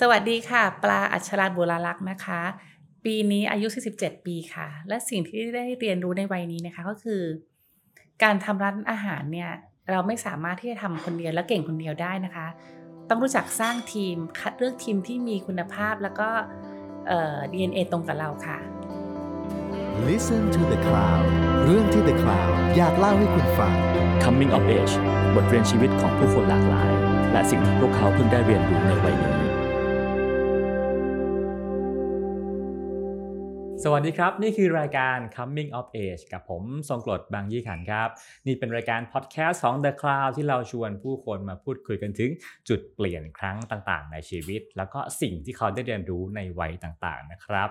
[0.00, 2.40] สวัสดีค่ะ ปลาอัชราบุราลักษ์นะคะ
[3.04, 7.22] ปีนี้อายุ 47 ปีค่ะ และสิ่งที่ได้เรียนรู้ในวัยนี้นะคะก็คือ
[8.22, 9.50] การทำร้านอาหารเนี่ย
[9.90, 12.46] เราไม่สามารถที่จะทำคนเดียวและเก่งคนเดียวได้นะคะ
[13.08, 16.28] ต้องรู้จักสร้างทีมคัดเลือกทีมที่มีคุณภาพแล้วก็
[17.06, 18.58] เอ่อ DNA ตรงกับเราค่ะ
[20.08, 21.24] Listen to the Cloud
[21.64, 23.74] เรื่องที่ The Cloud อยากเล่าให้คุณฟัง
[24.22, 24.94] Coming of Age
[25.34, 26.92] บทเรียนชีวิตของผู้คนหลากหลาย
[27.32, 29.45] และสิ่งที่พวกเขาเพิ่งได้เรียนรู้ในวัยนี้
[33.84, 38.08] สวัสดีครับ นี่คือรายการ Coming of Age กับผมทรงกรดบางยี่ขันครับ
[38.46, 42.30] นี่เป็นรายการพอดแคสต์ของ The Cloud ที่เราชวนผู้คนมาพูดคุยกันถึง
[42.68, 47.68] จุดเปลี่ยนครั้งต่างๆ ในชีวิต แล้วก็สิ่งที่เขาได้เรียนรู้ในวัยต่างๆนะครับ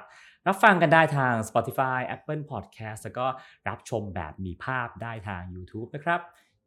[0.47, 3.27] รับฟังกันได้ทาง Spotify Apple Podcast แล้วก็
[3.69, 6.21] รับชมแบบมีภาพได้ทาง YouTube นะครับ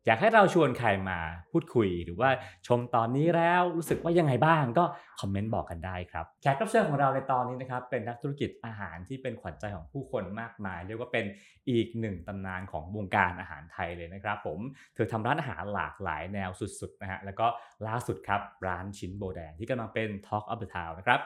[0.09, 1.19] อยากให้เราชวนใครมา
[1.53, 2.31] พูดคุยหรือว่า
[2.67, 4.85] ชมตอนนี้แล้วรู้สึกว่ายังไงบ้างก็
[5.21, 11.25] คอมเมนต์บอกกันได้ครับแขกรับเชิญของเราในตอนนี้นะครับเป็นนักธุรกิจอาหารที่เป็นขวัญใจของผู้คนมากมาย เรียกว่าเป็น
[11.71, 14.59] อีกหนึ่งตำนานของวงการอาหารไทยเลยนะครับ ผม
[14.95, 17.47] เธอทำร้านอาหารหลากหลายแนวสุดๆนะฮะแล้วก็
[17.87, 21.21] ล่าสุดครับร้านชิ้นโบแดงที่กำลังเป็น Talk of the Town นะครับ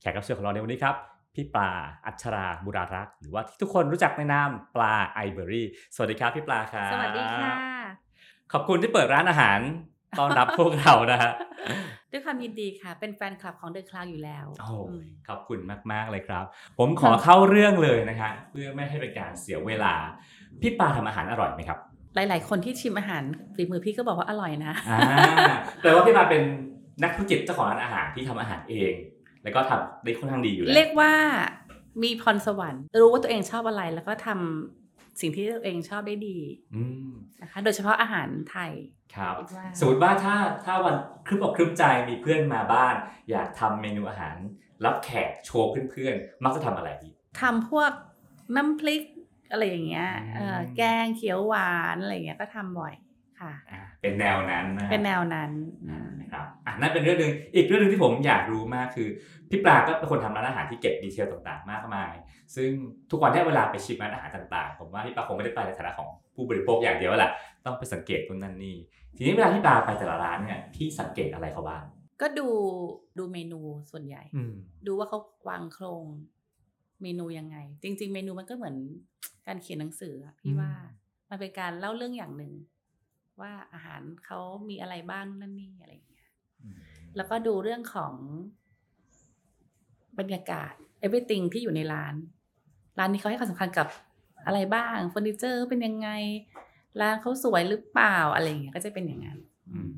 [0.00, 0.96] แขกรับเชิญของเราในวันนี้ครับ
[1.34, 1.70] พี่ปลา
[2.06, 8.03] อัชราบุรารักษ์หรือว่าที่ทุกคนรู้จักในนามปลาไอเบอรี่สวัสดีครับพี่ปลาครับสวัสดีค่ะ
[8.52, 9.58] ขอบคุณที่เปิดร้านอาหาร
[10.18, 11.32] ต้อนรับพวกเรานะฮะ
[12.12, 15.58] ด้วยความยินดีค่ะ เป็นแฟนคลับของ The Cloud อยู่แล้วโอ้อืมขอบคุณ
[15.92, 16.44] มากๆเลยครับ
[16.78, 19.94] ผมขอเข้าเรื่องเลยนะฮะเพื่อไม่ให้เป็นการเสียเวลา
[20.60, 21.78] พี่ปาทำอาหารอร่อยไหมครับ
[22.14, 23.22] หลาย ๆ คนที่ชิมอาหาร
[23.54, 25.00] ฝีมือพี่ก็บอกว่าอร่อยนะอ่า
[25.80, 26.42] แปลว่าพี่ปาเป็น
[27.02, 28.92] นักธุรกิจเจ้าของร้านอาหารที่ทำอาหารเอง
[29.42, 31.12] แล้วก็ทำได้ค่อนข้างดีอยู่แล้วเรียกว่า
[32.02, 34.83] มีพรสวรรค์ รู้ว่าตัวเองชอบอะไรแล้วก็ทำ
[35.20, 36.38] สิ่งที่ตัวเองชอบได้ดี
[36.74, 37.10] อืม
[37.42, 38.72] นะคะโดยเฉพาะอาหารไทย
[39.16, 42.94] ครับคิดว่าสมมติว่าถ้าถ้าวันครึ้มอกครึ้มใจมีเพื่อนมาบ้าน
[43.30, 44.36] อยากทำเมนูอาหาร
[44.84, 47.90] รับแขกโชว์เพื่อนๆมักจะทำอะไรพี่ทำพวก
[48.56, 49.02] น้ำพริก
[49.50, 52.94] อะไรอย่างเงี้ยเอ่ออืมแกงเขียวหวานอะไรอย่างเงี้ยก็ทำบ่อย
[53.44, 55.52] ค่ะอ่าเป็นแนวนั้นนะฮะเป็นแนวนั้น
[55.88, 59.08] อ่านะครับอะนั่นเป็นเรื่องหนึ่งอีกเรื่องหนึ่งที่ผมอยากรู้มากคือ
[59.50, 62.12] พี่ปลาก็เป็นคนทำร้านอาหารที่เก็บดีเทลต่างๆ มากมาย
[62.54, 62.70] ซึ่ง
[63.10, 67.32] ทุกวันเนี้เวลาไปชิมร้านอาหารต่างๆ ผมว่าพี่ปลาคงไม่ได้ไปในฐานะของผู้บริโภคอย่างเดียวแหละ
[67.64, 68.76] ต้องไปสังเกตตรงนั้นนี่
[69.16, 71.84] ทีนี้เวลาพี่ปลาไปแต่ละร้านเนี่ยพี่สังเกตอะไรเขาบ้าง
[72.20, 72.48] ก็ดู
[73.18, 74.54] ดูเมนูส่วนใหญ่อืม
[74.86, 75.18] ดูว่าเขา
[75.48, 76.04] วางโครง
[77.02, 78.76] เมนูยังไง จริง ๆ เมนูมันก็เหมือน
[79.46, 80.70] การเขียนหนังสืออะพี่ว่า
[81.30, 82.52] มันเป็นการเล่าเรื่องอย่างหนึ่ง
[83.40, 86.26] ว่าอาหารเขามีอะไรบ้างนั่นนี่อะไรอย่างเงี้ย
[87.16, 88.14] แล้วก็ดูเรื่องของ
[90.18, 90.72] บรรยากาศ
[91.04, 92.14] everything ที่อยู่ในร้าน
[92.98, 93.86] ร้านนี้เขาให้ความสำคัญกับ
[94.46, 96.08] อะไรบ้างเฟอร์นิเจอร์เป็นยังไง
[97.00, 99.38] ร้านเขาสวยหรือเปล่าอะไรอย่างเงี้ยก็จะเป็นอย่างนั้น
[99.70, 99.90] อืม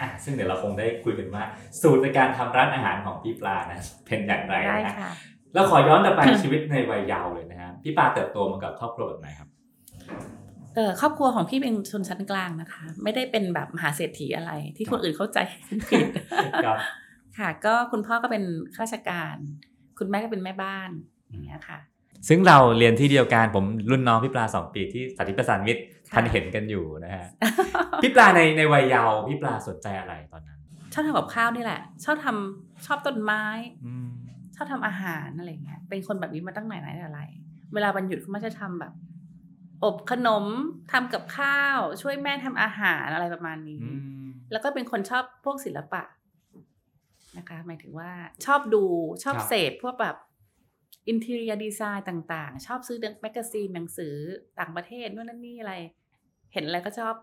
[0.00, 1.44] อะซึ่งเดี๋ยวเราคงได้คุยกันว่า
[1.80, 5.12] สูตรในการทำร้านอาหารของพี่ปลานะเป็นอย่างไรได้นะฮะค่ะ
[5.54, 9.57] แล้วขอย้อนกลับไปชีวิตในวัยเยาว์เลยนะฮะพี่ปลาเติบโตมากับครอบครัวแบบไหนครับเออ
[11.00, 15.38] ครอบครัวของพี่เป็นชนชั้นกลางนะคะ ไม่ได้เป็นแบบมหาเศรษฐีอะไร ที่คนอื่นเข้าใจ
[15.90, 16.06] ผิด
[16.64, 16.78] ครับ
[17.38, 18.44] ค่ะก็คุณพ่อก็เป็น
[18.74, 19.36] ข้าราชการ
[19.98, 20.90] คุณแม่ก็เป็นแม่บ้าน
[21.28, 21.78] อย่างเงี้ยค่ะ
[22.28, 27.26] ซึ่งเราเรียนที่เดียวกันผมรุ่นน้องพี่ปลาสองปีที่สาธิตประสานมิตรค่ะทันเห็นกันอยู่นะฮะ
[28.02, 30.58] พี่ปลาในในวัยเยาว์พี่ปลาสนใจอะไรตอนนั้น
[30.92, 33.42] ชอบทำกับข้าวนี่แหละ ชอบทำชอบต้นไม้
[33.86, 34.08] อืม
[34.56, 37.22] ชอบทำอาหารอะไรเงี้ยเป็นคนแบบนี้มาตั้งไหนไหนแต่ไร
[37.74, 38.92] เวลาวันหยุดเขามักจะทำแบบ
[39.84, 40.44] อบขนม
[40.92, 43.92] ทำกับข้าว ช่วยแม่ทำอาหารอะไรประมาณนี้อื
[44.24, 46.02] มแล้วก็เป็นคนชอบพวกศิลปะ
[47.38, 48.10] นะคะ หมายถึงว่า
[48.46, 48.84] ชอบดู
[49.24, 50.16] ชอบเสพพวกแบบ
[51.08, 54.14] อินเท i รียดีไซน์ต่างๆ ชอบซื้อ magazine หนังสือ
[54.58, 55.74] ต่างประเทศนู่นนั่นนี่อะไร
[56.52, 57.14] เห็นอะไรก็ชอบ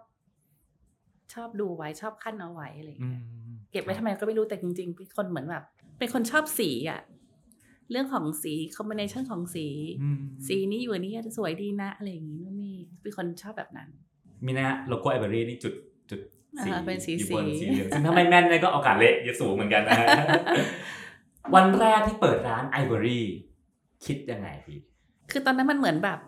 [1.34, 5.64] ชอบดูไว้ชอบขั้นเอาไว้อะไรอย่างอืเงี้ยมเก็บไว้ทำไมก็ไม่รู้แต่จริงๆเป็นคนเหมือนแบบ
[6.00, 7.02] เป็นคนชอบสีอะ
[7.92, 9.68] เรื่องของสีคอมบิเนชันของสี
[10.02, 13.90] อืมสีนี้อยู่อันนี้จะสวยดีนะอะไรอย่างงี้นู่นนี่เป็นคนชอบแบบนั้น
[14.46, 15.74] มีนะฮะโลโก้ไอเบอรี่นี่จุด
[16.10, 16.20] จุด
[16.64, 20.08] สีอ่าเป็นสีอยู่บนสีสีเหลืองซึ่งถ้าไม่แม่นเนี่ยก็โอกาสเละเยอะสูงเหมือนกันนะฮะ
[21.56, 23.26] วันแรกที่เปิดร้านไอเบอรี่
[24.06, 24.80] คิดยังไงพี่
[25.32, 26.20] คือตอนนั้นมันเหมือนแบบ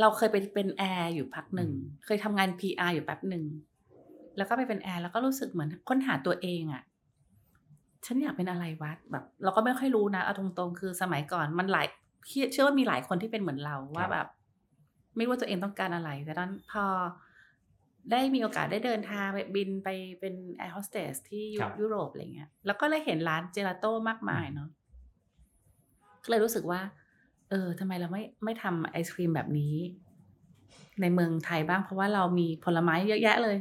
[0.00, 3.44] เราเคยไปเป็นแอร์อยู่พักหนึ่งอืมเคยทำงาน PR อยู่แป๊บหนึ่ง
[4.36, 6.82] แล้วก็ไปเป็นแอร์แล้วก็รู้สึกเหมือนค้นหาตัวเองอะ
[8.08, 11.86] ฉันอยากเป็นอะไรวะแบบ เราก็ไม่ค่อยรู้นะเอาตรงๆคือสมัยก่อนมันหลาย
[12.52, 14.26] เชื่อว่ามีหลายคนที่เป็นเหมือนเราว่าแบบ
[15.16, 16.84] ไม่รู้ว่าตัวเองต้องการอะไร แต่ตอนพอ
[18.10, 19.88] ได้มีโอกาสได้เดินทางไปบินไป
[20.20, 24.68] เป็นแอร์โฮสเตสที่ยุครับยุโรปอะไรเงี้ย แล้วก็เลยเห็นร้านเจลาโต้มากมายเนาะ
[26.24, 26.80] ก็เลยรู้สึกว่า
[27.50, 29.74] เออทำไมเราไม่ไม่ทำไอศครีมแบบนี้
[31.00, 33.56] ในเมืองไทยบ้าง เพราะว่าเรามีผลไม้เยอะแยะเลย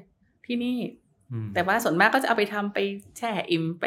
[0.46, 0.78] ที่นี่
[1.32, 2.80] อืมแต่ว่าส่วนมากก็จะเอาไปทำไป
[3.18, 3.86] แช่อิ่มไป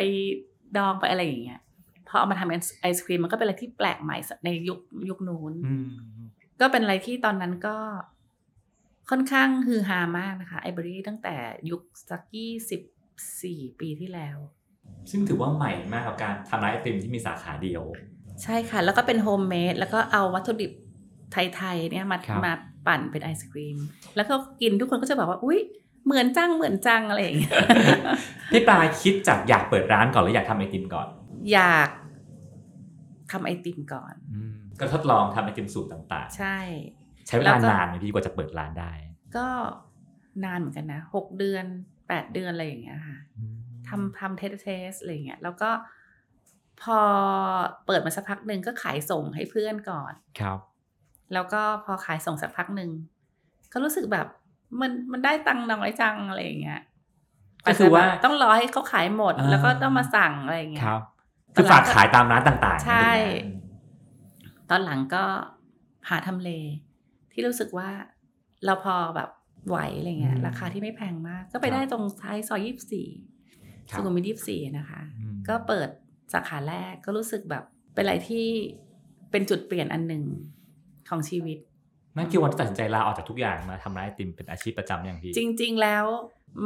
[0.76, 1.60] ดองไปอะไรอย่างเงี้ย
[2.08, 4.80] พอเอามาทำเป็นไอศครีมมันก็เป็นอะไรที่แปลกใหม่ในยุค
[5.10, 5.88] ยุคนู้นอืม
[6.60, 7.76] ก็เป็นอะไรที่ตอนนั้นก็
[9.10, 11.36] ค่อนข้างฮือฮามากนะคะไอเบอรี่ตั้งแต่
[11.70, 12.80] ยุคสักยี่สิบ
[13.42, 14.38] สี่ปีที่แล้ว
[15.10, 17.82] ซึ่งถือว่าใหม่มากกับการทำร้านไอติมที่มีสาขาเดียว
[18.42, 20.72] ใช่ค่ะ แล้วก็เป็นโฮมเมดแล้วก็เอาวัตถุดิบ
[21.32, 22.52] ไทยๆเนี่ยมาครับมา
[22.86, 23.78] ปั่นเป็นไอศครีม
[24.16, 25.60] แล้วก็กินทุกคนก็จะบอกว่า อุ๊ย
[26.06, 27.52] เหมือนจังเหมือนจังอะไรอย่างเงี้ย
[28.52, 31.08] พี่ปลาคิดจากอยากเปิดร้านก่อนหรืออยากทำไอติมก่อน
[31.52, 31.88] อยาก
[33.32, 34.14] ทำไอติมก่อน
[34.80, 38.92] ก็ทดลองทำไอติมสูตรต่างใช่ๆใช้เวแล้ลาวก็นานไหมพี่กว่าจะเปิดร้านได้
[39.36, 39.46] ก็
[40.44, 41.64] นานเหมือนกันนะหกเดือน
[42.08, 43.18] แปดเดือนอะไรอย่างเงี้ยค่ะ
[43.88, 45.70] ทำทำเทสเทสอะไรอย่างเงี้ยแล้วก็
[46.82, 47.00] พอ
[47.86, 50.58] เปิดมาสักพักหนึ่งก็ขายส่งให้เพื่อนก่อน ครับ
[51.34, 52.90] แล้วก็พอขายส่งสักพักหนึ่ง
[53.72, 54.26] ก็รู้สึกแบบ
[54.80, 56.80] มันมันได้ตังค์น้อยจังอะไรอย่างเงี้ย
[57.66, 61.00] ก็คือว่าจจะแบบต้องรอให้เขาขายหมดอ่าแล้วก็ต้องมาสั่งอะไรอย่างเงี้ยครับ
[61.54, 63.58] คือฝากขายตามร้านต่างๆ ใช่ถูกไหม
[64.70, 65.24] ตอนหลังก็
[66.08, 66.50] หาทำเล
[67.32, 67.90] ที่รู้สึกว่า
[68.64, 69.30] เราพอแบบ
[69.68, 73.08] ไหวอะไรเงี้ย ราคาที่ไม่แพงมาก ก็ไปได้ตรงท้ายซอยยี่สิบสี่
[73.90, 75.88] ครัสุบขุมวิทยี่สิบสี่นะคะอืมก็เปิด
[76.32, 77.64] สาขาแรกก็รู้สึกแบบ
[77.94, 78.46] เป็นอะไรที่
[79.30, 80.24] เป็นจุดเปลี่ยนอันหนึ่ง
[81.08, 81.58] ของชีวิต
[82.16, 86.04] นั่นคือวันที่ตัดสินใจลาออกจากทุกอย่างมาทำร้านไอติมเป็นอาชีพประจำอย่างพี่จริง ๆ แล้ว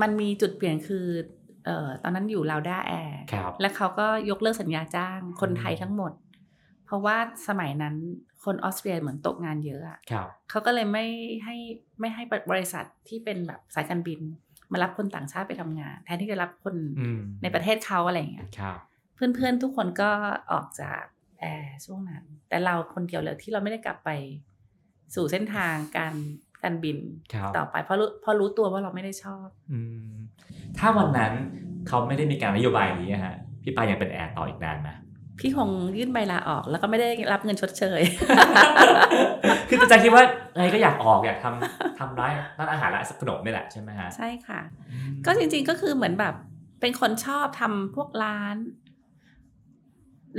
[0.00, 1.06] มันมีจุดเปลี่ยนคือ
[1.64, 6.12] เอ่อตอนนั้นอยู่ลาวด้าแอร์ครับ และเขาก็ยกเลิกสัญญาจ้างคนไทยทั้งหมด
[6.87, 7.17] เพราะว่า
[7.49, 7.94] สมัยนั้น
[8.44, 11.06] คนออสเตรียเหมือนตกงานเยอะอะครับ เขาก็เลยไม่
[11.44, 11.56] ให้
[12.00, 14.20] ไม่ให้บริษัทที่เป็นแบบสายการบิน
[14.73, 18.79] มารับคนต่างชาติไปทำงาน แทนที่จะรับคนอืมในประเทศเขาอะไรอย่างเงี้ย ครับ
[19.14, 20.11] เพื่อนๆ ทุกคนก็
[20.52, 21.02] ออกจาก
[21.40, 24.11] แอร์ช่วงนั้น แต่เราคนเดียวเลยที่เราไม่ได้กลับไป
[25.15, 26.15] สู่เส้นทางการ
[26.62, 26.99] การบิน
[27.35, 29.79] ครับต่อไปเพราะรู้เพราะรู้ตัวว่าเราไม่ได้ชอบอื
[30.12, 30.15] ม
[30.79, 31.33] ถ้าวันนั้น
[31.89, 34.89] เขาไม่ได้มีการนโยบายนี้อะฮะพี่ปายังเป็นแอร์ต่ออีกนานไหม
[35.41, 35.69] พี่คง
[35.99, 38.01] ยื่นใบลาออกแล้วก็ไม่ได้รับเงินชดเชย
[39.69, 40.23] คือแต่ใจคิดว่า
[40.56, 44.61] ไงก็อยากออกอยากทำทำร้านร้านอาหารร้านขนมนี่แหละใช่ไหมฮะ ใช่ค่ะ
[45.27, 46.35] ก็จริงๆก็คือเหมือนแบบ
[46.81, 48.57] เป็นคนชอบทำพวกร้าน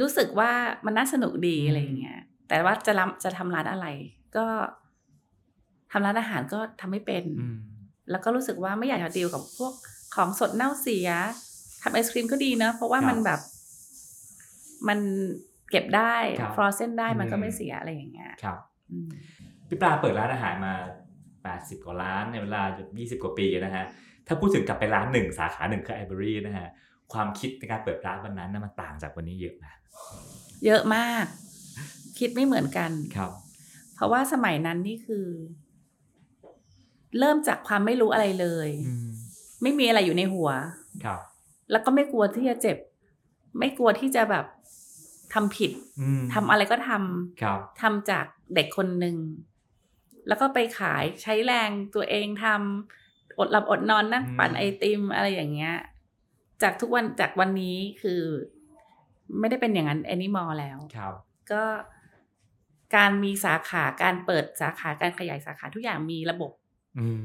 [0.01, 0.51] รู้สึกว่า
[0.85, 3.87] มันน่าสนุกดีอะไรอย่างเงี้ย แต่ว่าจะรับจะทำร้านอะไร
[4.37, 4.45] ก็
[5.91, 7.57] ทำร้านอาหารก็ทำไม่เป็นอืม
[8.11, 9.73] แล้วก็รู้สึกว่าไม่อยากจะดีลกับพวก
[10.15, 11.09] ของสดเน่าเสีย
[11.81, 13.39] ทำไอศครีมก็ดีเนอะเพราะว่าครับมันแบบ
[14.87, 14.99] มัน
[15.71, 18.59] เก็บได้ครับฟรอเซนได้มันก็อืมไม่เสียอะไรอย่างเงี้ยครับ
[18.91, 19.09] อืม
[19.67, 20.73] พี่ปลาเปิดร้านอาหารมา
[21.33, 22.61] 80 กว่าร้านในเวลา
[22.93, 23.85] 20 กว่าปีนะฮะ
[24.27, 26.67] ถ้าพูดถึงกลับไปร้านหนึ่งสาขาหนึ่งคือไอเบอรี่นะฮะ
[27.13, 29.73] ความคิดในการเปิดร้านวันนั้นนะมันต่างจากวันนี้เยอะนะ
[30.65, 31.25] เยอะมาก
[32.19, 33.31] คิดไม่เหมือนกัน ครับ
[33.95, 35.25] เพราะว่าสมัยนั้นนี่คือ
[37.19, 39.07] เริ่มจากความไม่รู้อะไรเลยอืม
[39.61, 40.49] ไม่มีอะไรอยู่ในหัว
[41.05, 41.19] ครับ
[41.71, 42.77] แล้วก็ไม่กลัวที่จะเจ็บ
[43.59, 44.45] ไม่กลัวที่จะแบบ
[45.33, 45.71] ทำผิด
[46.01, 48.25] อืมทำอะไรก็ทำครับทำจาก
[48.55, 49.15] เด็กคนหนึ่ง
[50.27, 55.75] แล้วก็ไปขายใช้แรงตัวเองทำอดหลับอดนอนนั่งอืมปั่นไอติมอะไรอย่างเงี้ย
[56.61, 58.21] จากทุกวันจากวันนี้คือ
[59.39, 61.13] ไม่ได้เป็นอย่างนั้น anymore แล้ว ครับ
[61.51, 61.63] ก็
[62.95, 66.51] การมีสาขาการเปิดสาขาการขยายสาขาทุกอย่างมีระบบ
[66.99, 67.21] อืม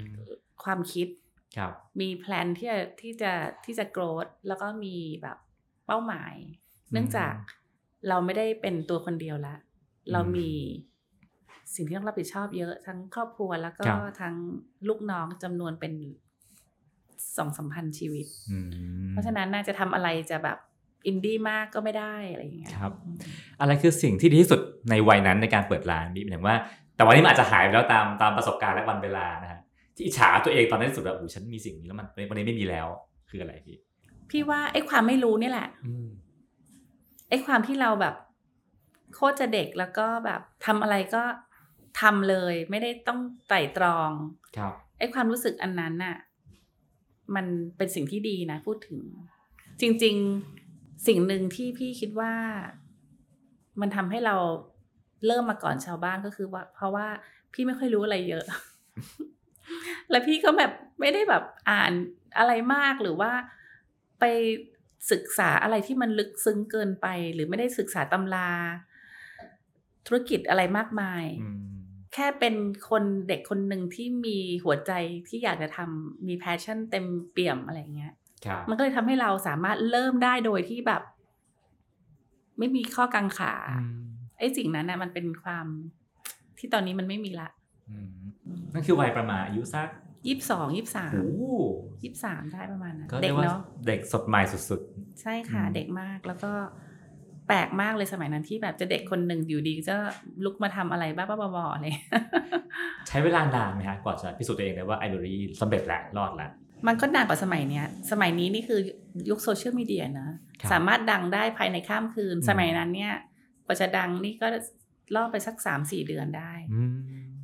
[0.65, 1.09] ความคิด
[1.57, 3.33] ครับมีแพลนที่จะที่จะ
[3.65, 5.39] ที่จะ growth แล้วก็มีแบบ
[5.87, 6.35] เป้าหมาย
[6.93, 7.35] เนื่องจาก
[8.09, 9.57] เราไม่ได้เป็นตัวคนเดียวละ
[10.13, 10.51] เรามี
[11.75, 14.35] สิ่งที่ต้องรับผิดชอบเยอะทั้งครอบครัวแล้วก็ครับทั้ง
[14.89, 15.95] ลูกน้องจำนวนเป็น
[17.37, 20.59] สองสามพันชีวิตอืมเพราะฉะนั้นน่าจะทำอะไรจะแบบ
[21.07, 22.93] อินดี้มากก็ไม่ได้อะไรอย่างเงี้ยครับ
[23.61, 26.57] อะไรคือสิ่งที่ดีที่สุดในวัยนั้นในการเปิดร้านพี่หมายถึงว่า
[26.97, 29.61] แต่วันนี้มันอาจจะหายไปแล้วตามตามประสบการณ์และวันเวลานะฮะ
[29.95, 32.87] ที่อิจฉาตัวเองตอนนั้นที่สุดว่าโอ้ฉันมีสิ่งนี้แล้วมันวันนี้ไม่มีแล้ว
[33.31, 33.77] คืออะไรพี่
[34.31, 36.09] พี่ว่าไอ้ความไม่รู้เนี่ยแหละอืม
[37.29, 38.15] ไอ้ความที่เราแบบ
[39.15, 41.23] โคตรจะเด็กแล้วก็แบบทำอะไรก็
[42.01, 44.11] ทำเลย ไม่ได้ต้องไตร่ตรอง
[44.57, 46.17] ครับไอ้ความรู้สึกอันนั้นน่ะ
[47.35, 49.01] มันเป็นสิ่งที่ดีนะพูดถึง
[49.81, 50.17] จริง
[50.55, 50.60] ๆ
[51.07, 52.33] สิ่งหนึ่งที่พี่คิดว่า
[53.81, 54.37] มันทำให้เรา
[55.27, 57.07] เริ่มมาก่อนชาวบ้านก็คือว่า เพราะว่า
[57.53, 58.45] พี่ไม่ค่อยรู้อะไรเยอะ
[60.11, 61.93] แล้วพี่ก็แบบไม่ได้แบบอ่าน
[62.39, 63.33] อะไรมากหรือว่า
[64.21, 64.25] ไป
[65.13, 68.51] ศึกษาอะไรที่มันลึกซึ้งเกินไป หรือไม่ได้ศึกษาตำรา
[70.07, 71.61] ธุรกิจอะไรมากมายอืม
[72.15, 72.55] แค่เป็น
[72.91, 74.93] คนเด็กคนหนึ่งที่มีหัวใจ
[75.29, 78.20] ที่อยากจะทำมี passion เต็มเปี่ยมอะไรอย่างเงี้ยครับ
[78.69, 81.03] มันก็เลยทำให้เราสามารถเริ่มได้โดยที่แบบ
[82.59, 84.01] ไม่มีข้อกังขาอืม
[84.39, 85.67] ไอ้สิ่งนั้นนะมันเป็นความ
[86.59, 87.49] ที่ตอนนี้มันไม่มีละ
[87.91, 88.11] อืม
[88.73, 89.89] นั่นคือวัยประมาณอายุสัก
[90.27, 91.45] ยี่สิบสองยี่สิบสามโอ้โห
[92.03, 94.81] ยี่สิบสามได้ประมาณนั้นก็เด็เรียกกว่าเนาะเด็กสดใหม่สุด
[95.21, 96.53] ใช่ค่ะอืมเด็กมากแล้วก็
[97.49, 99.97] แปลกมากเลยสมัยนั้นที่แบบจะเด็กคนหนึ่งอยู่ดีจะ
[100.45, 106.51] ลุกมาทำอะไรบ้าๆบอๆอะไรๆใช้เวลานานไหมฮะกว่าจะพิสูจน์ตัวเองได้ว่าไอเบอรี่สำเร็จแล้วรอดแล้ว
[106.87, 108.81] มันก็นานกว่าสมัยเนี้ย สมัยนี้นี่คือ
[109.31, 110.29] ยุคโซเชียลมีเดียนะ
[110.61, 113.15] ครับสามารถดังได้ภายในข้ามคืนอืมสมัยนั้นเนี่ย
[113.67, 114.47] กว่าจะดังนี่ก็
[115.15, 116.97] ล่อไปสักสามสี่เดือนได้อืม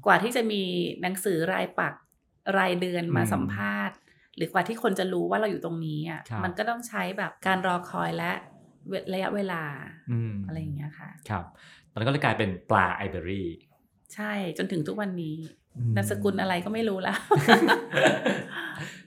[0.06, 0.62] กว่าที่จะมี
[1.02, 1.94] หนังสือรายปัก
[2.58, 3.96] รายเดือนมาอืมสัมภาษณ์
[4.36, 8.32] หรือกว่าที่คนจะรู้ว่าเราอยู่ตรงนี้อะครับมันก็ต้องใช้แบบการรอคอยและ
[8.88, 9.62] เวระยะเวลา
[10.10, 11.44] อืมอะไรอย่างเงี้ยค่ะ ครับ
[11.90, 13.46] ตอนนั้นก็เลยกลายเป็นปลาไอเบอรี่
[14.14, 15.36] ใช่ จนถึงทุกวันนี้
[15.76, 17.18] อืมนามสกุลอะไรก็ไม่รู้แล้ว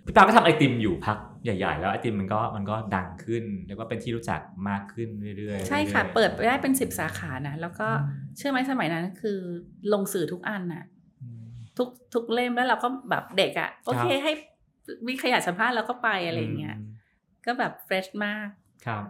[0.09, 4.39] พี่ปาก็ทำไอติมอยู่พักใหญ่ๆ แล้วไอติมมันก็มันก็ดังขึ้น แล้วก็เป็นที่รู้จัก
[4.69, 9.39] มากขึ้นเรื่อยๆ ใช่ค่ะรื่อยๆเปิดไปได้เป็นสิบสาขานะ แล้วก็อืมเชื่อไหมสมัยนั้นคือ
[9.93, 10.85] ลงสื่อทุกอันน่ะ
[11.21, 11.43] อืม
[11.77, 14.31] ทุกทุกเล่มแล้วเราก็แบบเด็กอะ่ะ โอเคครับให้
[15.07, 16.81] มีขยะสัมภาษณ์เราก็ไปอะไรอย่างเงี้ยม
[17.45, 18.47] ก็แบบเฟรชมาก
[18.85, 19.03] ครับ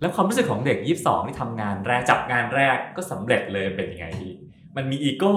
[0.00, 4.32] แล้วความรู้สึกของเด็กยี่สิบสองที่ทำงานแรกจับงานแรกก็สำเร็จเลยเป็นยังไงพี่
[4.76, 5.34] มันมีอีโก้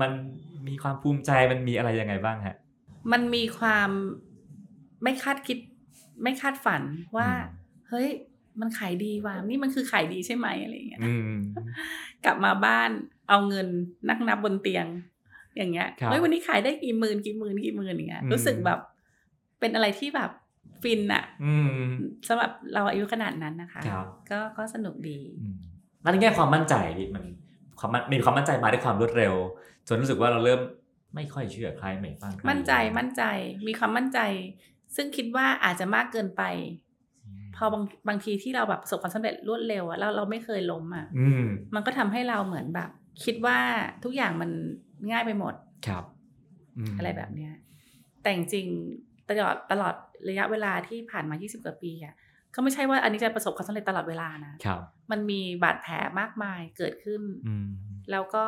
[0.00, 0.10] มัน
[0.68, 2.56] มีความภูมิใจมันมีอะไรยังไงบ้างฮะ
[3.12, 3.90] มันมีความ
[5.02, 5.58] ไม่คาดคิด
[6.22, 6.82] ไม่คาดฝัน
[7.16, 8.08] ว่าอืมเฮ้ย
[8.60, 11.32] มันขายดีว่ะนี่มันคือขายดีใช่ไหมอะไรอย่างเงี้ยอืม
[12.24, 12.90] กลับมาบ้าน
[13.28, 13.68] เอาเงิน
[14.08, 14.86] นั่งนับบนเตียง
[15.56, 18.80] อย่างเงี้ยครับเฮ้ยวันนี้ขายได้กี่หมื่นกี่หมื่นกี่หมื่นอย่างเงี้ยอืมรู้สึกแบบ
[19.60, 20.30] เป็นอะไรที่แบบ
[20.82, 21.68] ฟินอะอืม
[22.28, 25.56] สำหรับเราอายุขนาดนั้นนะคะครับก็ก็สนุกดีอืม
[26.02, 27.24] แล้วในแง่ความมั่นใจพี่มัน
[27.78, 29.34] ความมั่นมีความมั่นใจมาด้วยความรวดเร็ว
[29.88, 30.60] จนรู้สึกว่าเราเริ่ม
[31.14, 33.22] ไม่ค่อยเชื่อใครไม่ฟังใครมั่นใจมั่นใจ
[33.66, 34.18] มีความมั่นใจ
[34.96, 36.42] ซึ่งคิดว่าอาจจะมากเกินไป
[37.56, 42.90] พอบางบางทีที่เราแบบประสบความสำเร็จรวดเร็วอะแล้วเราไม่เคยล้มอะอืมมันก็ทำให้เราเหมือนแบบ
[43.24, 43.58] คิดว่า
[44.04, 44.50] ทุกอย่างมัน
[45.10, 45.54] ง่ายไปหมด
[45.86, 46.04] ครับ
[46.92, 47.52] มอะไรแบบเนี้ย
[48.22, 49.94] แต่จริงๆตลอดตลอด
[50.28, 52.14] ระยะเวลาที่ผ่านมา 20 กว่าปีอะ
[52.54, 57.68] ก็ไม่ใช่ว่าอันนี้จะประสบความสำเร็จตลอดเวลานะครับ มันมีบาดแผลมากมายเกิดขึ้นอืม
[58.10, 58.46] แล้วก็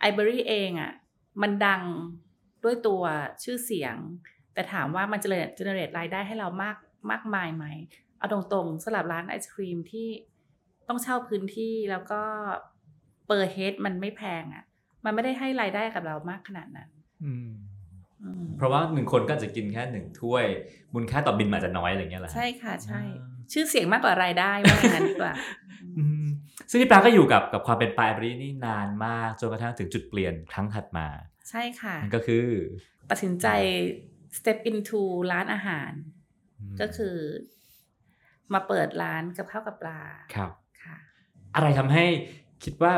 [0.00, 0.92] ไอเบอรี่เองอะ่ะ
[1.42, 1.82] มันดัง
[2.64, 3.02] ด้วยตัว
[3.42, 3.96] ชื่อเสียง
[4.54, 6.76] แต่ถามว่ามันจะเจเนเรตรายได้ให้เรามาก
[7.10, 7.66] มากมายไหม
[8.18, 10.08] เอาตรงๆสำหรับร้านไอศครีมที่
[10.88, 12.22] ต้องเช่าพื้นที่แล้วก็
[13.26, 14.64] เปอร์เฮดมันไม่แพงอะ่ะ
[15.04, 16.88] มันไม่ได้ให้รายได้กับเรามากขนาดนั้น
[17.24, 17.50] อืม
[18.24, 20.44] อืมเพราะว่าหนึ่งคนก็อาจจะกินแค่หนึ่งถ้วย
[20.94, 25.32] มูลค่าต่อบินมันอาจจะน้อยอะไรเงี้ยแหละใช่ค่ะใช่อ่าชื่อเสียงมากกว่ารายได้ว่าอย่างนั้นดีกว่า
[25.98, 26.26] อืม
[26.70, 31.06] ซึ่งพี่ปลาก็อยู่กับกับความเป็นปลายบรีนี่นานมากจนกระทั่งถึงจุดเปลี่ยนครั้งถัดมา
[31.50, 32.46] ใช่ค่ะนั่นก็คือ
[33.10, 33.46] ตัดสินใจ
[34.38, 35.00] step into
[35.32, 35.92] ร้านอาหาร
[36.74, 37.16] มก็คือ
[38.52, 40.00] มาเปิดร้านกับข้าวกับปลา
[40.34, 40.50] ครับ
[40.84, 40.96] ค่ะ
[41.54, 42.04] อะไรทำให้
[42.64, 42.92] คิดว่า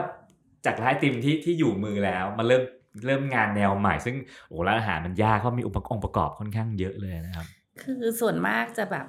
[0.67, 2.62] จากร้านไอติมที่ที่อยู่มือแล้วมาเริ่ม
[3.07, 4.17] เริ่มงานแนวใหม่ ซึ่ง
[4.49, 7.47] โอ้ร้านอาหารมันยากเพราะมีองค์ประองค์ประกอบค่อนข้างเยอะเลยนะครับ
[7.83, 9.07] คือส่วนมากจะแบบ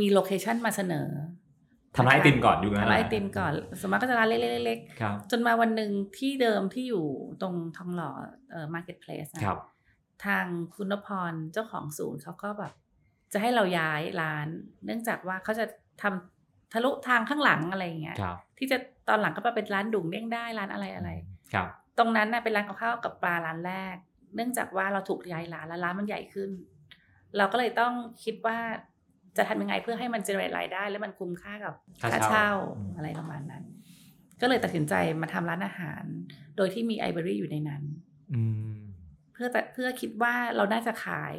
[0.00, 1.08] มีโลเคชันมาเสนอ
[1.96, 7.04] ทำร้านไอติมก่อนอยู่นั้นทำร้านไอติมก่อนส่วนมากก็จะร้านเล็กครับๆจนมาวันหนึ่งที่เดิมที่อยู่
[7.42, 8.10] ตรงทองหล่อ
[8.50, 9.58] เอ่อ Market Place ครับ
[10.26, 12.72] ทางคุณนพรเจ้าของศูนย์เขาก็แบบ
[13.32, 14.46] จะให้เราย้ายร้าน
[14.84, 15.64] เนื่องจากว่าเขาจะ
[16.02, 21.10] ทำทะลุทางข้างหลังอะไรอย่างเงี้ยครับที่จะตอนหลังก็มาเป็นร้านดุ่งเด้งได้ร้านอะไรอะไร
[21.54, 23.96] ครับ ตรงนั้นน่ะเป็นร้านกับข้าวกับปลาร้านแรก
[24.34, 26.50] เนื่องจากว่าเราถูกย้ายร้านแล้วร้านมันใหญ่ขึ้น
[27.36, 27.92] เราก็เลยต้อง
[28.24, 28.58] คิดว่า
[29.36, 33.64] จะทำยังไงเพื่อให้มันเจเนเรตรายได้ และมันคุ้มค่ากับค่าค่าเช่าเช่าอืมอะไรประมาณนั้น
[34.40, 36.04] ก็เลยตัดสินใจมาทำร้านอาหาร
[36.56, 37.82] โดยที่มีไอเบอรี่อยู่ในนั้น
[38.32, 38.81] อืม
[39.32, 41.34] เพื่อแต่เพื่อคิดว่าเราน่าจะขาย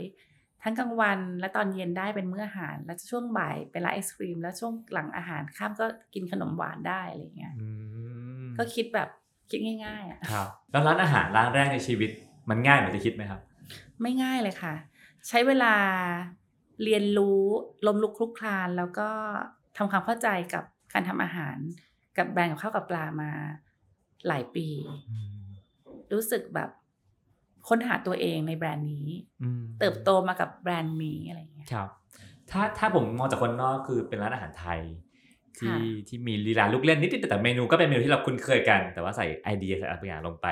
[0.64, 7.68] ทั้งกลางวันและตอนเย็นได้เป็นมื้ออาหาร และช่วงบ่ายเป็นร้านไอศครีม แล้วช่วงหลังอาหารข้ามก็กินขนมหวานได้อะไรอย่างเงี้ยอื
[8.44, 9.10] มก็คิดแบบ
[9.52, 12.10] คิดง่ายๆอะครับแล้วร้านอาหารร้านแรกในชีวิต
[12.50, 13.42] มันง่ายเหมือนที่คิดไหมครับ
[14.02, 14.74] ไม่ง่ายเลยค่ะ
[15.28, 15.76] ใช้เวลา
[16.84, 17.42] เรียนรู้
[17.88, 19.10] ลมลุกคลุกคลาน แล้วก็
[19.78, 21.58] ทำความเข้าใจกับการทำอาหาร
[22.18, 23.32] กับแบรนด์กับข้าวกับปลามา
[24.28, 24.68] หลายปี
[26.14, 26.70] รู้สึกแบบ
[27.68, 29.08] ค้นหาตัวเองในแบรนด์นี้
[29.44, 31.90] อืมเติบโตมากับแบรนด์นี้อะไรอย่างเงี้ยครับ
[32.52, 34.82] ถ้าถ้าผมมองจากคนนอกคือเป็นร้านอาหารไทย
[35.58, 35.78] ที่ค่ะ
[36.08, 40.48] ที่มีลีลาลูกเล่นนิดๆแต่เมนูก็เป็นเมนูที่เราคุ้นเคยกัน แต่ว่าใส่ไอเดียใส่อะไรบางอย่างลงไป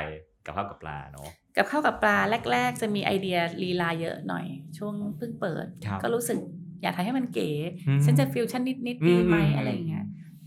[0.45, 2.17] กับข้าวกับปลาเนาะกับข้าวกับปลา
[2.51, 4.45] แรก ๆ จะมีไอเดียลีลาเยอะหน่อย
[4.77, 6.37] ช่วงเพิ่งเปิดครับก็รู้สึก
[6.81, 7.49] อยากทำให้มันเก๋
[7.87, 10.05] อืมฉันจะฟิวชั่นนิดๆดีไหมอืมอะไรอย่างเงี้ย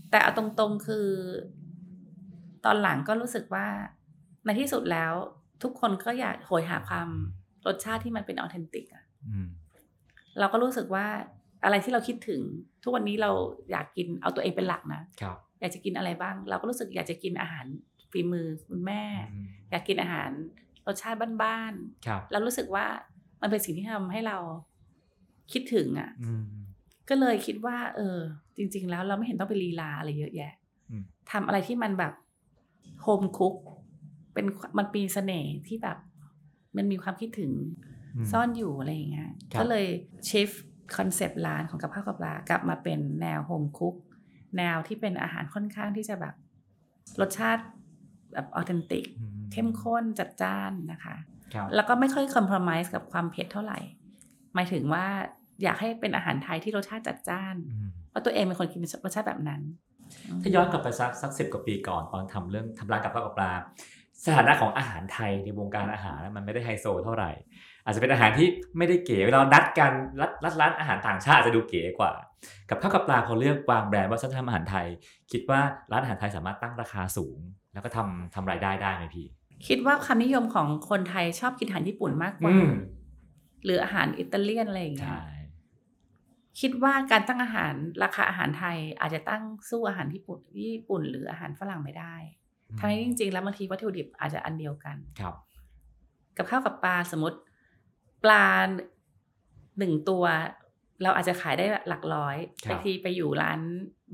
[0.09, 1.07] แต่เอาตรงๆคือ
[2.65, 3.67] ตอนหลังก็รู้สึกว่า
[4.45, 5.13] ในที่สุดแล้ว
[5.63, 7.09] ทุกคนก็อยากโหยหาความ
[7.67, 9.47] รสชาติที่มันเป็นออเทนติกอะอืม
[10.39, 11.05] เราก็รู้สึกว่า
[11.63, 12.41] อะไรที่เราคิดถึง
[12.83, 13.31] ทุกวันนี้เรา
[13.71, 17.65] อยากกินเอาตัวเองเป็นหลักนะครับอยากจะกินอะไรบ้าง เราก็รู้สึกอยากจะกินอาหาร
[18.11, 20.29] ฝีมือคุณแม่อืมอยากกินอาหาร
[20.87, 21.73] รสชาติบ้าน
[22.07, 22.85] ครับๆแล้วรู้สึกว่า
[23.41, 24.37] มันเป็นสิ่งที่ทำให้เรา
[25.51, 26.43] คิดถึงอะอืม
[27.09, 28.17] ก็เลยคิดว่า เออ
[28.57, 30.53] จริง ๆ แล้วเราไม่เห็นต้องไปลีลาอะไรเยอะแยะ
[30.91, 32.13] อืมทำอะไรที่มันแบบ
[33.01, 33.55] โฮมคุก
[34.35, 34.45] เป็น
[34.77, 35.97] มันมีเสน่ห์ที่แบบ
[36.77, 37.51] มันมีความคิดถึง
[38.17, 39.85] มซ่อนอยู่อะไรอย่างเงี้ยครับก็เลย
[40.29, 40.49] ชิฟ
[40.97, 43.95] คอนเซปต์ร้านของกับข้าวกับปลากลับมาเป็นแนวโฮมคุก
[44.57, 46.35] แนวที่เป็นอาหารค่อนข้างที่จะแบบ
[47.21, 47.63] รสชาติ
[48.33, 51.15] แบบออเทนติกอืเข้มข้นจัดจ้านนะคะ
[51.53, 53.79] ครับแล้วก็ไม่ค่อยคอมเพลมไ s e กับความเผ็ดเท่าไหร่
[54.55, 55.05] หมายถึงว่า
[55.63, 59.61] อยากให้เป็นอาหารไทยที่รสชาติจัดจ้านอืมเพราะตัวเองเป็นคนกินรสชาติแบบนั้น
[60.41, 63.51] ถ้าย้อนกลับไปสักสักสิบกว่าปีก่อนตอนทำเรื่องทำร้านกับข้าวกับปลา
[64.23, 67.31] สถานะของอาหารไทยในวงการอาหารมันไม่ได้ไฮโซเท่าไหร่
[67.85, 69.91] อาจจะเป็นอาหารที่ไม่ได้เก๋เวลานัดกัน
[70.21, 72.11] รัดรัดร้านอาหารต่างชาติอาจจะดูเก๋กว่า
[72.69, 74.87] กับข้าวกับปลาพอเลือกวางแบรนด์ว่าฉันทำอาหารไทย
[75.31, 75.59] คิดว่า
[75.91, 77.37] ร้านอาหารไทยสามารถตั้งราคาสูง
[77.73, 79.27] แล้วก็ทำทำรายได้ได้ไหมพี่
[79.67, 82.71] คิดว่าความนิยมของคนไทยชอบกินอาหารญี่ปุ่นมากกว่าอืม
[83.65, 85.35] หรืออาหารอิตาเลียนอะไรอย่างเงี้ใช่ย
[86.59, 92.15] คิดว่าการตั้งอาหารราคาอาหารไทยอาจจะตั้งสู้อาหารญี่ปุ่นญี่ปุ่น หรืออาหารฝรั่งไม่ได้
[92.79, 95.35] ทั้งนี้จริงๆ แล้วบางทีวัตถุดิบอาจจะอันเดียวกันครับ
[96.37, 97.37] กับข้าวกับปลาสมมติ
[98.23, 98.45] ปลา
[99.77, 100.23] หนึ่งตัว
[101.03, 103.59] เราอาจจะขายได้หลักร้อยครับบางทีไปอยู่ร้าน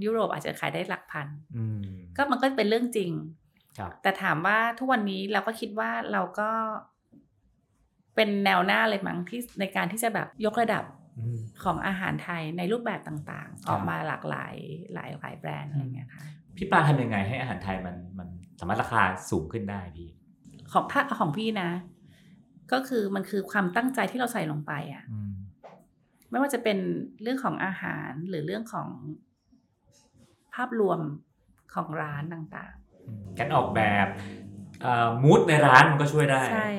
[0.04, 1.28] ยุโรปอาจจะขายได้หลักพัน
[1.58, 1.82] อืม
[2.16, 3.12] ก็มันก็เป็นเรื่องจริง
[3.78, 6.50] ครับแต่ถามว่าทุกวันนี้เราก็คิดว่าเราก็
[8.16, 10.84] เป็นแนวหน้าเลยมั้งที่ในการที่จะแบบยกระดับ
[11.20, 14.56] อืมของอาหารไทยในรูปแบบต่างๆครับออกมาหลากหลาย
[14.94, 16.26] หลายหลายแบรนด์อะไรเงี้ยค่ะ
[16.58, 18.28] พี่ปลาทำยังไงให้อาหารไทยมันมัน
[18.60, 20.10] สามารถราคาสูงขึ้นได้พี่
[20.72, 21.70] ของถ้าของพี่นะ
[22.72, 25.34] ก็คือมันคือความตั้งใจที่เราใส่ลงไปอะอืม
[26.30, 26.78] ไม่ว่าจะเป็น
[27.22, 28.88] เรื่องของอาหารหรือเรื่องของ
[30.54, 31.00] ภาพรวม
[31.74, 32.74] ของร้านต่าง
[33.40, 34.08] การออกแบบ
[35.24, 36.72] มูดในร้านมันก็ช่วยได้ๆใช่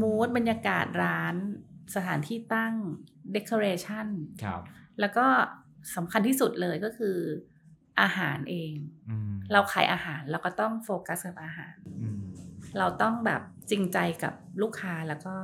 [0.00, 1.34] มูดบรรยากาศร้าน
[1.94, 2.74] สถานที่ตั้ง
[3.32, 4.06] เด o อเรชัน
[4.42, 4.60] ครับ
[5.00, 5.26] แล้วก็
[5.96, 7.16] สำคัญที่สุดเลยก็คือ
[8.00, 8.74] อาหารเอง
[9.10, 12.18] อืมเราขายอาหารเราก็ต้องโฟกัสกับอาหารอืม
[12.78, 15.34] เราต้องแบบจริงใจกับลูกค้าแล้วก็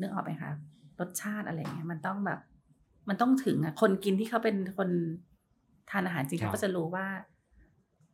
[0.00, 0.52] นึกออกไหมคะ
[1.00, 2.40] รสชาติอะไรเงี้ยมันต้องแบบ
[3.08, 4.90] มันต้องถึงอะคนกินที่เขาเป็นคน
[5.90, 7.06] ทานอาหารจริงครับเขาก็จะรู้ว่า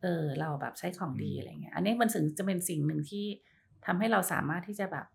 [0.01, 3.25] เออ เราแบบใช้ของดีอะไรเงี้ย อันนี้มันถึงจะเป็นสิ่งหนึ่งที่
[3.85, 5.05] ทำให้เราสามารถที่จะแบบ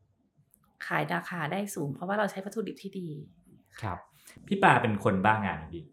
[0.87, 3.09] ขายราคาได้สูง เพราะว่าเราใช้วัตถุดิบที่ดี
[3.81, 3.98] ครับ
[4.46, 5.85] พี่ปลาเป็นคนบ้างงานไหมพี่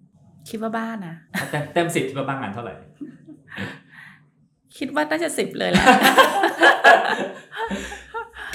[0.51, 1.15] คิดว่าบ้านะ
[1.51, 2.73] เต็มเต็มสิบที่มาบ้างงานเท่าไหร่
[4.77, 5.85] คิดว่าน่าจะสิบเลยแหละ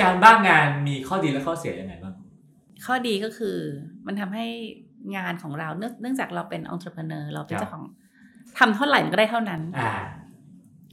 [0.00, 2.14] การบ้างงานมีข้อดีและข้อเสียยังไงบ้าง
[2.86, 3.56] ข้อดีก็คือ
[4.06, 4.46] มันทำให้
[5.16, 7.84] งานของเราเนื่องเนื่องจากเราเป็นองค์ประกอบเราเป็นครับเจ้าของ
[8.58, 9.92] ทำเท่าไหร่มันก็ได้เท่านั้นอ่า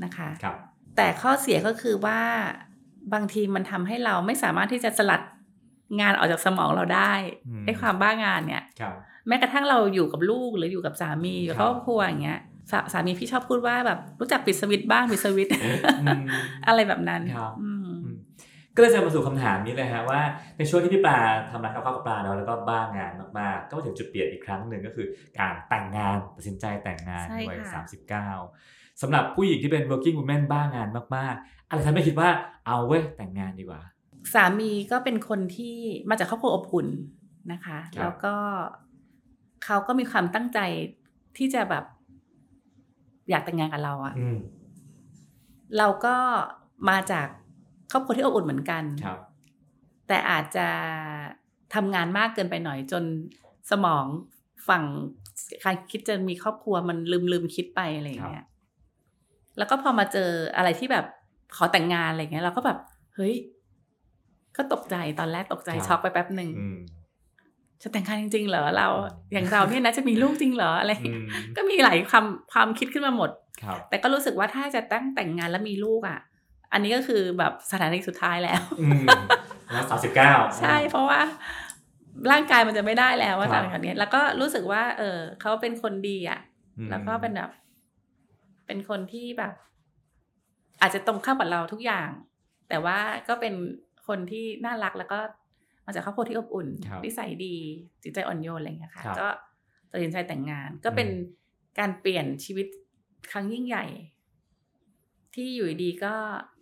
[0.04, 0.56] นะคะครับ
[0.98, 2.20] แต่ข้อเสียก็คือว่า
[3.13, 5.22] บางทีมันทำให้เราไม่สามารถที่จะสลัด
[6.00, 7.13] งานออกจากสมองเราได้
[7.48, 8.94] อืมไอ้ความบ้างานเนี่ยครับ
[9.28, 12.40] แม้กระทั่งเราอยู่กับลูกหรืออยู่กับสามีอยู่กับคครับรอบครัวอย่างเงี้ย
[12.72, 15.54] สาสามีพี่ชอบพูดว่าแบบรู้จักปิดสวิตช์บ้างปิดสวิตช์
[16.02, 16.24] อืม
[16.68, 18.18] อะไรแบบนั้นครับอืมอืม
[18.76, 20.22] ก็เลยจะมาสู่คำถามนี้เลยฮะว่า
[20.58, 21.18] ในช่วงที่พี่ปลา
[21.52, 25.08] ทำร้านกับข้าวกับปลาเนาะแล้วก็บ้างงานมากๆ ก็มาถึงจุดเปลี่ยนอีกครั้งหนึ่งก็คือ
[25.40, 28.30] การแต่งงานตัดสินใจแต่งงานใช่วัยค่ะสามสิบเก้า
[29.02, 32.30] สำหรับผู้หญิงที่เป็น working woman บ้างงานมากๆ อะไรทำให้คิดว่า
[32.68, 33.82] เอาเว้ยแต่งงานดีกว่า
[34.34, 35.78] สามีก็เป็นคนที่
[36.10, 36.88] มาจากครอบครัวอบอุ่น
[37.52, 38.36] นะคะครับแล้วก็
[39.63, 40.60] เขาก็มีความตั้งใจ
[41.38, 41.84] ที่จะแบบ
[43.30, 44.38] อยากแต่งงานกับเราอะอืม
[45.78, 46.15] เราก็
[46.89, 47.28] มาจาก
[47.91, 49.19] ครอบครัวที่อบอุ่นเหมือนกันครับ
[50.08, 50.67] แต่อาจจะ
[51.73, 53.04] ทำงานมากเกินไปหน่อยจน
[53.71, 54.06] สมอง
[54.67, 54.84] ฝั่ง
[55.63, 58.45] การคิดจะมีครอบครัวมันลืมลืมคิดไปอะไรอย่างเงี้ย
[59.58, 61.06] แล้วก็พอมาเจออะไรที่แบบ
[61.56, 62.78] ขอแต่งงานอะไรเงี้ยเราก็แบบ
[63.15, 63.34] เฮ้ย
[64.58, 66.78] ก็ตกใจตอนแรกตกใจครับช็อกไปแป๊บหนึ่งอืม
[67.84, 68.88] จะแต่งงานจริงๆเหรอเรา
[69.34, 73.30] อย่างเราเนี่ยนะจะมีลูกจริงเหรออะไรอืมก็มีหลายความความคิดขึ้นมาหมด
[73.63, 76.19] ครับแต่ก็รู้สึกว่าถ้าจะตั้งแต่งงานแล้วมีลูกอะ
[76.74, 79.08] อันนี้ก็คือแบบสถานีสุดท้ายแล้วอืม
[79.72, 81.19] แล้วสามสิบเก้าใช่เพราะว่า
[82.32, 86.39] ร่างกายมันจะไม่ได้แล้วว่าครัตาบมแบบนี้แล้วก็รู้สึกว่า เออเขาเป็นคนดีอะ
[86.89, 87.52] แล้วก็เป็นแบบ
[88.67, 89.54] เป็นคนที่แบบ
[90.82, 92.10] อาจจะตรงข้ามกับเราทุกอย่าง
[92.69, 93.54] แต่ว่าก็เป็น
[94.08, 95.19] คนที่น่ารักแล้วก็
[95.86, 97.56] มาจากครอบครัวที่อบอุ่นครับนิสัยดี
[98.04, 99.28] จิตใจอ่อนโยนอะไรอย่างเงี้ยค่ะครับก็
[99.91, 102.67] ตัดสินใจแต่งงาน ก็เป็นอืมการเปลี่ยนชีวิต
[103.32, 103.86] ครั้งยิ่งใหญ่
[105.36, 106.13] ที่อยู่ดีๆก็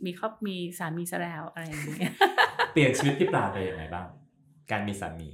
[0.06, 2.14] มีครอบมีสามีซะแล้วอะไรอย่างเงี้ย
[2.74, 4.08] เปลี่ยนชีวิตพี่ปลาไปยังไงบ้าง
[4.72, 5.30] การมีสามี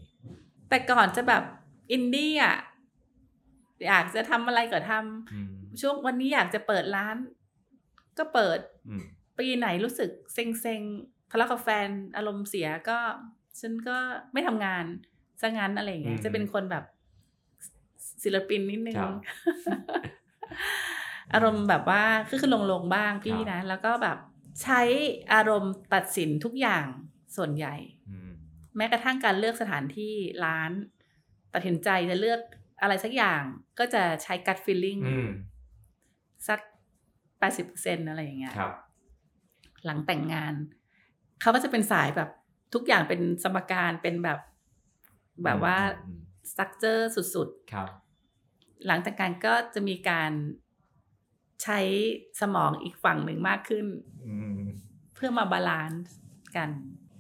[0.69, 1.43] แต่ก่อนจะแบบ
[1.91, 2.57] อินดี้อะ
[3.87, 7.17] อยากจะทำอะไรก็ทำอืมช่วงวันนี้อยากจะเปิดร้าน
[8.17, 9.03] ก็เปิดอืม
[9.39, 10.81] ปีไหนรู้สึกเซ็งเซ็ง
[11.31, 12.97] ทะเลาะกับแฟนอารมณ์เสียก็
[13.59, 13.97] ฉันก็
[14.33, 14.85] ไม่ทำงาน
[15.41, 16.83] ซะงั้นอะไรอย่างเงี้ยอืมจะเป็นคนแบบ
[18.23, 19.13] ศิลปินนิดนึงครับ
[21.33, 24.17] อารมณ์แบบว่าคือคือลงลงๆบ้างพี่ครับนะ แล้วก็แบบ
[24.63, 24.81] ใช้
[25.33, 26.85] อารมณ์ตัดสินทุกอย่าง
[27.37, 27.75] ส่วนใหญ่
[28.09, 28.29] อืม
[28.77, 30.13] แม้กระทั่งการเลือกสถานที่
[30.45, 30.71] ร้าน
[31.53, 32.41] ตัดสินใจจะเลือก
[32.81, 33.41] อะไรสักอย่าง
[33.79, 35.29] ก็จะใช้ gut feeling อืม
[36.47, 36.59] สัก
[37.39, 38.73] แปดสิบเปอร์เซ็นอะไรอย่างเงี้ยครับ
[39.85, 40.53] หลังแต่งงาน
[41.41, 42.29] เขาก็จะเป็นสายแบบ
[42.73, 44.39] ทุกอย่างเป็นสมการเป็นแบบ
[45.43, 46.19] แบบว่าอืม
[46.51, 50.31] สตั๊กเจอร์สุดครับๆหลังแต่งงานก็จะมีการ
[51.63, 51.79] ใช้
[52.41, 53.85] สมองอีกฝั่งหนึ่งมากขึ้น
[54.27, 54.61] อืม
[55.15, 56.15] เพื่อมา balance
[56.55, 56.69] กัน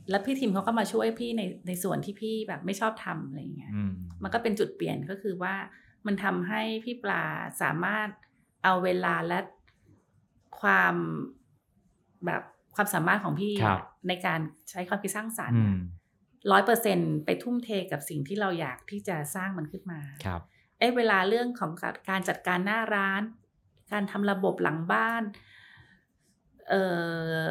[0.09, 3.91] แล้วพี่ทีมเขาก็มาช่วยพี่ในในส่วนที่พี่แบบไม่ชอบทำอะไรอย่างเงี้ยอืม
[4.23, 5.55] มันก็เป็นจุดเปลี่ยนก็คือว่า
[6.05, 7.23] มันทำให้พี่ปลา
[7.61, 8.07] สามารถ
[8.63, 9.39] เอาเวลาและ
[10.61, 10.95] ความ
[12.25, 12.41] แบบ
[12.75, 14.39] ความสามารถของพี่ครับ ในการ
[14.69, 15.77] ใช้ความคิดสร้างสรรค์อืม
[16.51, 20.41] ร้อยเปอร์เซ็นต์ไปทุ่มเทกับสิ่งที่เราอยากที่จะสร้างมันขึ้นมาครับ
[20.79, 21.71] ไอ้เวลาเรื่องของ
[22.09, 23.21] การจัดการหน้าร้าน
[23.91, 25.23] การทำระบบหลังบ้าน
[26.69, 26.83] เอ่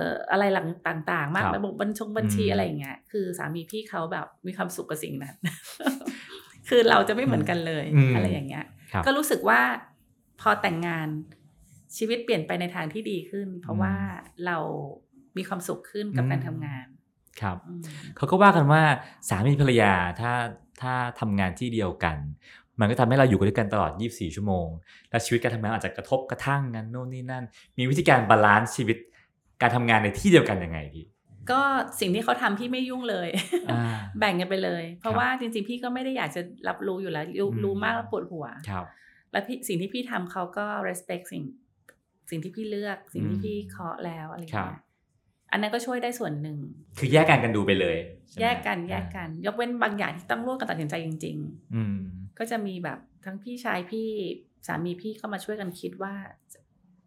[0.01, 5.37] ออะไรหลังต่างๆ มากครับระบบบัญชงบัญชีอืมอะไรอย่างเงี้ยคือสามีพี่เขาแบบมีความสุขกับสิ่งนั้น
[6.69, 9.61] คือเราจะไม่เหมือนกันเลยอืมอะไรอย่างเงี้ยครับก็รู้สึกว่า
[10.41, 11.09] พอแต่งงาน
[11.97, 13.95] ชีวิตเปลี่ยนไปในทางที่ดีขึ้น เพราะว่า
[14.47, 14.59] เรา
[15.39, 16.87] มีความสุขขึ้นกับการทำงาน
[17.41, 17.83] ครับอืม
[18.17, 18.83] เขาก็ว่ากันว่า
[19.29, 20.33] สามีภรรยาถ้า
[20.83, 22.19] ถ้าทำงานที่เดียวกัน
[22.81, 24.69] มันก็ทำให้เราอยู่กันด้วยกันตลอด 24 ชั่วโมง
[25.11, 27.45] และชีวิตการทำงานอาจจะกระทบกระทั่งกันโน่นนี่นั่น
[27.79, 28.99] มีวิธีการ balance ชีวิต
[29.63, 31.05] การทำงานในที่เดียวกันยังไงพี่
[31.51, 31.63] ก็
[32.01, 33.29] สิ่งที่เขาทำพี่ไม่ยุ่งเลย
[33.71, 38.85] อ่าแบ่งกันไปเลย เพราะครับว่าจริงๆ พี่ก็ไม่ได้อยากจะรับรู้อยู่แล้ว รู้อืมรู้มากแล้วปวดหัวครับ
[39.33, 41.45] แล้วพี่สิ่งที่พี่ทำเขาก็ respect สิ่ง
[42.31, 44.86] สิ่งที่พี่เลือก สิ่งที่อืมพี่เคาะแล้วอะไรครับเงี้บย
[45.51, 46.59] อันนั้นก็ช่วยได้ส่วนหนึ่ง
[46.99, 47.97] คือแยกกันกันดูไปเลย
[48.29, 51.37] ใช่ไหมแยกกันแยกกัน ยกเว้นบางอย่างที่ต้องร่วมกันตัดสินใจจริง
[51.75, 54.09] อืมๆก็จะมีแบบทั้งพี่ชายพี่
[54.67, 56.15] สามีพี่เข้ามาช่วยกันคิดว่า
[56.53, 56.59] จะ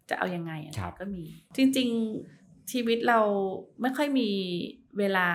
[0.10, 1.24] จะเอายังไงอะครับก็มี
[1.56, 1.90] จริง
[2.30, 3.20] ๆชีวิตเรา
[3.82, 4.30] ไม่ค่อยมี
[5.00, 5.28] เวลา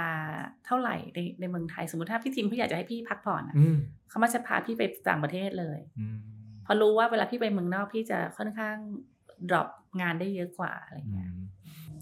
[0.67, 3.77] เท่าไหร่ในในเมืองไทย สมมติถ้าพี่ทีมพี่อยากจะให้พี่พักผ่อนอะอืม
[4.09, 6.17] เขามาจะพาพี่ไปต่างประเทศเลยอืม
[6.65, 8.77] เพราะรู้ว่าเวลาพี่ไปเมืองนอกพี่จะค่อนข้าง
[9.49, 9.69] drop
[10.01, 11.44] งานได้เยอะกว่าอะไรอืเงี้ยม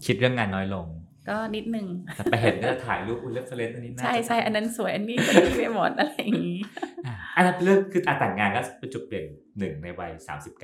[0.05, 0.87] คิดเรื่องงานน้อยลง
[1.29, 6.59] ก็นิดนึงแต่ไปเห็นก็จะถ่ายรูปอุลเลฟเฟรนซ์อันนี้น่าใช่จะใช่อันนั้นสวยอันนี้ก็ดีไปหมดอะไรอย่างนี้
[7.05, 9.25] อะอันนั้นเป็นเรื่องคือการแต่งงานก็เป็นจุดเปลี่ยน
[9.59, 10.11] หนึ่งในวัย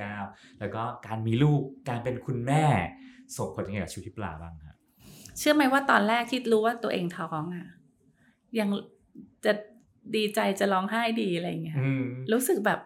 [0.06, 2.64] 39แล้วก็การมีลูกการเป็นคุณแม่
[3.36, 4.76] ส่งผลยังไงกับชีวิตพี่ปลาบ้างครับ
[5.38, 7.66] เชื่อไหมว่าตอนแรกที่รู้ว่าตัวเองท้องอะ
[8.58, 8.68] ยัง
[9.44, 9.52] จะ
[10.16, 12.80] ดีใจจะร้องไห้ดีอะไรอย่างเงี้ยอืมรู้สึกแบบ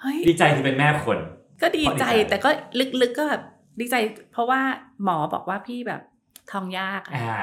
[0.00, 1.18] เฮ้ยดีใจที่เป็นแม่คน
[1.62, 2.50] ก็ดีใจเพราะดีใจแต่ก็
[3.02, 3.42] ลึกๆก็แบบ
[3.80, 3.94] ดีใจ
[4.32, 4.60] เพราะว่า
[5.04, 6.00] หมอบอกว่าพี่แบบ
[6.52, 7.42] ท้องยากอะอ่า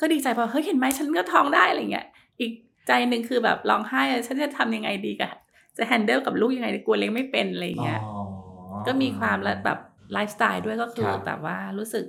[0.00, 2.06] ก็ดีใจเพราะเฮ้ยเห็นไหมฉันก็ท้องได้อะไรเงี้ย
[2.40, 2.52] อีก
[2.86, 5.32] ใจหนึ่งคือแบบร้องไห้อะฉันจะทำยังไงดีกับ
[5.76, 9.78] จะแฮนเดิลกับลูกยังไงดีกลัวเลี้ยงไม่เป็นอะไรเงี้ยอ๋อก็มีความและแบบ
[10.12, 12.04] ไลฟ์สไตล์ด้วยก็คือครับแบบว่ารู้สึก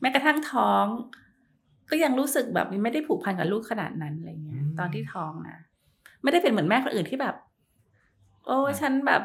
[0.00, 0.84] แม้กระทั่งท้อง
[1.90, 5.58] ก็ยังรู้สึกแบบไม่ได้ผูกพันกับลูกขนาดนั้นอะไรเงี้ยตอนที่ท้องนะ
[6.22, 7.34] ไม่ได้เป็นเหมือนแม่คนอื่นที่แบบ
[8.46, 9.22] โอ้ฉันแบบ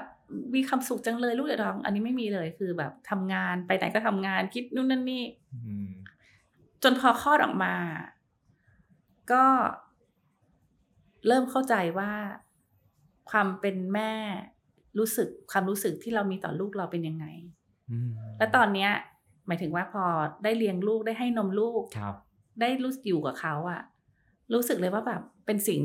[0.56, 5.24] มีความสุขจังเลยลูกเดี๋ยวท้อง อันนี้ไม่มีเลยคือแบบทำงานไปไหนก็ทำงานคิดนู่นนั่นนี่
[5.66, 5.88] อืม
[6.84, 7.74] จนพอคลอดออกมา
[9.32, 9.44] ก็
[11.28, 12.12] เริ่มเข้าใจว่า
[13.30, 14.14] ความเป็นแม่
[14.98, 17.26] รู้สึกความรู้สึกที่เรามีต่อลูกเราเป็นยังไง
[17.92, 18.92] อืมและตอนเนี้ย
[19.48, 20.04] หมายถึงว่าพอ
[20.44, 22.16] ได้เลี้ยงลูกได้ให้นมลูกครับ
[22.62, 23.82] ได้รู้สึกอยู่กับเขาอะ
[24.54, 25.82] รู้สึกเลยว่าแบบเป็นสิ่ง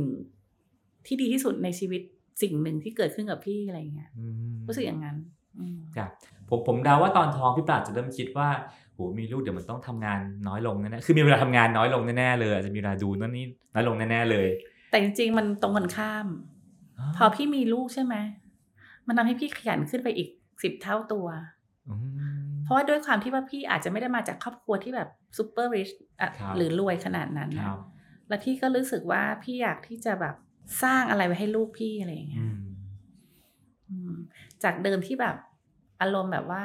[1.07, 2.03] ที่ดีที่สุดในชีวิต
[2.43, 5.17] สิ่งหนึ่งที่เกิดขึ้นกับพี่อะไรเงี้ยอืมรู้สึกอย่างนั้น
[5.59, 6.11] อืมครับ
[6.49, 8.49] ผมผมเดาว่าตอนท้องพี่ปลาจะเริ่มคิดว่า
[8.95, 10.19] โหมีลูกเดี๋ยวมันต้องทำงาน
[10.49, 14.47] น้อยลงแน่ๆคือมีเวลาทำงานน้อยลงแน่ๆเลยอาจจะมีเวลาดูนั่นนี่น้อยลงแน่ๆเลย
[14.91, 16.27] แต่จริงๆมันตรงกันข้าม
[17.17, 18.15] พอพี่มีลูกใช่ไหม
[19.07, 20.29] มันทำให้พี่ขยันขึ้นไปอีก
[20.63, 21.27] สิบเท่าตัว
[21.89, 21.95] อื
[22.49, 25.89] มเพราะว่าด้วยความที่ว่าพี่อาจจะไม่ได้มาจากครอบครัวที่แบบซูเปอร์ริช
[26.39, 27.79] ครับหรือรวยขนาดนั้นคนะรับ
[28.29, 30.35] แล้วพี่ก็รู้สึกว่าพี่อยากที่จะแบบ
[30.83, 32.57] สร้างอะไรไว้ให้ลูกพี่อะไรอย่างเงี้อืยม
[33.89, 34.15] อืม
[34.63, 35.37] จากเดิมที่แบบ
[36.01, 36.65] อารมณ์แบบว่า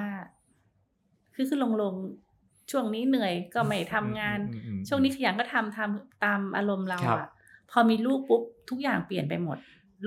[1.34, 7.28] คือคือลงลงๆช่วงนี้เหนื่อยก็ไม่ทำงานอืมอืมอืมช่วงนี้ขยันก็ทำทำตามอารมณ์เราครับอะ
[7.72, 9.58] พอมีลูกปุ๊บทุกอย่างเปลี่ยนไปหมด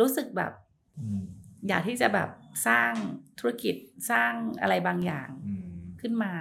[0.01, 0.53] รู้สึกแบบ
[0.99, 1.23] อืม
[1.69, 2.29] อยากที่จะแบบ
[2.67, 2.93] สร้าง
[3.39, 3.75] ธุรกิจ
[4.11, 5.67] สร้างอะไรบางอย่างอืม
[6.01, 6.33] ขึ้นมา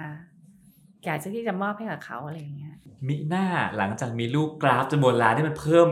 [1.04, 2.74] อยากจะที่จะมอบให้กับเขาอะไรอย่างเงี้ย
[3.08, 5.88] มิหน้าหลังจากมีลูกกราฟจำนวนร้านที่มันเพิ่ม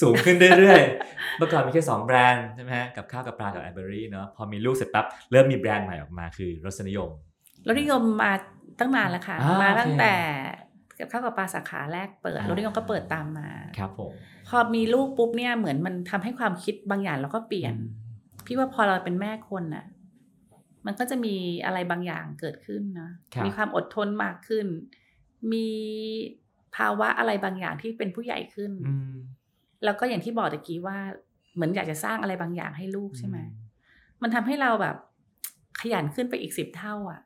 [0.00, 7.10] สูงขึ้นเรื่อยๆ เมื่อก่อนมีแค่สองแบรนด์ใช่ไหมฮะกับข้าวกับปลากับไอเบอรี่เนาะพอมีลูกเสร็จปั๊บเริ่มมีแบรนด์ใหม่ออกมาคือรสนิยม
[7.66, 8.32] รสนิยมมา
[8.78, 10.14] ตั้งนานแล้วค่ะอ่ามาโอเคตั้งแต่
[10.98, 13.48] กับข้าวกับปลาสาขาแรกเปิดอ่าโรนิยงก็เปิดตามมา
[13.78, 14.12] ครับผม
[14.48, 17.74] พอมีลูกปุ๊บเนี่ยเหมือนมันทำให้ความคิดบางอย่างเราก็เปลี่ยน
[18.46, 19.84] พี่ว่าพอเราเป็นแม่คนน่ะ
[20.86, 24.66] มันก็จะมีอะไรบางอย่างเกิดขึ้นนะครับมีความอดทนมากขึ้น
[25.52, 25.68] มี
[26.76, 29.14] ภาวะอะไรบางอย่างที่เป็นผู้ใหญ่ขึ้นอืม
[29.84, 30.98] แล้วก็อย่างที่บอกตะกี้ว่า
[31.54, 33.38] เหมือนอยากจะสร้างอะไรบางอย่างให้ลูกใช่ไหม
[34.22, 34.96] มันทำให้เราแบบ
[35.80, 37.20] ขยันขึ้นไปอีกสิบเท่าอะ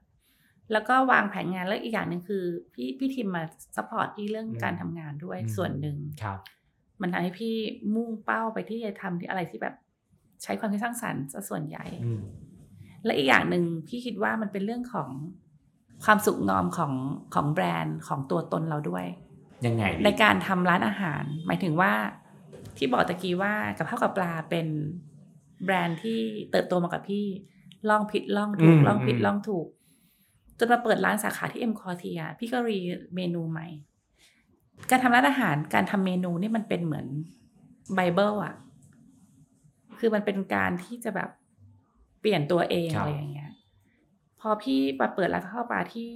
[0.72, 3.42] แล้วก็วางแผนงานแล้วอีกอย่างหนึ่งคือ พี่พี่ทีมมา
[3.76, 6.38] support พี่เรื่องการทำงานด้วยอืมส่วนหนึ่งครับ
[7.02, 7.54] มันทำให้พี่
[7.94, 9.74] มุ่งเป้าไปที่จะทำที่อะไรที่แบบ
[10.42, 12.20] ใช้ความคิดสร้างสรรค์ซะส่วนใหญ่อืม
[13.04, 15.10] และอีกอย่างหนึ่งพี่คิดว่ามันเป็นเรื่องของ
[16.04, 16.92] ความสุขงอมของ
[17.34, 19.06] ของแบรนด์ของตัวตนเราด้วย
[19.66, 21.92] ยังไงดีในการทำร้านอาหาร หมายถึงว่า
[22.76, 24.66] ที่บอกตะกี้ว่ากับข้าวกับปลาเป็น
[25.64, 27.26] แบรนด์ที่เติบโตมากับพี่
[27.90, 29.66] ลองผิดลองถูกลองผิดลองถูก
[30.58, 32.78] จนมาเปิดร้านสาขาที่เอ็มคอเทียพี่ก็ re
[33.14, 33.66] เมนูใหม่
[34.90, 37.06] การทำร้านอาหารการทำเมนูนี่มันเป็นเหมือน
[37.94, 38.54] ไบเบิลอะ
[39.98, 43.52] คือมันเป็นการที่จะแบบเปลี่ยนตัวเองครับอะไรอย่างเงี้ย
[44.40, 46.10] พอพี่มาเปิดร้านข้าวปลาที่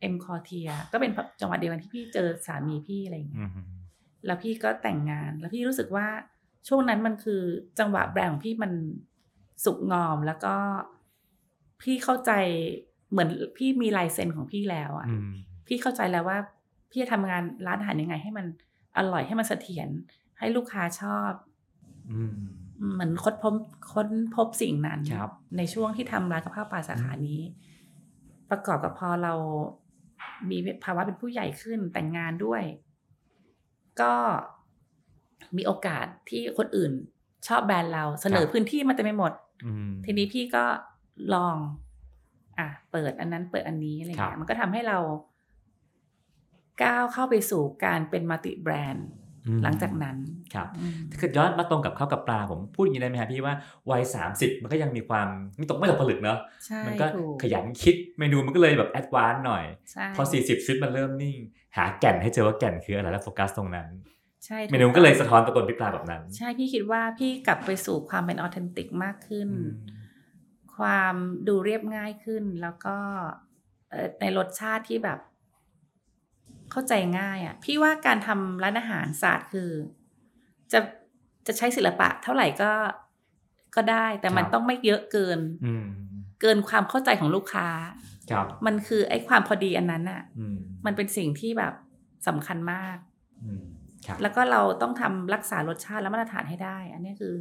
[0.00, 3.66] เอ็มคอเทีย ก็เป็นจังหวะเดียวกันที่พี่เจอสามีพี่อะไรอย่างเงี้ยอืม
[4.26, 6.06] แล้วพี่ก็แต่งงาน แล้วพี่รู้สึกว่า
[6.68, 7.42] ช่วงนั้นมันคือ
[7.78, 8.72] จังหวะแบรนด์ของพี่มัน
[9.64, 10.54] สุกงอมแล้วก็
[11.82, 12.32] พี่เข้าใจ
[13.10, 15.30] เหมือนพี่มีลายเซ็นของพี่แล้วอะอืม
[15.66, 16.38] พี่เข้าใจแล้วว่า
[16.90, 18.46] พี่จะทำงานร้านอาหารยังไง ให้มัน
[18.98, 19.88] อร่อยให้มันเสถียร
[20.38, 21.32] ให้ลูกค้าชอบ
[22.12, 22.34] อืม
[22.90, 23.54] เหมือนค้นพบ
[23.92, 27.40] ค้นพบสิ่งนั้นครับในช่วงที่ทำร้านกับข้าวปลาสาขานี้
[28.50, 29.34] ประกอบกับพอเรา
[30.50, 32.62] มีภาวะเป็นผู้ใหญ่ขึ้นแต่งงานด้วย
[34.00, 34.14] ก็
[35.56, 36.92] มีโอกาสที่คนอื่น
[37.48, 39.32] ชอบแบรนด์เราเสนอครับพื้นที่มาเต็มไปหมด
[39.64, 40.64] อืมทีนี้พี่ก็
[41.34, 41.56] ลอง
[42.58, 44.98] อะเปิดอันนั้นเปิดอันนี้อะไรครับเงี้ยมันก็ทำให้เรา
[46.82, 49.21] ก้าวเข้าไปสู่การเป็น multi-brand อืม
[49.62, 50.16] หลังจากนั้น
[50.54, 53.54] ครับอืมถ้าเกิดย้อนมาตรงกับข้าวกับปลาผมพูดอย่างนี้ได้ไหมครับพี่ว่า
[53.90, 61.36] วัยสามสิบมันก็ยังมีความไม่ตกไม่ตกผลึกเนาะใช่มันก็ถูกขยันคิดเมนูมันก็เลยแบบ advance หน่อยใช่พอ 40ชีวิตมันเริ่มนิ่ง
[61.76, 63.88] หาแก่นให้เจอว่าแก่นคืออะไรแล้วโฟกัสตรงนั้น
[64.46, 70.00] ใช่เมนูก็เลยสะท้อนตัวตนพี่ปลาแบบนั้น ใช่พี่คิดว่าพี่กลับไปสู่ความเป็นออเทนติกมากขึ้นอืม
[70.76, 71.14] ความ
[71.48, 72.96] ดูเรียบง่ายขึ้นแล้วก็
[73.90, 75.18] เอ่อในรสชาติที่แบบ
[76.72, 79.70] เข้าใจง่ายอะ่ะ พี่ว่าการทำร้านอาหารศาสตร์คือ
[80.72, 80.80] จะ
[81.46, 82.72] จะใช้ศิลปะเท่าไหร่ก็
[83.76, 85.86] ก็ได้แต่มันครับต้องไม่เยอะเกินอืม
[86.40, 87.68] เกินความเข้าใจของลูกค้า
[88.30, 90.56] ครับมันคือไอ้ความพอดีอันนั้นอะอืม
[90.86, 91.74] มันเป็นสิ่งที่แบบ
[92.28, 92.96] สำคัญมาก
[93.44, 93.64] อืม
[94.06, 97.36] ครับแล้วก็เราต้องทำรักษารสชาติและมาตรฐานให้ได้ อันนี้คือ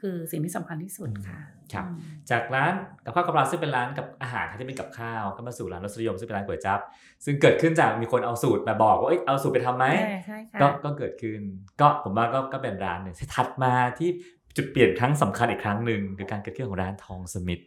[0.00, 1.40] คือสิ่งที่สำคัญที่สุดค่ะ
[1.72, 2.72] ครับอืมจากร้าน
[3.04, 6.80] กับข้าวกับปลาซึ่งเป็นร้านกับอาหารที่เป็นกับข้าวก็มาสู่ร้านรสนิยมซึ่งเป็นร้านก๋วยจั๊บ
[7.24, 11.40] ซึ่งเกิดขึ้นจากมีคนเอาสูตรมาบอกว่าเอ้ยเอาสูตรไปทำไหมใช่ใช่ค่ะก็ก็เกิดขึ้น
[11.80, 14.08] ก็ผมว่าก็ก็เป็นร้านหนึ่งที่ถัดมาที่
[14.56, 17.60] จุดเปลี่ยนครั้งสำคัญอีกครั้งหนึ่งคือการเกิดขึ้นของร้านทองสมิธ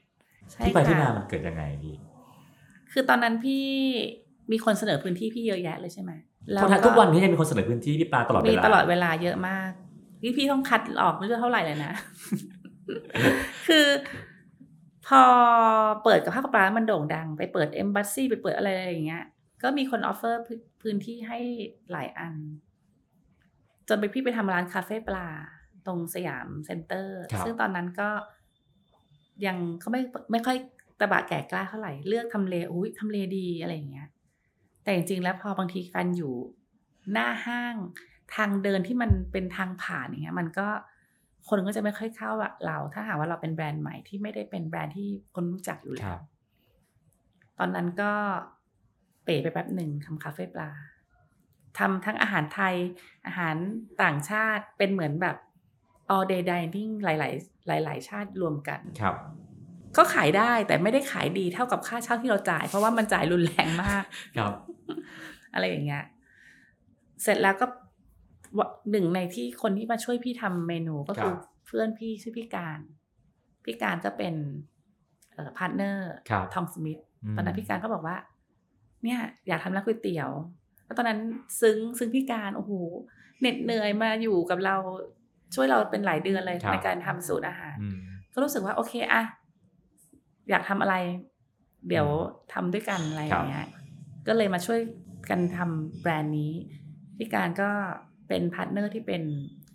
[0.51, 1.95] ใช่ที่ไปที่มาค่ะมันเกิดยังไงพี่
[2.91, 3.65] คือตอนนั้นพี่
[4.51, 6.11] มีคนเสนอพื้นที่พี่เยอะแยะเลยใช่ไหม
[6.45, 9.71] เพราะทุกวันนี้ยังมีคนเสนอพื้นที่พี่ปลาตลอดเวมีลาตลอดเวลาเยอะมาก
[10.23, 11.93] นี่พี่ต้องคัดออกไม่รู้เท่าไหร่เลยนะ
[13.67, 13.87] คือ
[15.07, 15.23] พอ
[16.03, 19.25] เปิดกับข้าวกับปลามันโด่งดัง ไปเปิดเอมบัสซี่ไปเปิดอะไรอย่างเงี้ย
[19.63, 20.41] ก็มีคนออฟเฟอร์
[20.81, 21.39] พื้นที่ให้
[21.91, 22.33] หลายอัน
[23.87, 25.27] จนไปพี่ไปทำร้านคาเฟ่ปลา
[25.85, 28.09] ตรงสยามเซ็นเตอร์ครับซึ่งตอนนั้นก็
[29.45, 30.57] ยังเขาไม่ไม่ค่อย
[30.99, 34.07] ตบะแก่กล้าเท่าไหร่ เลือกทำเลอุ้ยทำเลดีอะไรอย่างเงี้ย
[34.83, 36.33] แต่จริงๆแล้วพอบางทีการอยู่
[37.11, 37.75] หน้าห้าง
[38.35, 40.67] ทางเดินที่มันเป็นทางผ่านอย่างเงี้ย มันก็
[41.49, 46.21] คนก็จะไม่ค่อยเข้าอะเรา ถ้าหากว่าเราเป็นแบรนด์ใหม่ที่ไม่ได้เป็นแบรนด์ที่คนรู้จักอยู่แล้วครับ
[47.59, 48.11] ตอนนั้นก็
[49.23, 50.69] เป๋ไปแป๊บหนึ่งทำคาเฟ่ปลา
[51.77, 52.75] ทำทั้งอาหารไทย
[53.27, 53.55] อาหาร
[54.03, 55.37] ต่างชาติเป็นเหมือนแบบ
[56.15, 57.07] all day dining ห
[57.71, 59.15] ลาย ๆ หลาย ๆ ชาติรวมกันครับ
[59.97, 64.03] ก็ขายได้แต่ไม่ได้ขายดีเท่ากับค่าเช่าที่เราจ่าย เพราะว่ามันจ่ายรุนแรงมาก
[64.37, 64.53] ครับ
[65.53, 66.03] อะไรอย่างเงี้ย
[67.23, 67.71] เสร็จแล้วก็วะ
[68.91, 72.79] หนึ่งในที่คนที่มาช่วยพี่ทำเมนูก็คือครับเพื่อนพี่ชื่อพี่การ
[73.65, 74.35] พี่การก็เป็น
[75.33, 78.17] เอ่อ partner ครับทองสมิธตอนนั้นพี่การก็บอกว่า
[79.03, 80.29] เนี่ย อยากทำร้านก๋วยเตี๋ยว
[80.85, 81.19] แล้วตอนนั้น
[81.61, 82.71] ซึ่งซึ่งพี่การโอ้โห
[83.39, 84.75] เหน็ดเหนื่อยมาอยู่กับเรา
[85.55, 87.97] ช่วยเราเป็นหลายเดือนเลยครับในการทำสูตรอาหารอืม
[88.33, 89.23] ก็รู้สึกว่าโอเคอะ
[90.49, 90.95] อยากทำอะไร
[91.89, 92.07] เดี๋ยว
[92.53, 93.67] ทำด้วยกันอะไรอย่างเงี้ย
[94.27, 94.79] ก็เลยมาช่วย
[95.29, 96.53] กันทำแบรนด์นี้
[97.17, 97.69] พี่การก็
[98.27, 99.21] เป็น partner ที่เป็น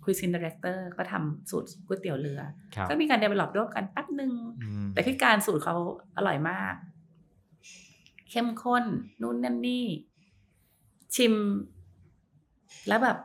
[0.03, 2.41] cuisine director ก็ทำสูตรก๋วยเตี๋ยวเรือ
[2.75, 4.31] ครับก็มีการ develop ร่วมกันแป๊บหนึ่ง
[4.63, 5.75] อืมแต่พี่การสูตรเขา
[6.17, 6.73] อร่อยมาก
[8.29, 8.83] เข้มข้น
[9.21, 9.85] นู่นนั่นนี่
[11.15, 11.33] ชิม
[12.87, 13.17] แล้วแบบ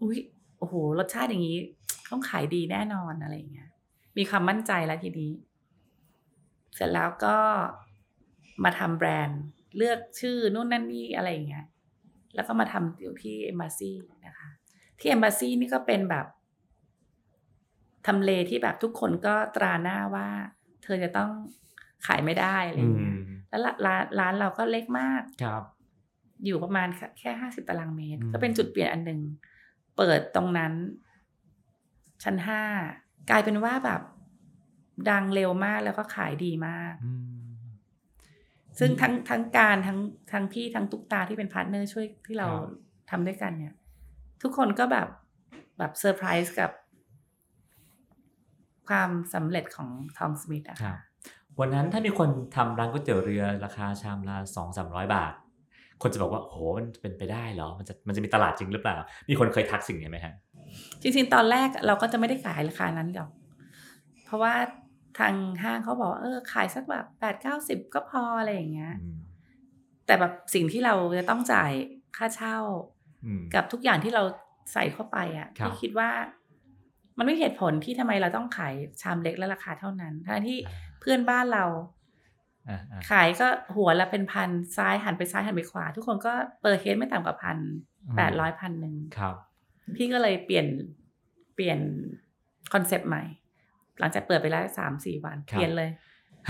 [0.00, 0.18] อุ๊ย
[0.58, 1.58] โอ้โห รสชาติอย่างนี้
[2.10, 3.70] ต้องขายดีแน่นอนอะไรอย่างเงี้ย
[4.16, 5.32] มีความมั่นใจแล้วทีนี้
[6.74, 7.36] เสร็จแล้วก็
[8.64, 9.40] มาทำแบรนด์
[9.76, 11.66] เลือกชื่อนู่นนั่นนี่อะไรอย่างเงี้ย
[12.34, 13.90] แล้วก็มาทำอยู่ที่เอมบ s ซี
[14.26, 14.48] นะคะ
[14.98, 16.26] ที่เอมบ s ซีนี่ก็เป็นแบบ
[18.06, 20.28] ทำเลที่แบบทุกคนก็ตราหน้าว่า
[20.82, 21.30] เธอจะต้อง
[22.06, 23.16] ขายไม่ได้อะไรอย่างเงี้ย
[23.48, 25.62] แล้วร้านร้านร้านเราก็เล็กมากครับ
[26.44, 29.20] อยู่ประมาณแค่แค่ห้าสิบตารางเมตรอืมก็เป็นจุดเปลี่ยนอันหนึ่ง
[29.96, 30.72] เปิดตรงนั้น
[32.24, 32.62] ชั้นห้า
[33.30, 34.00] กลายเป็นว่าแบบ
[35.10, 37.33] ดังเร็วมากแล้วก็ขายดีมากอืม
[38.78, 39.98] ซึ่งทั้งทั้งการทั้ง
[40.32, 42.62] ทั้งพี่ทั้งตุ๊กตาที่เป็น partner ช่วยที่เราครับ
[43.10, 43.74] ทำด้วยกันเนี่ย
[44.42, 45.08] ทุกคนก็แบบ
[45.78, 46.70] แบบเซอร์ไพรส์กับ
[48.88, 50.98] ความสำเร็จของทองสมิธอะครัค่ะ
[51.60, 55.32] วันนั้นถ้ามีคนทำร้านก๋วยเตี๋ยวเรือราคาชามละสองสามร้อยบาท
[56.02, 58.96] คนจะบอกว่าโอ้โหมันเป็นไปได้เหรอ มันจะมันจะมีตลาดจริงหรือเปล่า
[59.28, 60.34] มีคนเคยทักสิ่งนี้ไหมฮะ
[61.02, 63.30] จริงๆตอนแรกเราก็จะไม่ได้ขายราคานั้นหรอก
[64.24, 64.54] เพราะว่า
[65.18, 69.16] ทางห้างเขาบอกว่าเออขายสักแบบแปดเก้าสิบก็พออะไรอย่างเงี้ยอืม
[70.06, 71.72] แต่แบบสิ่งที่เราจะต้องจ่าย
[72.16, 72.58] ค่าเช่า
[73.24, 74.22] อืมกับทุกอย่างที่เรา
[74.72, 76.10] ใส่เข้าไปอะครับพี่คิดว่า
[77.18, 80.58] มันไม่เหตุผลที่ทำไมเราต้องขายชามเล็กและราคาเท่านั้นทั้งที่
[81.00, 81.64] เพื่อนบ้านเรา
[82.68, 87.56] อ่าอ่าขายก็หัวละเป็นพันซ้ายหันไปซ้ายหันไปขวา ทุกคนก็เปิดเคสไม่ต่ำกว่าพัน
[88.16, 89.34] แปดร้อยพันหนึ่งครับ
[89.96, 90.66] พี่ก็เลยเปลี่ยน
[91.54, 91.78] เปลี่ยน
[92.72, 93.22] concept ใหม่
[94.00, 95.90] หลังจากเปิดไปแล้วสามสี่วันครับเปลี่ยนเลย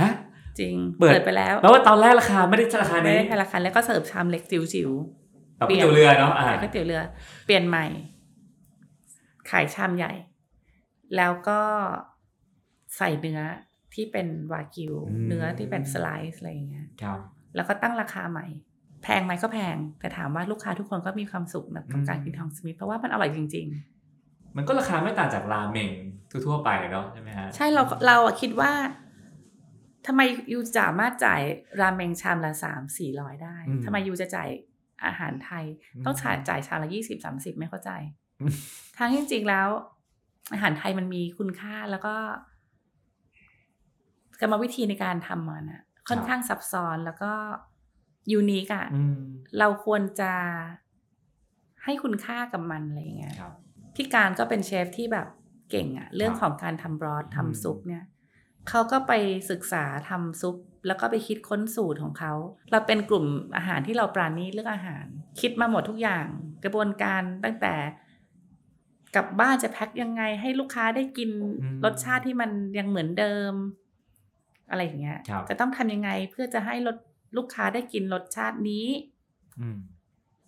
[0.01, 0.11] ฮะ
[0.59, 4.91] จริงเปิดไปแล้วแปลว่าตอนแรกราคาไม่ได้ราคาไม่นี้ได้ธนาคารแล้วก็เสิร์ฟชามเล็กจิ๋ว
[5.57, 7.01] แบบก๋วยเตี๋ยวเรือเนาะอ่าๆขายก๋วยเตี๋ยวเรือ
[7.47, 7.87] เปลี่ยนใหม่
[9.51, 10.13] ขายชามใหญ่
[11.17, 11.61] แล้วก็
[12.97, 13.41] ใส่เนื้อ
[13.95, 14.95] ที่เป็นวากิว
[15.27, 17.19] เนื้อที่เป็น slice อะไรอย่างเงี้ยครับ
[17.55, 18.47] แล้วก็ตั้งราคาใหม่
[19.03, 23.94] แพงไหมก็แพง แต่ถามว่าลูกค้าทุกคนก็มีความสุขนะกับการกินทองสมิธเพราะว่ามันอร่อยจริง ๆ
[24.57, 25.91] มันก็ราคาไม่ต่างจากราเมง
[26.31, 28.73] ทั่วๆไปเนาะใช่ไหมฮะ ใช่เราเราอะคิดว่า
[30.07, 30.21] ทำไม
[30.53, 31.43] ยูสามารถจ่าย
[31.81, 34.49] ราเมงชามละสามสี่ร้อยได้อืมทำไมยูจะจ่าย
[35.05, 35.65] อาหารไทย
[35.95, 37.91] อืมต้องจ่ายจ่ายชามละยี่สิบสามสิบไม่เข้าใจ
[38.41, 38.55] อืม
[38.97, 39.69] ทางที่จริงๆแล้ว
[40.53, 42.15] อาหารไทยมันมีคุณค่าแล้วก็
[44.41, 47.33] กรรมวิธีในการทำมันอะค่อนข้างซับซ้อนแล้วก็
[48.33, 49.19] ยูนิคอะอืม
[49.59, 50.33] เราควรจะ
[51.85, 53.53] ให้คุณค่ากับมันอะไรอย่างเงี้ยครับ
[53.95, 55.27] พี่การก็เป็นเชฟที่แบบ
[55.71, 58.05] เก่งอะเรื่องครับของการทำบรอดอืมทำซุปเนี่ย
[58.69, 59.13] เขาก็ไป
[59.51, 62.33] ศึกษาทำซุป แล้วก็ไปคิดค้นสูตรของเขา
[62.71, 63.27] เราเป็นกลุ่ม
[63.57, 65.07] อาหารที่เราปราณีตเรื่องอาหาร
[65.41, 66.27] คิดมาหมดทุกอย่าง
[66.65, 67.75] กระบวนการตั้งแต่
[69.15, 71.31] กลับบ้านจะแพ็คยังไง ให้ลูกค้าได้กิน
[71.63, 73.53] อืมรสชาติที่มันยังเหมือนเดิม
[74.71, 76.97] อะไรอย่างเงี้ยครับจะต้องทำยังไงเพื่อจะให้รส
[77.37, 78.87] ลูกค้าได้กินรสชาตินี้
[79.61, 79.79] อืม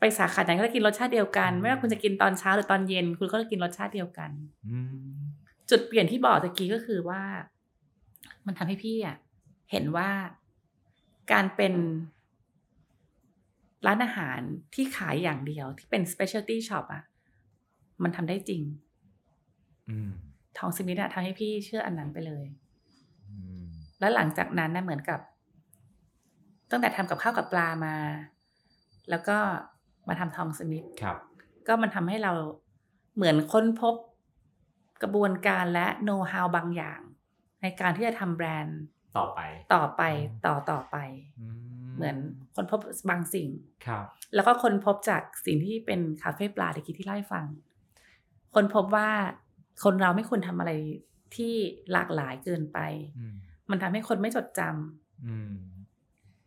[0.00, 4.30] ไปสาขาไหนก็ได้กินรสชาติเดียวกันอืมไม่ว่าคุณจะกินตอนเช้าหรือตอนเย็น คุณก็จะกินรสชาติเดียวกัน
[4.68, 4.78] อื
[5.14, 5.16] ม
[5.70, 7.22] จุดเปลี่ยนที่บอกตะกี้ก็คือว่า
[8.46, 9.16] มันทำให้พี่อะ
[9.70, 10.10] เห็นว่า
[11.32, 11.74] การเป็น
[13.86, 14.40] ร้านอาหาร
[14.74, 17.02] ที่ขายอย่างเดียวที่เป็น specialty shop อะ
[18.02, 18.62] มันทำได้จริง
[19.88, 20.10] อืม
[20.58, 22.44] ทองสมิธอะทำให้พี่เชื่ออันนั้นไปเลย
[23.28, 23.64] อืม
[24.00, 25.20] แล้วหลังจากนั้นนะเหมือนกับ
[26.70, 27.96] ตั้งแต่ทำกับข้าวกับปลามา
[29.10, 29.38] แล้วก็
[30.08, 31.16] มาทำทองสมิธครับ
[31.66, 32.32] ก็มันทำให้เรา
[33.16, 33.94] เหมือนค้นพบ
[35.02, 37.00] กระบวนการและโน้ตฮาวบางอย่าง
[37.62, 38.80] ในการที่จะทำแบรนด์
[39.18, 39.40] ต่อไป
[39.74, 40.02] ต่อไป
[40.46, 40.96] ต่อต่อไป
[41.40, 42.16] อืมเหมือน
[42.54, 43.48] ค้นพบบางสิ่ง
[43.86, 47.44] ครับ แล้วก็ค้นพบจากสิ่งที่เป็นคาเฟ่ปลาตะกี้ที่เล่าให้ฟัง
[48.54, 49.10] ค้นพบว่า
[49.84, 50.72] คนเราไม่ควรทำอะไร
[51.36, 51.54] ที่
[51.92, 52.78] หลากหลายเกินไป
[53.18, 53.34] อืม
[53.70, 55.52] มันทำให้คนไม่จดจำอืม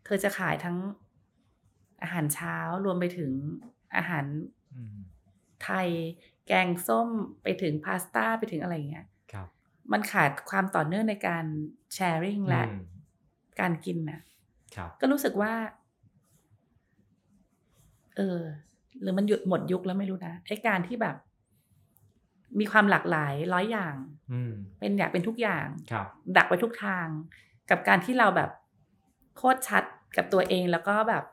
[0.05, 0.77] เธอจะขายทั้ง
[2.01, 3.31] อาหารเช้ารวมไปถึง
[3.97, 4.25] อาหาร
[4.75, 4.97] อืม
[5.63, 5.87] ไทย
[6.47, 7.09] แกงส้ม
[7.43, 9.47] ไปถึงพาสต้าไปถึงอะไรอย่างเงี้ยครับ
[9.91, 11.45] มันขาดความต่อเนื่องในการ
[11.93, 12.83] แชร์ริ่งและอืม
[13.59, 14.21] การกินน่ะ
[14.75, 15.53] ครับก็รู้สึกว่า
[18.15, 18.39] เออ
[19.01, 21.15] หรือมันหยุดหมดยุคแล้วไม่รู้นะไอ้การที่แบบ
[22.59, 23.95] มีความหลากหลายร้อยอย่าง
[24.31, 26.07] อืมเป็นอยากเป็นทุกอย่างครับ
[26.37, 27.07] ดักไว้ทุกทาง
[27.69, 28.49] กับการที่เราแบบ
[29.37, 29.83] โคตรชัด
[30.17, 31.23] กับตัวเองแล้วก็แบบ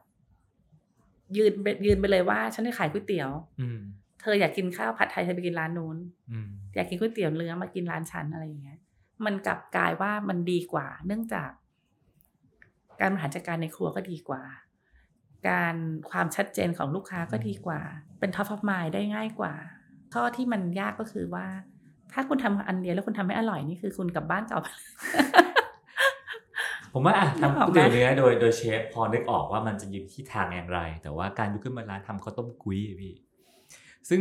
[1.37, 3.79] ยืนไปยืนไปเลยว่า ฉันจะขายก๋วยเตี๋ยว อืม
[4.21, 5.97] เธออยากกินข้าวผัดไทยเธอไปกินร้านนู้น
[6.31, 8.79] อืมอยากกินก๋วยเตี๋ยวเนื้อมากินร้านฉันอะไรอย่างเงี้ย
[9.25, 11.51] มันกลับกลายว่ามันดีกว่า เนื่องจาก
[13.01, 14.43] การบริหารจัดการในครัวก็ดีกว่า
[15.49, 15.75] การ
[16.11, 17.81] ความชัดเจนของลูกค้าก็ดีกว่า
[18.19, 19.55] เป็นท็อป of mind ได้ง่ายกว่า
[20.15, 21.47] ข้อที่มันยากก็คือว่า
[22.13, 24.61] ถ้าคุณทำอันเดียวแล้วคุณทำไม่อร่อยนี่คือคุณกลับบ้านเก่า
[26.93, 33.15] ผผมว่าอะนึกอทำอกก๋วยไหมเตี๋ยวเนื้อโดยโดยเชฟพอนึกออกว่ามันจะอยู่ที่ทางอย่างไร แต่ว่าการลุกขึ้นมาร้านทำข้าวต้มกุ้ยอะพี่
[34.09, 34.21] ซึ่ง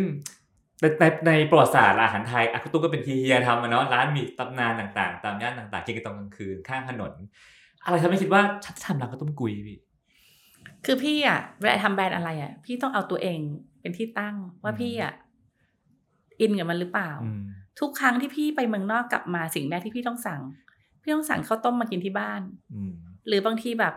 [0.82, 7.14] ในในในประวัติศาสตร์อาหารไทยอะข้าวต้มก็เป็นเฮียๆทำอะเนาะร้านมีตำนานต่าง ๆ ตามย่านต่างๆกินกันตอนกลางคืนข้างถนน
[7.86, 9.78] อะไรทำให้คิดว่าฉันจะทำร้านข้าวต้มกุ้ยพี่
[10.86, 13.40] คือพี่อะเวลาทำแบรนด์อะไรอะ พี่ต้องเอาตัวเอง
[13.82, 15.14] เป็นที่ตั้งว่าพี่อะ
[16.40, 17.42] อินกับมันหรือเปล่าอืม
[17.80, 20.42] ทุกครั้งที่พี่ไปเมืองนอกกลับมาสิ่งแรกที่พี่ต้องสั่ง
[21.06, 22.42] พี่ต้องสั่งข้าวต้มมากินที่บ้าน
[22.74, 22.92] อืม
[23.28, 23.94] หรือบางทีแบบ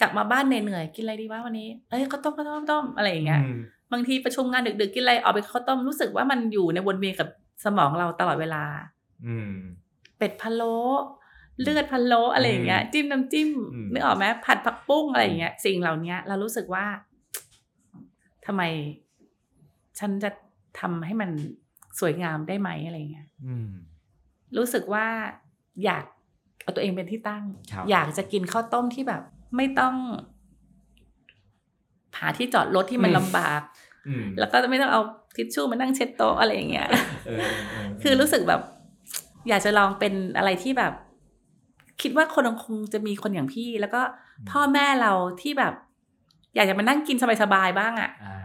[0.00, 3.60] กลับมาบ้านเหนื่อยๆกินอะไรดีวะวันนี้ เอ้ยข้าวต้มข้าวต้มข้าวต้มอะไรอย่างเงี้ยอืม
[3.92, 7.28] บางทีประชุมงานดึกๆกินอะไรออกไปข้าวต้มรู้สึกว่ามันอยู่ในวนเวียนกับ
[7.64, 8.64] สมองเราตลอดเวลา
[9.26, 9.52] อืม
[10.18, 10.76] เป็ดพะโล้
[11.62, 16.84] เลือดพะโล้อะไรอย่างเงี้ยอืมจิ้มน้ำจิ้มอืมนึกออกไหมผัดผักปุ้งอะไรอย่างเงี้ย สิ่งเหล่านี้เรารู้สึกว่า
[18.46, 18.62] ทำไม
[19.98, 20.30] ฉันจะ
[20.80, 21.30] ทำให้มัน
[22.00, 23.68] สวยงามได้ไหมอะไรอย่างเงี้ยอืม
[24.56, 25.06] รู้สึกว่า
[25.84, 26.04] อยาก
[26.62, 29.22] เอาตัวเองเป็นที่ตั้งครับอยากจะกินข้าวต้มที่แบบ
[29.56, 29.94] ไม่ต้อง
[32.18, 33.60] หาที่จอดรถที่มันอืมลำบาก
[34.08, 35.00] อืมแล้วก็ไม่ต้องเอา
[35.36, 36.88] ทิชชู่มานั่งเช็ดโต๊ะอะไรอย่างเงี้ย
[37.26, 38.60] เออเเคือรู้สึกแบบ
[39.48, 40.92] อยากจะลองเป็นอะไรที่แบบ
[42.02, 44.00] คิดว่าคนคงจะมีคนอย่างพี่ แล้วก็
[44.50, 45.74] พ่อแม่เราที่แบบ
[46.54, 48.36] อยากจะมานั่งกินสบายๆบ้างอะ่ะอ่า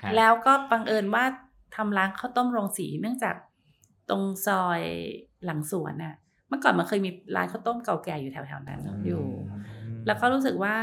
[0.00, 1.24] ครับแล้วก็บังเอิญว่า
[1.76, 3.36] ทำร้านข้าวต้มโรงสีเนื่องจาก
[4.08, 4.82] ตรงซอย
[5.44, 6.14] หลังสวนน่ะ
[6.50, 9.24] เมื่อก่อนมันเคยมีร้านข้าวต้มเก่าแก่อยู่แถวๆนั้นอยู่
[10.06, 10.76] แล้วก็รู้สึกว่า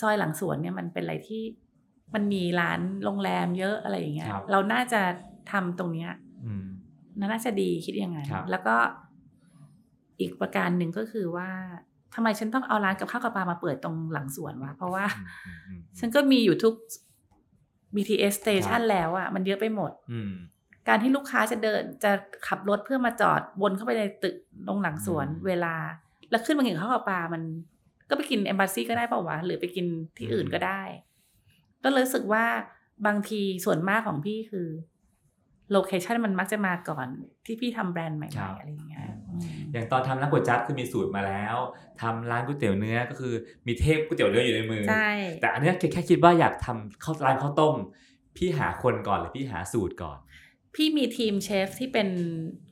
[0.00, 1.42] ซอยหลังสวนเนี่ยมันเป็นอะไรที่
[2.14, 5.00] มันมีร้านโรงแรมเยอะอะไรอย่างเงี้ย ครับ เราน่าจะ
[5.52, 6.10] ทำตรงเนี้ย
[6.44, 6.66] อืม
[7.18, 8.76] น่าจะดีคิดยังไงครับ แล้วก็
[10.20, 11.50] อีกประการหนึ่งก็คือว่า
[12.14, 15.04] ทำไมฉันต้องเอาร้านกับข้าวกับปลามาเปิดตรงหลังสวนวะเพราะว่า
[15.46, 16.74] อืมอืมฉันก็มีอยู่ทุก
[17.94, 20.32] BTS ค station รับแล้วอะมันเยอะไปหมด อืม
[20.88, 22.12] การที่ลูกค้าจะเดินจะ
[22.46, 25.74] ขับรถเพื่อมาจอดวนเข้าไปในตึกตรงหลังสวนอืมเวลา
[26.30, 27.42] แล้วขึ้นมากินข้าวกับปลามัน
[28.08, 29.86] ก็ไปกินเอมบ s ซีก็ได้เปล่าวะหรือไปกิน
[30.18, 30.82] ที่อื่นก็ได้
[31.84, 32.44] ก็เลยรู้สึกว่า
[33.06, 34.68] บางทีส่วนมากของพี่คือ
[35.72, 37.06] โลเคชันมันมักจะมาก่อน
[37.46, 41.56] ที่พี่ทำแบรนด์ใหครัม่บๆอะไรอย่างเงี้ยอืมอย่างตอนทำร้านก๋วยจั๊บคือมีสูตรมาแล้ว
[42.00, 43.34] ทำร้านก๋วยเตี๋ยวเนื้อก็คือ
[43.66, 45.10] มีเทพก๋วยเตี๋ยวเนื้ออยู่ในมือใช่
[45.40, 47.74] แต่อันเนี้ยแค่แค่คิดว่าอยากทำข้าวร้านข้าวต้ม
[48.36, 50.18] พี่หาคนก่อนหรือพี่หาสูตรก่อน
[50.74, 52.08] พี่มีทีมเชฟที่เป็น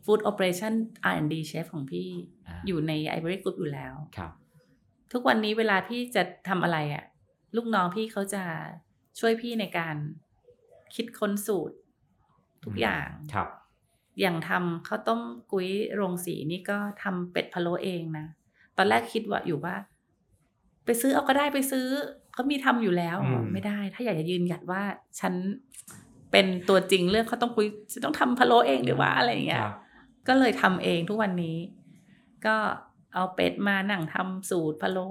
[0.05, 0.75] Food Operation
[1.13, 2.09] R&D เชฟของพี่
[2.49, 4.33] อ่าอยู่ใน Ivory Group อยู่แล้วครับ
[5.13, 7.05] ทุกวันนี้เวลาพี่จะทำอะไรอะ่ะ
[7.57, 8.45] ลูกน้องพี่เขาจะ
[9.21, 9.97] ช่วยพี่ในการ
[10.95, 11.77] คิดค้นสูตร
[12.65, 13.49] ทุกอย่างครับ
[14.21, 15.21] อย่างทำข้าวต้ม
[15.53, 18.27] กุ้ยโรงสีนี่ก็ทำเป็ดพะโล้เองนะ
[18.77, 19.75] ตอนแรกคิดว่าอยู่ว่า
[20.85, 21.87] ไปซื้อเอาก็ได้ไปซื้อ
[22.33, 24.83] เขามีทำอยู่แล้วอืมไม่ได้ ถ้าอยากจะยืนหยัดว่า
[25.21, 25.35] ฉัน
[26.33, 29.75] เป็นตัวจริงเรื่องข้าวต้มกุ้ยฉันต้องทำพะโล้เองหรือว่าอะไรอย่างเงี้ยครับ
[30.29, 31.57] ก็เลยทำเองทุกวันนี้
[32.47, 32.57] ก็
[33.15, 35.09] เอาเป็ดมานั่งทำสูตรพะโล้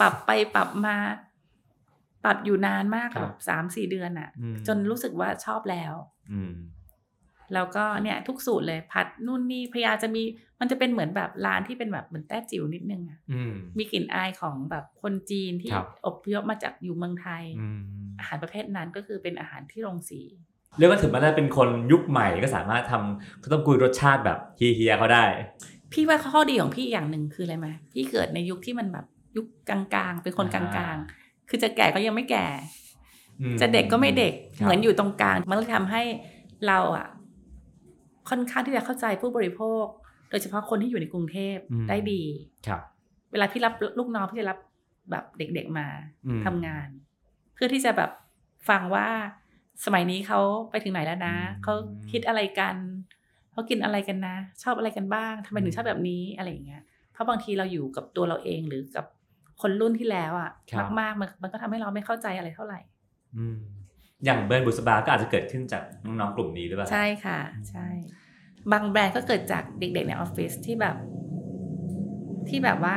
[0.00, 0.96] ปรับไปปรับมา
[2.24, 5.94] ปรับอยู่นานมากครับแบบสามสี่เดือนอะอืม จนรู้สึกว่าชอบแล้ว
[6.32, 6.52] อืม
[7.54, 10.22] แล้วก็เนี่ยทุกสูตรเลยผัดนู่นนี่พยายามจะมี
[10.60, 17.80] มันจะเป็นเหมือนแบบร้านที่เป็นแบบเหมือนแต้จิ๋วนิดนึงอะอืมมีกลิ่นอายของแบบคนจีนที่ครับอพยพมาจากอยู่เมืองไทยอืม
[18.18, 20.20] อาหารประเภทนั้นก็คือเป็นอาหารที่โรงสี
[20.78, 25.24] เรียกว่าถึงแม้จะเป็นคนยุคใหม่ก็สามารถทำข้าวต้มกุยรสชาติแบบเฮียๆเขาได้
[25.92, 29.80] พี่ว่าข้อดีของพี่อย่างหนึ่งคืออะไรไหมพี่เกิดในยุคที่มันแบบยุคกลา
[30.10, 32.46] งๆ เป็นคนกลอ่าางๆ คือจะแก่ก็ยังไม่แก่
[33.40, 36.02] อืมจะเด็กก็ไม่เด็กครับเหมือนอยู่ตรงกลาง มันเลยทำให้
[36.66, 37.06] เราอะ
[38.28, 39.84] ค่อนข้างที่จะเข้าใจผู้บริโภค
[40.30, 42.22] โดยเฉพาะคนที่อยู่ในกรุงเทพอืมได้ดี
[42.66, 42.82] ครับ
[43.32, 44.58] เวลาพี่รับลูกน้องพี่จะรับ
[45.10, 45.86] แบบเด็กๆมา
[46.26, 46.88] อืมทำงาน
[47.54, 48.10] เพื่อที่จะแบบ
[48.68, 49.08] ฟังว่า
[49.84, 51.74] สมัยนี้เขาไปถึงไหนแล้วนะอืมเขา
[52.10, 52.76] คิดอะไรกัน
[53.52, 59.06] เขากินอะไรกันนะ ชอบอะไรกันบ้างทำไมถึงชอบแบบนี้อะไรอย่างเงี้ยเพราะบางทีเราอยู่กับตัวเราเองหรือกับ
[59.62, 62.80] คนรุ่นที่แล้วอะครับมากๆมันมันก็ทำให้เราไม่เข้าใจอะไรเท่าไหร่
[63.36, 63.58] อืม
[64.24, 67.86] อย่างเบิร์นบุษบาก็อาจจะเกิดขึ้นจากน้องๆกลุ่มนี้หรือเปล่าใช่ค่ะ ใช่
[68.72, 70.96] บางแบรนด์ก็เกิดจากเด็ก ๆ ในออฟฟิศที่แบบ
[72.48, 72.96] ที่แบบว่า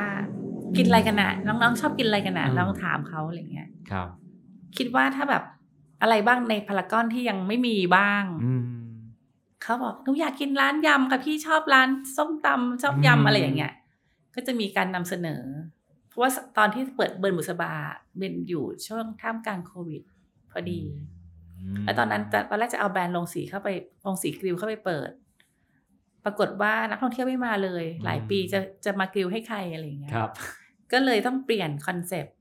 [0.78, 4.08] กินอะไรกันนะน้องๆชอบกินอะไรกันนะลองถามเขาอะไรเงี้ยครับ
[4.78, 5.44] คิดว่าถ้าแบบ
[6.02, 8.64] อะไรบ้างในพารากอนที่ยังไม่มีบ้างอืม
[9.64, 13.74] เขาบอกหนูอยากกินร้านยำค่ะพี่ชอบร้านส้มตำชอบอืมยำอะไรอย่างเงี้ย
[14.36, 15.44] ก็จะมีการนำเสนอ
[16.08, 17.74] เพราะว่าตอนที่เปิดเบิร์นบุษบา
[18.18, 20.02] เป็นอยู่ช่วงท่ามกลางโควิด
[20.52, 20.88] พอดี
[21.84, 23.70] แล้วตอนนั้นจะตอนแรกจะเอาแบรนด์โรงสีเข้าไป
[24.06, 25.12] โรงสีกริลเข้าไปเปิด
[26.26, 30.32] ปรากฏว่านักท่องเที่ยวไม่มาเลย หลายปีจะจะมา grill ให้ใครอะไรอย่างเงี้ยครับ
[30.92, 32.36] ก็เลยต้องเปลี่ยน concept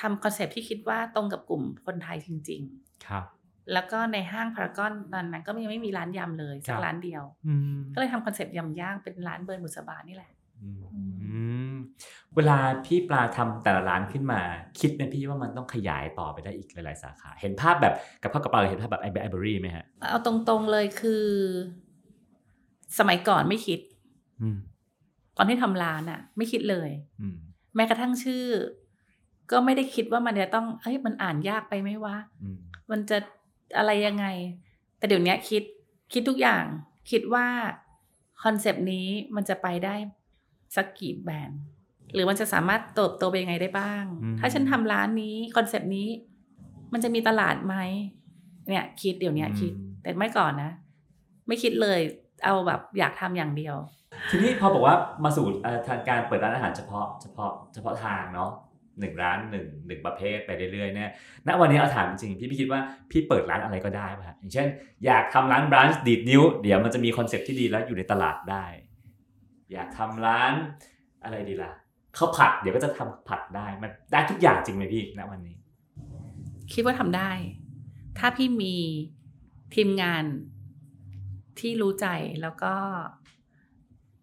[0.00, 2.62] ทำ concept ที่คิดว่าตรงกับกลุ่มคนไทยจริง
[3.06, 10.32] ครับๆแล้วก็ในห้างพารากอนตอนนั้นก็ยังไม่มีร้านยำเลยสัคกร้านเดียวครับอืมก็เลยทำ concept ยำย่างเป็นร้านเบิร์นบุษบานี่แหละ
[10.62, 11.53] อืมอือืม
[12.36, 14.40] เวลาพี่ปลาทำแต่ละร้านขึ้นมา
[14.80, 21.24] คิดไหมพี่ว่ามันต้องขยายต่อไปได้อีกหลาย ๆ สาขา เห็นภาพแบบกับข้าวกับปลาเห็นภาพแบบไอเบอรี่ไหมฮะ เอาตรงๆเลยคือ
[22.98, 23.80] สมัยก่อนไม่คิด
[24.42, 24.58] อืม
[25.36, 27.36] ตอนที่ทำร้านอะไม่คิดเลยอืม
[27.74, 28.44] แม้กระทั่งชื่อ
[29.50, 32.58] ก็ไม่ได้คิดว่ามันจะต้องเฮ้ยมันอ่านยากไปไหมวะอืม
[32.90, 33.18] มันจะ
[33.78, 34.26] อะไรยังไง
[34.98, 35.62] แต่เดี๋ยวนี้คิด
[36.12, 36.64] คิดทุกอย่าง
[37.10, 37.46] คิดว่า
[38.42, 39.94] concept นี้มันจะไปได้
[40.76, 41.60] สักกี่แบรนด์
[42.14, 44.04] หรือมันจะสามารถเติบโตไปยังไงได้บ้าง
[44.40, 46.08] ถ้าฉันทำร้านนี้ concept นี้
[46.92, 47.76] มันจะมีตลาดไหม
[48.68, 50.72] เนี่ยคิดเดี๋ยวนี้คิด แต่ไม่ก่อนนะ
[51.46, 52.00] ไม่คิดเลย
[52.44, 53.76] เอาแบบอยากทำอย่างเดียว
[54.30, 58.50] ทีนี้พอบอกว่ามาสู่เอ่อทางการเปิดร้านอาหารเฉพาะเฉพาะเฉพาะทางเนาะ
[59.00, 61.10] หนึ่งร้านหนึ่งหนึ่งประเภทไปเรื่อยๆเนี่ย
[61.46, 64.66] ณ วันนี้เอาถามจริงๆพี่พี่คิดว่าพี่เปิดร้านอะไรก็ได้ป่ะฮะอย่างเช่น
[65.06, 68.64] อยากทำร้าน brunch ดีดนิ้ว เดี๋ยวมันจะมี concept ที่ดีแล้วอยู่ในตลาดได้
[69.72, 70.52] อยากทำร้าน
[71.24, 71.72] อะไรดีล่ะ
[72.18, 75.56] ข้าวผัดเดี๋ยวก็จะทำผัดได้มันได้ทุกอย่างจริงไหมพี่ณวันนี้
[76.72, 77.30] คิดว่าทำได้
[78.18, 78.74] ถ้าพี่มี
[79.74, 80.24] ทีมงาน
[81.58, 82.06] ที่รู้ใจ
[82.42, 82.74] แล้วก็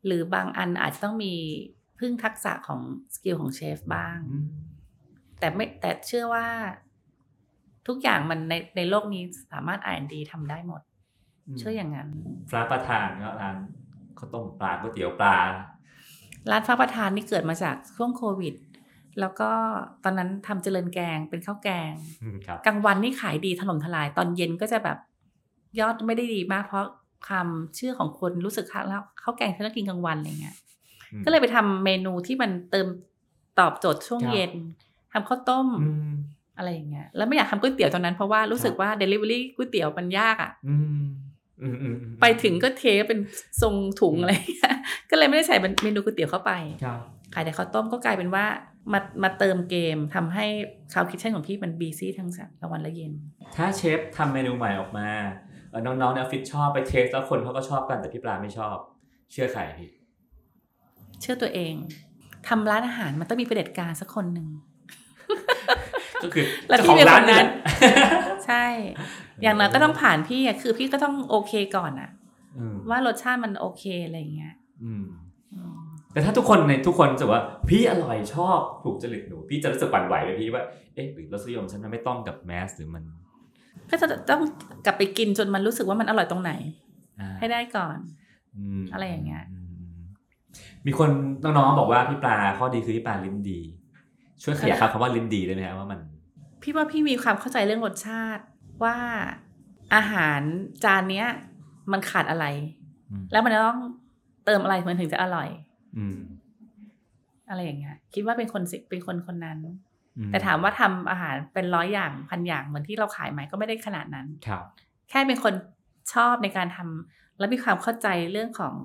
[0.06, 1.34] หรือบางอันอาจจะต้องมี
[2.00, 2.82] พึ่งทักษะของ
[3.14, 4.20] skill ของเชฟบ้าง
[5.40, 6.48] แต่ไม่แต่เชื่อว่า
[7.88, 10.82] ทุกอย่างมันในในโลกนี้สามารถอ่านดีทำได้หมด
[11.46, 12.10] อืมเชื่ออย่างนั้น
[12.52, 13.58] ฟ้าประทานก็ร้าน
[14.18, 15.36] ข้าวต้มปลาก๋วยเตี๋ยวปลา
[16.50, 18.54] ร้านฟ้าประทานนี่เกิดมาจากช่วงโควิด
[19.20, 19.50] แล้วก็
[20.04, 24.98] ตอนนั้นทำเจริญแกงเป็นข้าวแกงอืมครับกลางวันนี่ขายดีถล่มทลาย ตอนเย็นก็จะแบบ
[25.80, 26.86] ยอดไม่ได้ดีมาก เพราะ
[27.28, 30.56] ความเชื่อของคนรู้สึกแล้วข้าวแกงฉันต้องกินกลางวันอะไรเงี้ย
[31.12, 32.88] อืมก็เลยไปทำเมนูที่มันเติม
[33.60, 34.52] ตอบโจทย์ช่วงครับเย็น
[35.14, 36.12] ทำข้าวต้มอืม
[36.58, 41.31] อะไรอย่างเงี้ย แล้วไม่อยากทำก๋วยเตี๋ยวตอนนั้นเพราะว่ารู้สึกว่า Delivery ก๋วยเตี๋ยวมันยากอะอืมอืมอืมอืม
[42.22, 43.20] ไปถึงก็เทเป็น
[43.62, 44.76] ทรงถุงอะไรเงี้ย
[45.10, 46.52] ก็เลยไม่ได้ใส่เมนูก๋วยเตี๋ยวเข้าไป
[46.84, 47.00] ครับ
[47.34, 48.46] ขายแต่ข้าวต้มก็กลายเป็นว่า
[48.94, 50.46] มามาเติมเกมทำให้
[50.94, 53.12] cloud kitchen ของพี่มัน busy ทั้งกลางวันและเย็น
[53.56, 55.10] ถ้าเชฟทำเมนูใหม่ออกมา
[55.70, 58.76] เอ่อน้องๆในออฟฟิศชอบไป taste แล้วคนเขาก็ชอบกันแต่พี่ปลาไม่ชอบ
[59.32, 59.90] เชื่อใครพี่
[61.22, 61.74] เชื่อตัวเอง
[62.48, 64.48] ทำร้านอาหารมันต้องมีเผด็จการสักคนหนึ่ง
[66.24, 67.50] ก็คือแล้วเจ้าพี่ของเป็นร้าคนนนี่นั้แหนละ
[68.46, 68.66] ใช่
[69.44, 72.10] อย่างน้อยก็ต้องผ่านพี่อะคือพี่ก็ต้องโอเคก่อนอะ
[72.58, 75.06] อืมว่ารสชาติมันโอเคอะไรอย่างเงี้ยอืม
[75.54, 75.76] อืม
[76.14, 80.64] แต่ถ้าทุกคนในทุกคนรู้สึกว่าพี่อร่อยชอบถูกจริตหนู พี่จะรู้สึกหวั่นไหวไหมพี่ว่า
[80.96, 83.04] เอ๊ะหรือรสนิยมฉันมันไม่ต้องกับแมสหรือมัน
[83.90, 84.42] ก็จะต้อง
[84.86, 86.52] กลับไปกินจนมันรู้สึกว่ามันอร่อยตรงไหน
[87.20, 87.98] อ่าให้ได้ก่อน
[88.82, 89.60] มอะไรอย่างเงี้ยมอื
[89.94, 90.02] ม
[90.86, 91.10] มีคน
[91.44, 93.60] น้องๆบอกว่าพี่ปลาข้อดีคือพี่ปลาลิ้นดี
[94.44, 96.00] ช่วยขยายคำว่าลิ้นดีได้ไหมครับว่ามัน
[96.62, 98.44] พี่ว่าพี่มีความเข้าใจเรื่องรสชาติ
[98.84, 98.96] ว่า
[99.96, 100.42] อาหาร
[100.84, 101.28] จานเนี้ย
[101.92, 102.46] มันขาดอะไร
[103.12, 103.80] อืมแล้วมันจะต้อง
[104.46, 105.50] เติมอะไรมันถึงจะอร่อย
[105.98, 106.20] อืม
[107.50, 109.60] อะไรอย่างเงี้ยคิดว่าเป็นคนสิเป็นคนคนนั้น
[110.18, 114.64] อืแต่ถามว่าทำอาหารเป็นร้อยอย่างพันอย่างเหมือนที่เราขายไหมก็ไม่ได้ขนาดนั้นครับ
[115.10, 115.54] แค่เป็นคน
[116.14, 118.76] ชอบในการทำและมีความเข้าใจเรื่องของ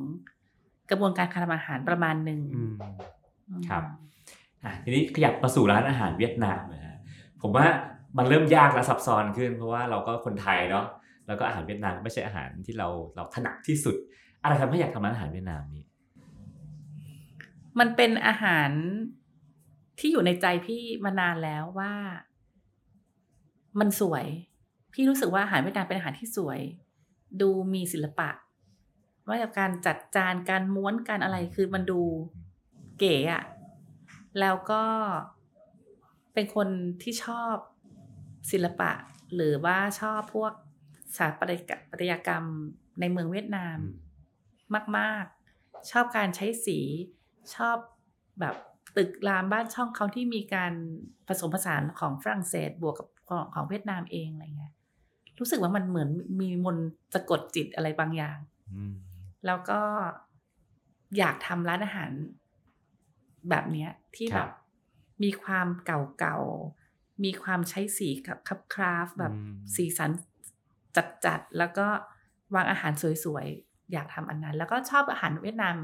[0.91, 2.73] กระบวนการการทำอาหารประมาณหนึ่งอืม
[3.49, 3.83] อืมครับ
[4.65, 6.97] อะทีนี้ขยับมาสู่ร้านอาหารเวียดนามนะฮะ
[7.43, 7.67] ผมว่า
[8.19, 10.87] มันเริ่มยากและซับซ้อนขึ้น เพราะว่าเราก็คนไทยเนาะ
[11.27, 13.97] แล้วก็อาหารเวียดนามไม่ใช่อาหารที่เราเราถนัดที่สุด
[14.43, 15.85] อะไรทำให้อยากทำร้านอาหารเวียดนามนี่
[17.79, 18.71] มันเป็นอาหาร
[19.99, 21.93] ที่อยู่ในใจพี่มานานแล้วว่า
[23.81, 24.25] มันสวย
[24.93, 26.61] พี่รู้สึกว่าอาหารเวียดนามเป็นอาหารที่สวย
[27.41, 28.31] ดูมีศิลปะ
[29.29, 32.03] ว่าจากการจัดจานการม้วนการอะไรคือมันดู
[32.99, 33.45] เก๋อะ
[34.41, 34.85] แล้วก็
[36.35, 36.69] เป็นคน
[37.03, 37.55] ที่ชอบ
[38.51, 38.93] ศิลปะ
[39.35, 40.53] หรือว่าชอบพวก
[41.17, 42.45] สถาปัตยกรรมปัตยกรรม
[43.01, 43.79] ในเมืองเวียดนาม
[44.99, 45.25] มาก
[45.57, 46.79] ๆ ชอบการใช้สี
[47.55, 47.77] ชอบ
[48.41, 48.55] แบบ
[48.97, 50.73] ตึกรามบ้านช่องเขาที่มีการ
[51.29, 54.73] ผสมผสานของฝรั่งเศสบวกกับของของเวียดนามเองอะไรเงี้ย
[55.39, 58.39] รู้สึกว่ามันเหมือนมีมนต์สะกดจิตอะไรบางอย่าง
[58.75, 58.95] อืม
[59.47, 59.81] แล้วก็
[61.19, 62.13] อยากทำร้านอาหาร
[63.51, 64.51] แบบเนี้ยที่คแบรับบ
[65.23, 66.86] มีความเก่าๆ
[67.25, 70.11] มีความใช้สีกับคับคราฟต์แบบอืมสีสัน
[71.25, 71.87] จัดๆ แล้วก็
[72.55, 72.93] วางอาหาร
[73.25, 75.77] สวยๆ อยากทำอันนั้น แล้วก็ชอบอาหารเวียดนาม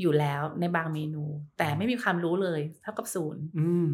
[0.00, 1.24] อยู่แล้วในบางเมนู
[1.58, 3.88] แต่ไม่มีความรู้เลยเท่ากับศูนย์อืม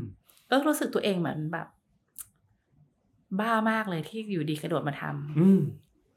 [0.50, 1.68] ก็รู้สึกตัวเองเหมือนแบบ
[3.40, 5.60] บ้ามากเลยที่อยู่ดีกระโดดมาทำอืม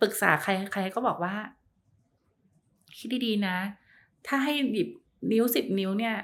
[0.01, 1.35] ปรึกษาใครใครก็บอกว่า
[2.97, 3.57] คิดดีๆนะ
[4.27, 4.89] ถ้าให้หยิบ
[5.31, 6.15] นิ้วสิบนิ้วเนี่ย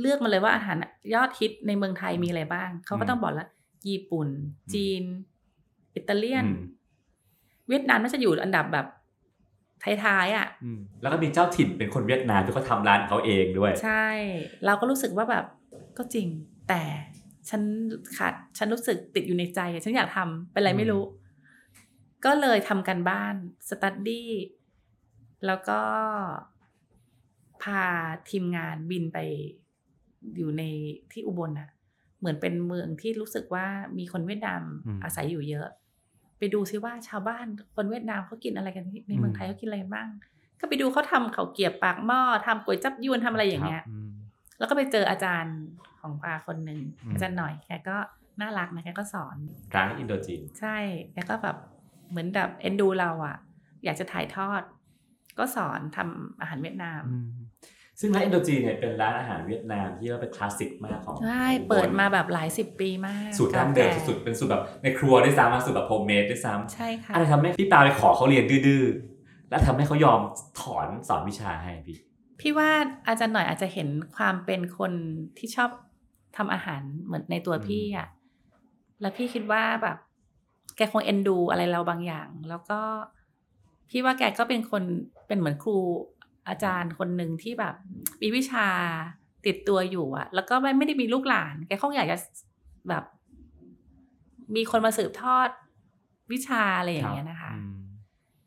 [0.00, 0.76] เลือกมาเลยว่าอาหาร
[1.14, 3.48] ยอดฮิตในเมืองไทยมีอะไรบ้าง เขาก็ต้องบอกแล้ว
[3.88, 4.28] ญี่ปุ่น
[4.74, 5.02] จีน
[5.94, 6.58] อิตาเลียนอืม
[7.68, 8.86] เวียดนามน่าจะอยู่อันดับแบบ
[10.04, 14.08] ท้ายๆอะอืมแล้วก็มีเจ้าถิ่นเป็นคนเวียดนามที่เขาทำร้านเขาเองด้วย ใช่
[14.66, 15.44] เราก็รู้สึกว่าแบบ
[15.98, 16.28] ก็จริง
[16.68, 16.82] แต่
[17.48, 17.62] ฉัน
[18.16, 21.02] ขาดฉันรู้สึกติดอยู่ในใจอะฉันอยากทำเป็นอะไรไม่รู้
[22.24, 23.34] ก็เลยทำกันบ้าน
[23.68, 24.30] สตัดดี้
[25.46, 25.80] แล้วก็
[27.62, 27.82] พา
[28.30, 29.18] ทีมงานบินไป
[30.36, 30.62] อยู่ใน
[31.12, 31.68] ที่อุบลน่ะ
[32.18, 33.66] เหมือนเป็นเมืองที่รู้สึกว่า
[33.98, 35.68] มีคนเวียดนามอืมอาศัยอยู่เยอะ
[36.38, 40.08] ไปดูซิว่าชาวบ้านคนเวียดนามเขากินอะไรกันที่ในเมืองไทยเขากินอะไรบ้าง
[40.60, 44.10] ก็ไปดูเขาทำเขาวเกรียบปากหม้อทำก๋วยจับยวนทำอะไรอย่างเงี้ยครับม
[44.58, 45.56] แล้วก็ไปเจออาจารย์
[46.00, 47.96] ของปาคนหนึ่งอืมอาจารย์หน่อยแกก็
[48.40, 49.36] น่ารักนะแกก็สอน
[49.74, 50.76] ร้านอินโดจีนใช่
[51.12, 51.56] แกก็แบบ
[52.10, 53.36] เหมือนแบบเอ็นดูเราอะ
[53.84, 54.62] อยากจะถ่ายทอด
[55.38, 57.02] ก็สอนทำอาหารเวียดนาม
[58.00, 70.20] ซึ่งร้านอินโดจีนเนี่ยเป็นร้านอาหารเวียดนามที่ว่าเป็นคลาสสิกมากของใช่ของอุบลเปิดมาแบบหลายสิบปีมากสูตรดั้งเดิมก่าแก่สุดๆเป็นสูตรแบบในครัวด้วยซ้ำมาสูตรแบบ homemade ด้วยซ้ำใช่ค่ะอะไรทำให้พี่ปลาไปขอเขาเรียนดื้อๆแล้วทำให้เขายอม
[70.60, 71.98] ถอนสอนวิชาให้พี่
[72.40, 72.70] พี่ว่า
[73.08, 74.92] อาจารย์หน่อยอาจจะเห็นความเป็นคน
[75.38, 75.70] ที่ชอบ
[76.36, 78.08] ทำอาหารเหมือนในตัวพี่อะ
[79.00, 79.96] แล้วพี่คิดว่าแบบ
[80.76, 82.80] แกคงเอ็นดูอะไรเราบางอย่าง แล้วก็
[83.90, 84.82] พี่ว่าแกก็เป็นคน
[85.26, 85.76] เป็นเหมือนครู
[86.48, 87.74] อาจารย์คนหนึ่งที่แบบ
[88.22, 88.66] มีวิชา
[89.46, 92.18] ติดตัวอยู่อะแล้วก็ไม่ไม่ได้มีลูกหลาน แกคงอยากจะ
[92.88, 93.04] แบบ
[94.56, 95.48] มีคนมาสืบทอด
[96.32, 97.78] วิชาอะไรอย่างเงี้ยนะคะอืม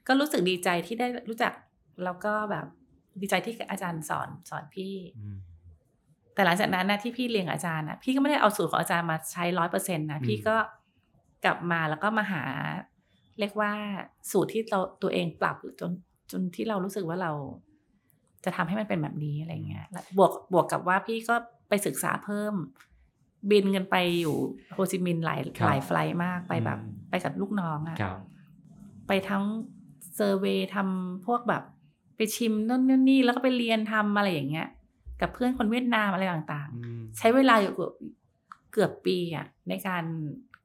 [0.07, 1.53] ก็รู้สึกดีใจที่ได้รู้จัก
[2.03, 2.65] แล้วก็แบบ
[3.21, 5.37] ดีใจที่อาจารย์สอนสอนพี่อืม
[6.33, 10.55] แต่หลังจากนั้นนะที่พี่เรียนกับอาจารย์นะพี่ก็ไม่ได้เอาสูตรของอาจารย์มาใช้ร้อยเปอร์เซ็นต์นะอืมพี่ก็
[11.45, 12.43] กลับมาแล้วก็มาหา
[13.39, 13.71] เรียกว่า
[14.31, 15.91] สูตรที่เราตัวเองปรับจน
[16.31, 17.31] จนที่เรารู้สึกว่าเรา
[18.45, 21.35] จะทำให้มันเป็นแบบนี้อะไรเงี้ยแล้วบวกบวกกับว่าพี่ก็
[21.69, 22.53] ไปศึกษาเพิ่ม
[23.51, 24.35] บินกันไปอยู่
[24.73, 26.79] โฮจิมินห์หลายหลาย flight มากไปแบบ
[27.09, 28.19] ไปกับลูกน้องอะครับ
[29.07, 29.43] ไปทั้ง
[30.15, 31.63] survey ทำพวกแบบ
[32.15, 34.67] ไปชิมนู่นนนนี่แล้วก็ไปเรียนทำอะไรอย่างเงี้ย
[35.21, 37.93] กับเพื่อนคนเวียดนามอะไรต่างอืมๆใช้เวลาอยู่เกือบ
[38.71, 40.03] เกือบปีอะในการ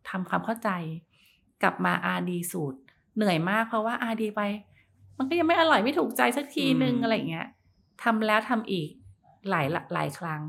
[0.09, 0.71] ทำความเข้าใจ
[1.63, 2.79] กลับมาอาดีสูตร
[3.17, 4.43] เหนื่อยมากเพราะว่าอาดีไป
[5.19, 7.47] มันก็ยังไม่อร่อยไม่ถูกใจสักทีนึงอะไรอย่างเงี้ย
[8.03, 8.89] ทำแล้วทำอีก
[9.51, 10.43] หลายหลายครั้ง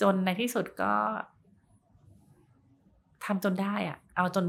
[0.00, 0.94] จนในที่สุดก็
[3.24, 4.46] ทำจนได้อะเอาจน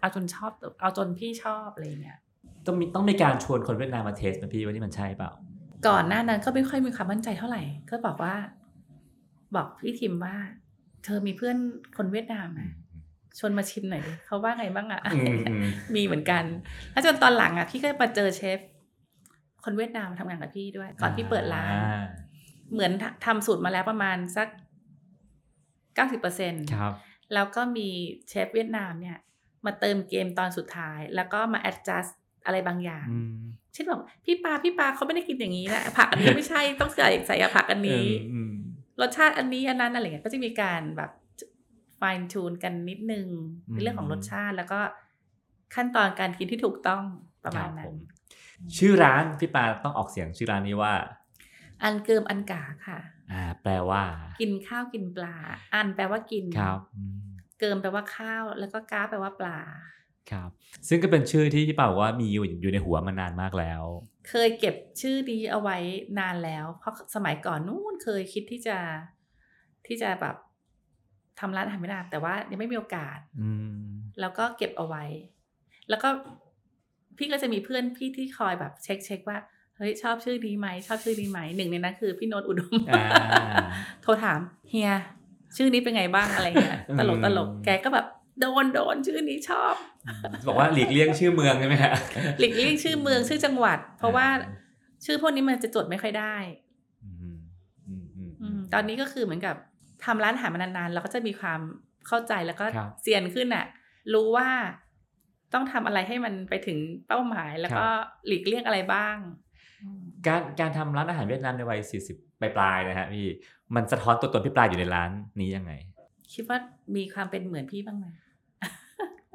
[0.00, 2.18] เอาจนชอบ เอาจนพี่ชอบอะไรอย่างเงี้ย
[2.66, 5.30] ต้องมีต้องมีการชวนคนเวียดนามมาเทสไหมพี่ว่านี่มันใช่เปล่า
[5.88, 8.34] ก่อนหน้านั้นก็ไม่ค่อยมีความมั่นใจเท่าไหร่ ก็บอกว่า
[9.56, 10.36] บอกพี่ทิมว่า
[11.04, 11.56] เธอมีเพื่อน
[11.96, 12.60] คนเวียดนามไหม
[13.38, 16.44] ชวนมาชิมหน่อยดิเขาว่าไงบ้างอะอืมอืมมีเหมือนกัน
[16.92, 18.58] แล้วจนตอนหลังอะพี่ก็มาเจอเชฟ
[19.68, 22.02] คนเวียดนามมาทำงานกับพี่ด้วย ก่อนพี่เปิดร้านอ่า
[22.72, 22.92] เหมือน
[23.26, 24.48] ทำสูตรมาแล้วประมาณสัก
[25.94, 26.92] เก้าสิบเปอร์เซ็นครับ
[27.34, 27.88] แล้วก็มี
[28.28, 29.18] เชฟเวียดนามเนี่ย
[29.66, 32.12] มาเติมเกมตอนสุดท้าย แล้วก็มา adjust
[32.44, 33.36] อะไรบางอย่างอืม
[33.72, 38.52] เช่นแบบพี่ปาพี่ปาเขาไม่ได้กินอย่างนี้นะผักอันนี้ไม่ใช่ต้องใส่ใส่ผักอันนี้อืม
[39.00, 41.10] รสชาติอันนี้อันนั้นอะไรเงี้ยก็จะมีการแบบ
[42.00, 43.26] fine tune กันนิดนึง
[43.68, 44.80] ในเรื่องของรสชาติแล้วก็
[45.74, 47.04] ขั้นตอนการกินที่ถูกต้อง
[47.44, 48.17] ประมาณคนั้บนผ
[48.78, 50.94] ชื่อร้านพี่ปาต้องออกเสียงชื่อร้านนี้ว่า
[51.82, 52.98] อันเกิมอันกาค่ะ
[53.32, 54.02] อ่า แปลว่า
[54.40, 55.36] กินข้าวกินปลา
[55.74, 57.28] อันแปลว่ากินครับอืม
[57.60, 59.58] เกิมแปลว่าข้าวแล้วก็ก้าแปลว่าปลา
[60.30, 60.50] ครับ
[60.88, 63.82] ซึ่งก็เป็นชื่อที่พี่ปาบอกว่ามีอยู่อยู่ในหัวมานานมากแล้ว
[64.28, 65.76] เคยเก็บชื่อนี้เอาไว้
[66.18, 68.78] นานแล้ว เพราะสมัยก่อนนู้นเคยคิดที่จะ
[69.86, 70.36] ที่จะแบบ
[71.40, 73.88] ทำร้านอาหารเวียดนามแต่ว่ายังไม่มีโอกาสอืม
[74.20, 75.04] แล้วก็เก็บเอาไว้
[75.88, 76.08] แล้วก็
[77.18, 79.38] พี่ก็จะมีเพื่อนพี่ที่คอยแบบเช็คเช็คว่า
[79.76, 83.04] เฮ้ยชอบชื่อนี้ไหมชอบชื่อนี้ไหมหนึ่งในนั้นคือพี่โนตอุดมอ่า
[84.02, 84.40] โทรถาม
[84.70, 84.92] เฮีย
[85.56, 88.06] ชื่อนี้เป็นไงบ้างอะไรเงี้ยอืมตลกตลกแกก็แบบ
[88.40, 89.74] โดนโดนชื่อนี้ชอบ
[90.46, 91.92] บอกว่าหลีกเลี่ยงชื่อเมืองใช่ไหมฮะ
[92.38, 94.56] หลีกเลี่ยงชื่อเมืองชื่อจังหวัด เพราะว่าอ่า
[95.04, 96.36] ชื่อพวกนี้มันจะจดไม่ค่อยได้
[97.04, 97.14] อืม
[97.86, 99.54] อืมอืมอืมตอนนี้ก็คือเหมือนกับ
[100.04, 101.60] ทำร้านอาหารมานานๆเราก็จะมีความ
[102.06, 103.66] เข้าใจแล้วก็ครับเซียนขึ้นอะ
[104.12, 104.48] รู้ว่า
[105.54, 106.78] ต้องทำอะไรให้มันไปถึง
[107.08, 107.86] เป้าหมายแล้วก็
[108.26, 109.16] หลีกเลี่ยงอะไรบ้าง
[109.82, 111.80] อืมการการทำร้านอาหารเวียดนามในวัย
[112.12, 113.26] 40ปลายๆนะฮะพี่
[113.74, 115.72] มันสะท้อนตัวตนพี่ปลายอยู่ในร้านนี้ยังไง
[116.32, 116.58] คิดว่า
[116.96, 118.06] มีความเป็นเหมือนพี่บ้างไหม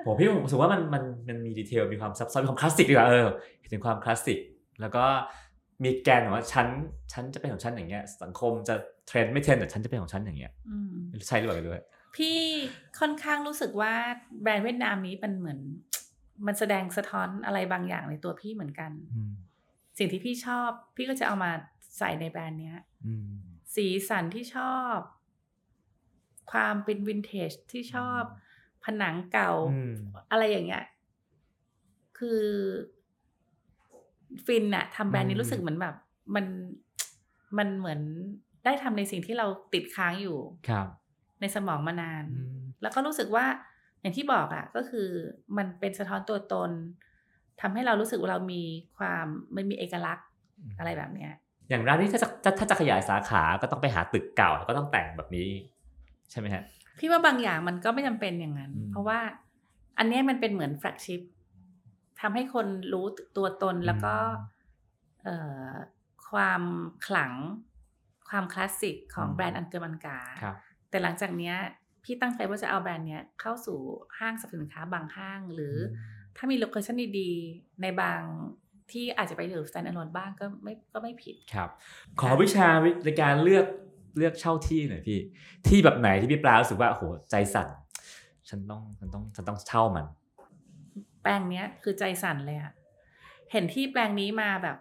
[0.05, 3.27] ผมพี่ผมรู้สึกว่ามันมันมันมี detail มีความซับซ้อนมีความคลาสสิกดีกว่าเออ
[3.59, 4.39] เห็นถึงความคลาสสิก
[4.81, 5.05] แล้วก็
[5.83, 6.67] มีแกนของว่าฉัน
[7.13, 8.75] ฉันจะเป็นของฉันอย่างเงี้ย สังคมจะ
[9.07, 10.93] เทรนด์ไม่เทรนด์แต่ฉันจะเป็นของฉันอย่างเงี้ยอืม
[11.27, 11.81] ใช่หรือเปล่าด้วย
[12.15, 12.39] พี่
[12.99, 13.93] ค่อนข้างรู้สึกว่า
[14.41, 15.59] แบรนด์เวียดนามนี้มันเหมือน
[16.45, 19.31] มันแสดงสะท้อนอะไรบางอย่างในตัวพี่เหมือนกันอืม
[19.97, 21.51] สิ่งที่พี่ชอบ พี่ก็จะเอามา
[21.97, 23.27] ใส่ในแบรนด์เนี้ยอืม
[23.75, 24.97] สีสันที่ชอบ
[26.51, 28.21] ความเป็นวินเทจที่ชอบ
[28.85, 29.93] ผนังเก่าอืม
[30.31, 30.85] อะไรอย่างเงี้ย
[32.17, 32.41] คือ
[34.45, 35.95] ฟินอะทำแบรนด์นี้อืมรู้สึกเหมือนแบบ
[36.35, 36.45] มัน
[37.57, 37.99] มันเหมือน
[38.65, 40.37] ได้ทำในสิ่งที่เราติดค้างอยู่
[40.69, 40.87] ครับ
[41.41, 43.45] ในสมองมานานอืมแล้วก็รู้สึกว่า
[44.03, 45.07] อย่างที่บอกอะ่ะก็คือ
[45.57, 46.71] มันเป็นสะท้อนตัวตน
[47.61, 48.61] ทำให้เรารู้สึกว่าเรามี
[48.97, 49.25] ความ
[49.55, 50.27] มันมีเอกลักษณ์
[50.77, 51.33] อะไรแบบเนี้ย
[51.69, 55.49] อย่างร้านนี้ถ้าจะถ้าถ้าจะขยายสาขาก็ต้องไปหาตึกเก่าแล้วก็ต้องแต่งแบบนี้
[56.31, 56.63] ใช่ไหมฮะ
[56.99, 59.19] พี่ว่าบางอย่างมันก็ไม่จำเป็นอย่างนั้นอืมเพราะว่า
[59.97, 61.21] อันเนี้ยมันเป็นเหมือนแฟลกชิพ
[62.21, 63.05] ทำให้คนรู้
[63.37, 64.15] ตัวตนแล้วก็
[65.23, 65.37] เอ่
[65.67, 65.69] อ
[66.29, 66.61] ความ
[67.07, 67.33] ขลัง
[68.29, 70.55] ความคลาสสิกของแบรนด์อันเกิมอันกาครับ
[70.89, 71.55] แต่หลังจากเนี้ย
[72.03, 73.77] พี่ตั้งใจว่าจะเอาแบรนด์เนี้ยเข้าสู่
[74.19, 75.77] ห้างสรรพสินค้าบางห้าง หรืออ
[76.37, 78.21] ถ้ามี location ดีๆ ในบาง
[78.91, 81.69] ที่อาจจะไปอยู่ stand alone บ้างก็ไม่ก็ไม่ผิดครับ
[82.19, 82.67] ขอวิชา
[83.05, 83.65] ในการเลือก
[84.17, 85.19] เลือกเช่าที่หน่อยพี่
[85.67, 87.67] ที่แบบไหนที่พี่ปลารู้สึกว่าโอ้โหใจสั่น
[88.49, 90.05] ฉันต้องฉันต้องฉันต้องเช่ามัน
[91.21, 92.73] แปลงเนี้ยคือใจสั่นเลยอะ
[93.51, 94.77] เห็นที่แปลงนี้มาแบบ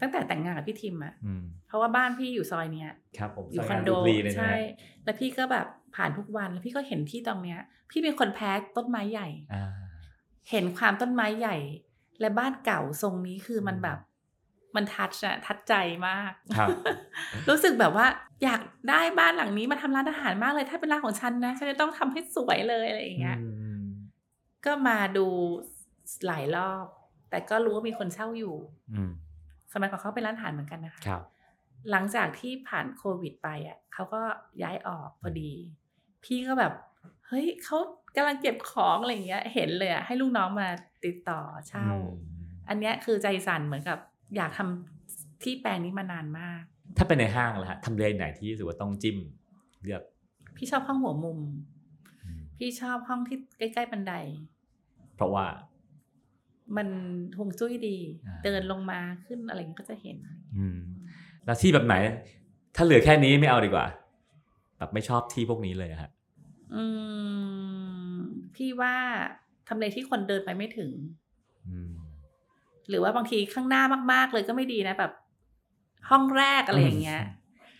[0.00, 4.58] ตั้งแต่แต่งงานกับพี่ทิมอะอืมเพราะว่าบ้านพี่อยู่ซอยเนี้ยครับผมอยู่ซคอนงาโดบุรีเลยนะใช่ฮะ
[5.04, 9.64] แล้วพี่ก็แบบผ่านทุกวันแล้วพี่ก็เห็นที่ตรงเนี้ย พี่เป็นคนแพ้ต้นไม้ใหญ่อ่า
[10.50, 11.56] เห็นความต้นไม้ใหญ่
[12.20, 13.98] และบ้านเก่าทรงนี้คือมันแบบ
[14.76, 15.74] มันทัชอะทัชใจ
[16.08, 16.68] มากครับ
[17.48, 18.06] รู้สึกแบบว่า
[18.44, 23.48] อยากได้บ้านหลังนี้มาทำร้านอาหารมากเลย ถ้าเป็นร้านของฉันนะฉันจะต้องทำให้สวยเลยอะไรอย่างเงี้ยอื
[23.80, 23.84] ม
[24.64, 25.26] ก็มาดู
[26.26, 26.86] หลายรอบ
[27.30, 28.56] แต่ก็รู้ว่ามีคนเช่าอยู่
[28.94, 29.02] อื
[29.78, 31.22] มสมัยก่อนเขาเป็นร้านอาหารเหมือนกันนะคะครับ
[31.90, 34.22] หลังจากที่ผ่านโควิดไปอะเขาก็
[34.62, 35.52] ย้ายออกพอดี
[36.24, 36.72] พี่ก็แบบ
[37.26, 37.78] เฮ้ยเขา
[38.16, 40.68] กำลังเก็บของอะไรอย่างเงี้ย เห็นเลยอะให้ลูกน้องมา
[41.04, 41.86] ติดต่อเช่า
[42.68, 43.98] อันเนี้ยคือใจสั่นเหมือนกับ
[44.36, 46.62] อยากทำที่แปลงนี้มานานมาก
[46.96, 49.18] ถ้าเป็นในห้างล่ะฮะทำเลไหนที่รู้สึกว่าต้องจิ้ม
[49.82, 50.02] เลือก
[50.56, 51.38] พี่ชอบห้องหัวมุม
[52.58, 54.12] พี่ชอบห้องที่ใกล้ ๆ บันได
[55.16, 55.44] เพราะว่า
[56.76, 56.88] มัน
[57.38, 57.96] หงจุ้ยดี
[58.26, 60.16] อ่าเดินลงมาขึ้นอะไรอย่างเงี้ยก็จะเห็น
[60.56, 60.78] อืม
[61.44, 61.94] แล้วที่แบบไหน
[62.76, 63.86] ถ้าเหลือแค่นี้ไม่เอาดีกว่า
[64.78, 66.10] แบบไม่ชอบที่พวกนี้เลยอะฮะ
[66.74, 66.84] อื
[68.12, 68.16] ม
[68.54, 68.94] พี่ว่า
[69.68, 70.90] ทำเลที่คนเดินไปไม่ถึง
[71.68, 71.92] อืม
[72.88, 75.12] หรือว่าบางทีข้างหน้ามาก ๆ เลยก็ไม่ดีนะแบบ
[76.10, 77.22] ห้องแรกอะไรอย่างเงี้ย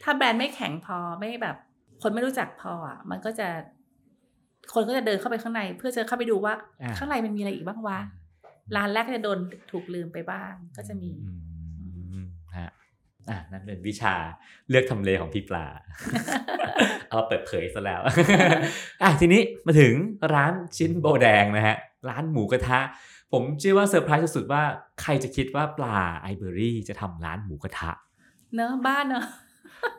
[0.03, 1.57] ถ้าแบรนด์ไม่แข็งพอไม่แบบ
[2.03, 3.49] คนไม่รู้จักพออะ มันก็จะ
[4.74, 7.99] คนก็จะเดินเข้าไปข้างใน เพื่อจะเข้าไปดูว่าอ่าข้างในมันมีอะไรอีกบ้างวะ
[8.77, 9.39] ร้านแรกก็จะโดน
[9.73, 12.27] ถูกลืมไปบ้างก็จะมีอืม
[12.59, 12.71] ฮะ
[13.31, 14.14] อะนั่นเป็นวิชา
[14.69, 15.66] เลือกทำเลของพี่ปลา
[17.09, 18.01] เอามาเปิดเผยซะแล้ว
[19.03, 19.95] อะทีนี้มาถึง
[20.35, 21.77] ร้านชิ้นโบแดงนะฮะ
[22.09, 22.81] ร้านหมูกระทะ
[23.33, 24.62] ผมเชื่อว่าเซอร์ไพรส์สุดๆว่า
[25.03, 27.93] ใครจะคิดว่าปลาไอเบอรี่จะทำร้านหมูกระทะ
[28.55, 29.25] เนอะบ้านเนอะ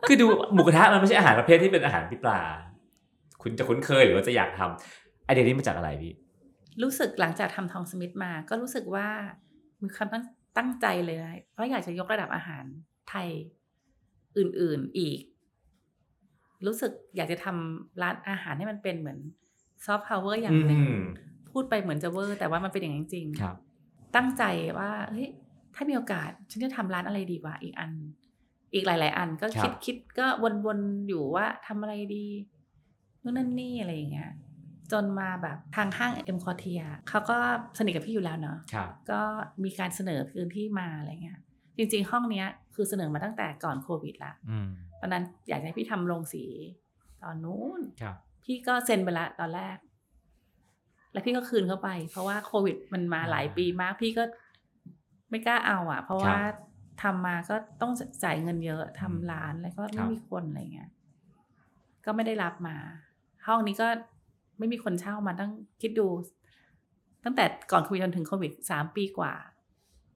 [0.07, 2.39] คือดูหมูกระทะมันไม่ใช่อาหารประเภทที่เป็นอาหารพี่ปลา
[3.41, 6.13] คุณจะคุ้นเคยหรือว่าจะอยากทำไอเดียนี้มาจากอะไรพี่
[6.83, 9.07] รู้สึกหลังจากทำทองสมิธมา ก็รู้สึกว่า
[9.81, 10.23] มีความตั้ง
[10.57, 12.63] ตั้งใจเลยนะเพราะอยากจะยกระดับอาหาร
[13.09, 13.27] ไทย
[14.37, 15.19] อื่น ๆอีก
[16.65, 19.19] รู้สึกอยากจะทำร้านอาหารให้มันเป็นเหมือน
[19.85, 21.03] ซอฟต์พาวเวอร์อย่างหนึ่งอืม
[21.51, 23.55] พูดไปเหมือนจะเวอร์ แต่ว่ามันเป็นอย่างนั้นจริงๆครับ
[24.15, 24.43] ตั้งใจ
[24.77, 25.29] ว่าเฮ้ย
[25.75, 27.91] ถ้ามีโอกาสฉันจะทำร้านอะไรดีวะอีกอัน
[28.73, 30.25] อีกหลาย ๆ อันก็ครัคิดบคิดก็
[30.65, 32.25] วนๆอยู่ว่าทำอะไรดี
[33.23, 34.31] นู่นนั่นนี่อะไรอย่างเงี้ย
[34.91, 37.37] จนมาแบบทางห้างเอ็มคอเทียเขาก็
[37.77, 39.21] สนิทกับพี่อยู่แล้วเนาะครับก็
[39.63, 41.39] มีการเสนอพื้นที่มาอะไรเงี้ย
[41.77, 44.69] จริงๆ ห้องเนี้ยคือเสนอมาตั้งแต่ก่อนโควิดละอืม
[44.99, 46.43] ตอนนั้นอยากให้พี่ทำโรงสี
[47.23, 49.77] ตอนนู้นครับพี่ก็เซ็นไปละตอนแรก
[51.11, 54.23] แล้วพี่ก็คืนเข้าไป เพราะว่าโควิดมันมาหลายปีมาก พี่ก็
[55.29, 56.37] ไม่กล้าเอาอะ เพราะว่า
[57.03, 57.91] ทำมาก็ต้อง
[58.23, 60.89] จ่ายเงินเยอะทำร้านแล้วก็ไม่มีคนอะไรเงี้ย
[62.05, 62.75] ก็ไม่ได้รับมา
[63.47, 63.87] ห้องนี้ก็
[64.59, 65.51] ไม่มีคนเช่ามาตั้ง
[65.81, 66.07] คิดดู
[67.23, 69.33] ตั้งแต่ก่อนโควิดจนถึงโควิดสามปีกว่า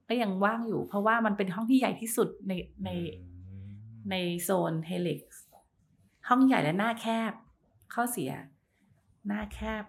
[0.08, 2.52] ก็ยังว่างอยู่ เพราะว่ามันเป็นห้องที่ใหญ่ที่สุดใน
[2.84, 2.90] ใน
[4.10, 5.42] ในโซนเฮลิกซ์
[6.28, 7.32] ห้องใหญ่และหน้าแคบ
[7.94, 8.30] ข้อเสีย
[9.26, 9.84] หน้าแคบ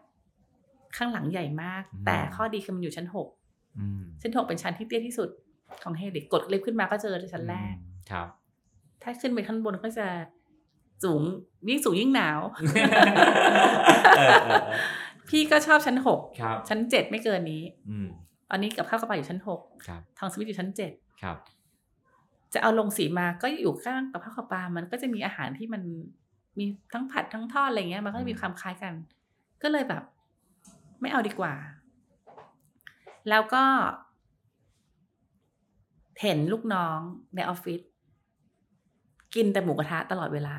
[0.97, 3.27] ข้างหลังใหญ่มากอืมแต่ข้อดีคือมันอยู่ชั้นหก
[3.77, 5.29] อืมชั้นหกเป็นชั้นที่เตี้ยที่สุด
[5.83, 7.73] ของเฮลิกซ์กดลิฟต์ขึ้นมาก็เจอชั้นแรก
[8.11, 8.27] ครับ
[9.03, 10.07] ถ้าขึ้นไปข้างบนก็จะ
[11.03, 11.21] สูง
[11.69, 12.39] ยิ่งสูงยิ่งหนาว
[14.17, 14.79] เออเออเออ
[15.29, 18.07] พี่ก็ชอบชั้นหกครับชั้นเจ็ดไม่เกินนี้อืม
[18.49, 20.91] ตอนนี้กับข้าวกระเป๋าอยู่ชั้นหกครับทองสมิธอยู่ชั้นเจ็ด
[21.21, 21.37] ครับ
[22.53, 25.81] จะเอาลงสีมาก็อยู่ข้างกับข้าวกับปลามันก็จะมีอาหารที่มัน
[26.57, 28.93] มีทั้งผัดทั้งทอดอะไรเงี้ย มันก็จะมีความคล้ายกัน
[29.63, 30.03] ก็เลยแบบ
[31.01, 31.53] ไม่เอาดีกว่า
[33.29, 33.63] แล้วก็
[36.21, 36.99] เห็นลูกน้อง
[37.35, 37.81] ในออฟฟิศ
[39.35, 40.55] กินแต่หมูกระทะตลอดเวลา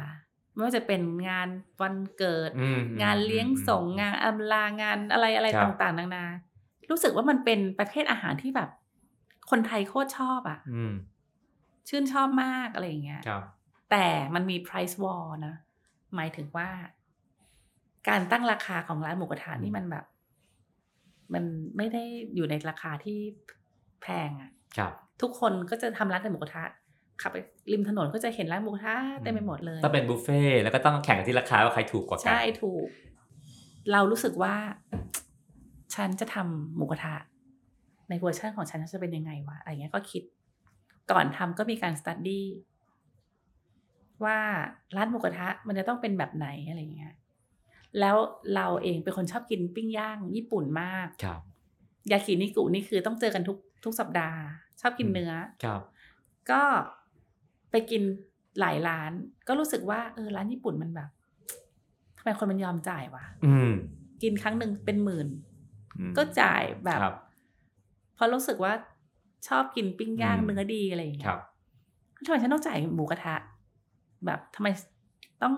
[0.57, 1.49] ไม่ว่าจะเป็นงาน
[1.83, 6.27] วันเกิดอืมงานเลี้ยงส่งงานอำลางานอะไรอะไรครับต่างๆนานา
[6.91, 8.71] รู้สึกว่ามันเป็นประเภทอาหารที่แบบ
[9.51, 10.93] คนไทยโคตรชอบอะ่ะอืม
[11.89, 13.43] ชื่นชอบมากอะไรอย่างเงี้ยครับ
[13.91, 15.55] แต่มันมี price war นะ
[16.17, 16.69] หมายถึงว่า
[18.09, 20.05] การตั้งราคาของร้านหมูกระทะนี่มันแบบ
[21.35, 21.45] มัน
[21.77, 22.05] ไม่ได้
[22.35, 23.19] อยู่ในราคาที่
[24.03, 24.93] แพงอะ่ะครับ
[25.23, 26.65] ทุกคนก็จะทำร้านแต่หมูกระทะ
[27.23, 27.37] ขับไป
[27.73, 32.87] ริมถนนก็จะเห็นร้านหมูกระทะเต็มไปหมดเลยต้องเป็นบุฟเฟ่ต์แล้วก็ต้องแข่งกันที่ราคาว่าใครถูกกว่ากัใช่ถูก
[33.93, 34.55] เรารู้สึกว่า
[35.95, 37.15] ฉันจะทำหมูกระทะ
[38.09, 40.23] ในเวอร์ชันของฉันจะเป็นยังไงวะอะไรเงี้ยก็คิด
[41.11, 42.47] ก่อนทำก็มีการ study
[44.25, 44.39] ว่า
[44.97, 47.15] ร้านหมูกระทะมันจะต้องเป็นแบบไหนอะไรเงี้ย
[48.01, 48.17] แล้ว
[48.55, 51.41] เราเองเป็นคนชอบกินปิ้งย่างญี่ปุ่นมากครับ
[52.13, 54.41] ยากินิกุนี่คือต้องเจอกันทุกทุกสัปดาห์
[54.81, 55.33] ชอบกินเนื้อ
[55.65, 55.81] ครับ
[56.51, 56.63] ก็
[57.77, 58.03] ไปกิน
[58.61, 59.13] หลายร้าน
[59.49, 61.11] ก็รู้สึกว่าเออร้านญี่ปุ่นมันแบบ
[62.19, 63.73] ทำไมคนมันยอมจ่ายวะอืม
[64.23, 65.29] กินครั้งหนึ่งเป็นหมื่น
[65.99, 67.17] อืมก็จ่ายแบบครับ
[68.15, 68.73] เพราะรู้สึกว่า
[69.49, 71.41] ชอบกินปิ้งย่างอืมเนื้อดีอะไรอย่างคเงี้รัยบ
[72.25, 73.35] ทำไมฉันต้องจ่ายหมูกระทะ
[74.27, 74.69] แบบทำไม
[75.43, 75.55] ต้อง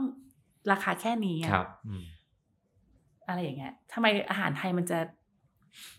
[0.70, 2.04] ราคาแค่นี้อะครับอืม
[3.28, 4.98] อะไรอย่างเงี้ยทำไมอาหารไทยมันจะ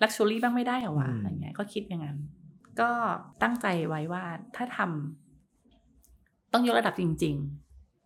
[0.01, 2.17] ลักชัวรี่บ้างไม่ได้เหรอวะอืมอะไรเงี้ย ก็คิดอย่างนั้น
[2.81, 2.89] ก็
[3.43, 4.23] ตั้งใจไว้ว่า
[4.55, 5.28] ถ้าทำ
[6.53, 7.35] ต้องยกระดับจริง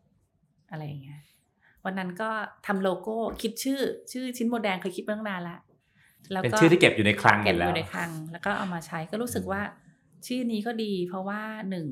[0.03, 1.21] ๆ อะไรอย่างเงี้ย
[1.85, 2.29] วันนั้นก็
[2.65, 3.79] ทำโลโก้คิดชื่อ
[4.11, 5.57] ชื่อชิ้นโบแดงเคยคิดมาตั้งนานละ
[6.33, 9.61] แล้วเป็นก็ชื่อที่เก็บอยู่ในคลังเก็บออยู่ยู่แล้วในคลัง แล้วก็เอามาใช้ก็รู้สึกว่า
[10.27, 11.87] ชื่อนี้ก็ดี เพราะว่าหนึ่ง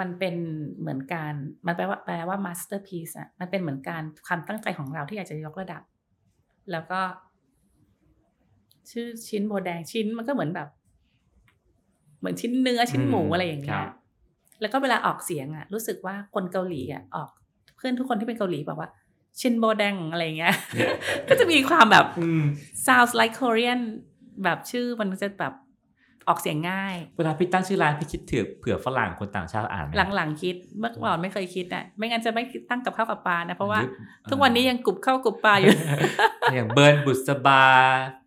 [0.00, 0.36] มันเป็น
[0.78, 1.34] เหมือนการ
[1.66, 5.82] มันแปลว่าแปลว่า masterpiece อะมันเป็นเหมือนการความตั้งใจของเราที่อยากจะยกระดับ
[6.72, 7.00] แล้วก็
[8.90, 10.68] ชื่อชิ้นโบแดงชิ้นมันก็เหมือนแบบ
[12.18, 13.88] เหมือนชิ้นเนื้อชิ้นหมูอืมอะไรอย่างเงี้ครัยบ
[14.60, 17.30] แล้วก็เวลาออกเสียงอะรู้สึกว่าคนเกาหลีอะออก
[17.76, 18.90] เพื่อนทุกคนที่เป็นเกาหลีบอกว่า
[19.40, 20.54] ชินโบแดงอะไรอย่างเงี้ย
[21.28, 22.44] ก็จะมีความแบบอืม
[22.86, 23.80] sounds like Korean
[24.44, 25.54] แบบชื่อมันจะแบบ
[26.28, 33.90] ออกเสียงง่าย เวลาพี่ตั้งชื่อร้านพี่คิดเผื่อเผื่อฝรั่งคนต่างชาติอ่านไหมหลังๆคิดเมื่อก่อนไม่เคยคิดอะไม่งั้นจะไม่ตั้งกับข้าวกับปลานะเพราะว่ายุค
[34.30, 35.70] ทุกวันนี้ยังกรุบข้าวกรุบปลาอยู่
[36.54, 37.64] อย่างเบิร์นบุษบา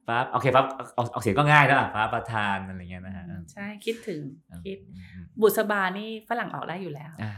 [0.08, 0.66] ปั๊บโอเคปั๊บ
[0.98, 3.24] ออกออกเสียงก็ง่ายแล้วอะฟ้าประธานอะไรเงี้ยนะฮะ
[3.54, 4.22] ใช่คิดถึง
[4.52, 7.32] อืมคิดอืมอืมบุษบานี่ฝรั่งออกได้อยู่แล้วอ่า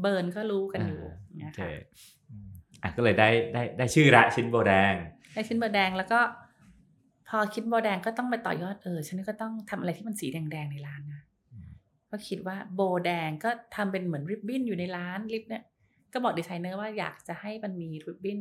[0.00, 1.00] เบิร์นก็รู้กันอยู่
[1.40, 1.70] อ่านะโอเคคะ
[2.30, 2.48] อืม
[2.82, 4.94] อะก็เลยได้ได้ได้ชื่อละชิ้นโบแดง
[5.34, 6.20] ได้ชิ้นเบอร์แดงแล้วก็
[7.34, 11.22] พอคิดโบแดงก็ต้องไปต่อยอดเออฉันก็ต้องทำอะไรที่มันสีแดงๆในร้านนะ
[11.52, 11.68] อืม
[12.10, 15.62] ก็คิดว่าโบแดงก็ทำเป็นเหมือนริบบิ้นอยู่ในร้านริบเนี่ย
[16.12, 18.40] ก็บอกดีไซเนอร์ว่าอยากจะให้มันมีริบบิ้น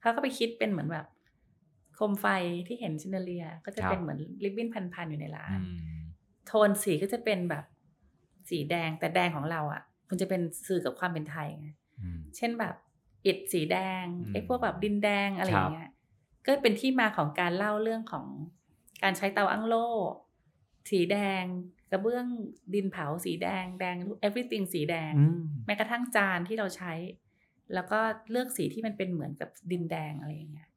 [0.00, 1.06] เขาก็ไปคิดเป็นเหมือนแบบ
[1.94, 2.26] โคมไฟ
[2.66, 5.66] ที่เห็นชินเดอเรีย ก็จะครับเป็นเหมือนริบบิ้นพันๆอยู่ในร้านอื
[5.98, 6.00] ม
[6.46, 7.64] โทนสีก็จะเป็นแบบ
[8.48, 11.68] สีแดงแต่แดงของเราอะ่ะ มันจะเป็นสื่อกับความเป็นไทยไง
[12.00, 12.74] อืมเช่นแบบ
[13.26, 15.90] อิฐสีแดงอืมไอ้พวกแบบดินแดงอะไรอย่างเงี้ย
[16.46, 18.26] ก็เป็นที่มาของการเล่าเรื่องของ
[19.02, 19.88] การใช้เตาอั้งโล่
[20.90, 21.44] สีแดง
[21.90, 22.26] กระเบื้อง
[22.74, 26.92] ดินเผาสีแดงแดง everything สีแดงอืมแม้กระทั่งจานที่เราใช้
[27.74, 27.98] แล้วก็
[28.30, 30.68] เลือกสีที่มันเป็นเหมือนกับดินแดงอะไรอย่างเงี้ย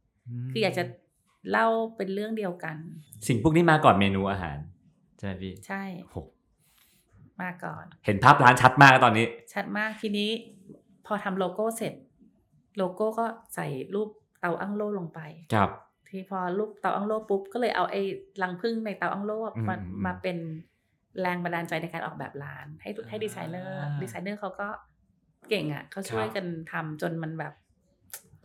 [0.51, 0.84] คืออยากจะ
[1.51, 2.78] เล่าเป็นเรื่องเดียวกัน
[3.28, 4.57] สิ่งพวกนี้มาก่อนเมนูอาหาร
[5.18, 6.16] ใช่ไหมพี่ ใช่โห
[7.41, 10.30] มาก่อน เห็นภาพร้านชัดมากตอนนี้ ชัดมากทีนี้
[11.05, 11.93] พอทำโลโก้เสร็จ
[12.78, 14.09] โลโก้ก็ใส่รูป
[14.46, 15.20] เตาอั้งโล่ลงไป
[15.54, 15.70] ครับ
[16.10, 18.02] ทีพอรูปเตาอั้งโล่ปุ๊บก็เลยเอาไอ้
[18.41, 20.38] รังผึ้งในเตาอั้งโล่อืมมาอืมมาเป็น
[21.22, 24.68] แรงบันดาลใจในการออกแบบร้าน ให้ให้ดีไซเนอร์อ่าดีไซเนอร์เขาก็
[25.50, 27.54] เก่งอะเขาช่วยครับกันทำจนมันแบบ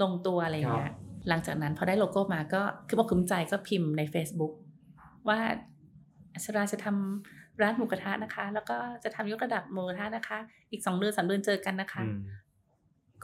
[0.02, 0.92] ลงตัวอะไรอย่างเงี้ย
[1.28, 4.52] หลังจากนั้นพอได้โลโก้มาก็คือบอกคุ้มใจก็พิมพ์ใน Facebook
[5.28, 5.38] ว่า
[6.34, 10.38] อัจฉราจะทำร้านหมูกระทะนะคะ แล้วก็จะทำยกระดับหมูกระทะนะคะ
[10.70, 12.18] อีกสองเดือนสามเดือนเจอกันนะคะอืม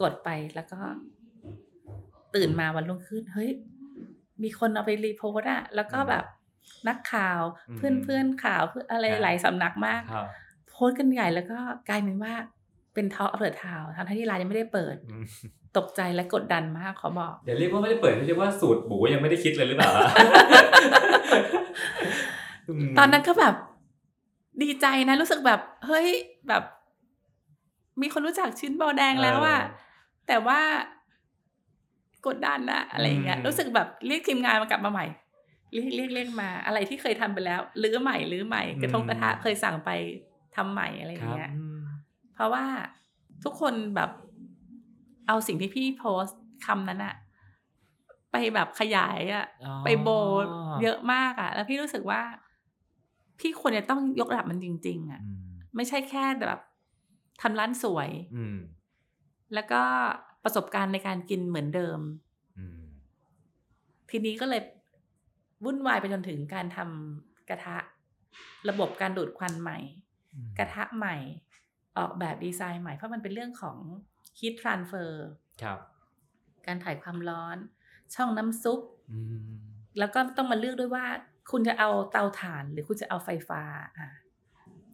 [0.01, 0.79] กดไปแล้วก็
[2.35, 3.51] ตื่นมาวันรุ่งขึ้นเฮ้ย
[4.43, 6.25] มีคนเอาไป repost อะแล้วก็แบบ
[6.89, 10.27] นักข่าวอืมเพื่อนเพื่อนข่าวเพื่อนอะไรครับหลายสำนักมากครับ
[10.69, 11.59] โพสต์กันใหญ่แล้วก็
[11.89, 12.35] กลายเป็นว่า
[12.95, 15.25] เป็นทอเปิดทาวทั้งที่ร้านยังไม่ได้เปิดอืม
[15.79, 19.91] ตกใจและกดดันมากขอบอกเดี๋ยวเรียกว่าไม่ได้เปิดเรียกว่าสูตรหมูยังไม่ได้คิดเลยหรือเปล่า
[22.87, 23.55] มตอนนั้นก็แบบ
[24.63, 26.07] ดีใจนะรู้สึกแบบ เฮ้ย
[26.49, 26.63] แบบ
[28.03, 29.85] มีคนรู้จักชิ้นบอแดงแล้วอะเออ
[30.29, 30.61] แต่ว่า
[32.27, 35.07] กดดันอะอะไรอย่างเงี้ยอืมรู้สึกแบบเรียกทีมงานมากลับมาใหม่
[35.73, 39.91] เรียกเรียกเรียกมา อะไรที่เคยทำไปแล้วรื้อใหม่รื้อใหม่กระทงกระทะเคยสั่งไป
[40.57, 41.79] ทำใหม่อะไรอคย่างรับเงี้ยอืม
[42.35, 42.65] เพราะว่า
[43.45, 44.11] ทุกคนแบบ
[45.27, 47.15] เอาสิ่งที่พี่โพสต์คำนั้นอะ
[48.33, 50.09] ไปแบบขยายอะอ๋อไปโบ
[50.83, 52.21] เยอะมากอะแล้วพี่รู้สึกว่า
[53.41, 55.41] พี่ควรจะต้องยกระดับมันจริง ๆอะอืม
[55.77, 56.61] ไม่ใช่แค่แบบ
[57.43, 58.57] ทำร้านสวยอืม
[59.55, 59.83] แล้วก็
[60.47, 62.01] ประสบการณ์ในการกินเหมือนเดิม
[62.59, 62.81] อืม
[64.11, 64.63] ทีนี้ก็เลย
[65.65, 67.77] วุ่นวายไปจนถึงการทำกระทะ
[68.69, 69.79] ระบบการดูดควันใหม่
[70.59, 71.17] กระทะใหม่
[71.99, 73.77] ออกแบบดีไซน์ใหม่ เพราะมันเป็นเรื่องของ
[74.39, 75.11] heat transfer
[75.63, 75.79] ครับ
[76.67, 77.57] การถ่ายความร้อน
[78.15, 78.81] ช่องน้ำซุป
[79.13, 79.49] อืม
[79.99, 81.07] แล้วก็ต้องมาเลือกด้วยว่า
[81.51, 83.63] คุณจะเอาเตาถ่านหรือคุณจะเอาไฟฟ้า
[83.99, 84.11] อะ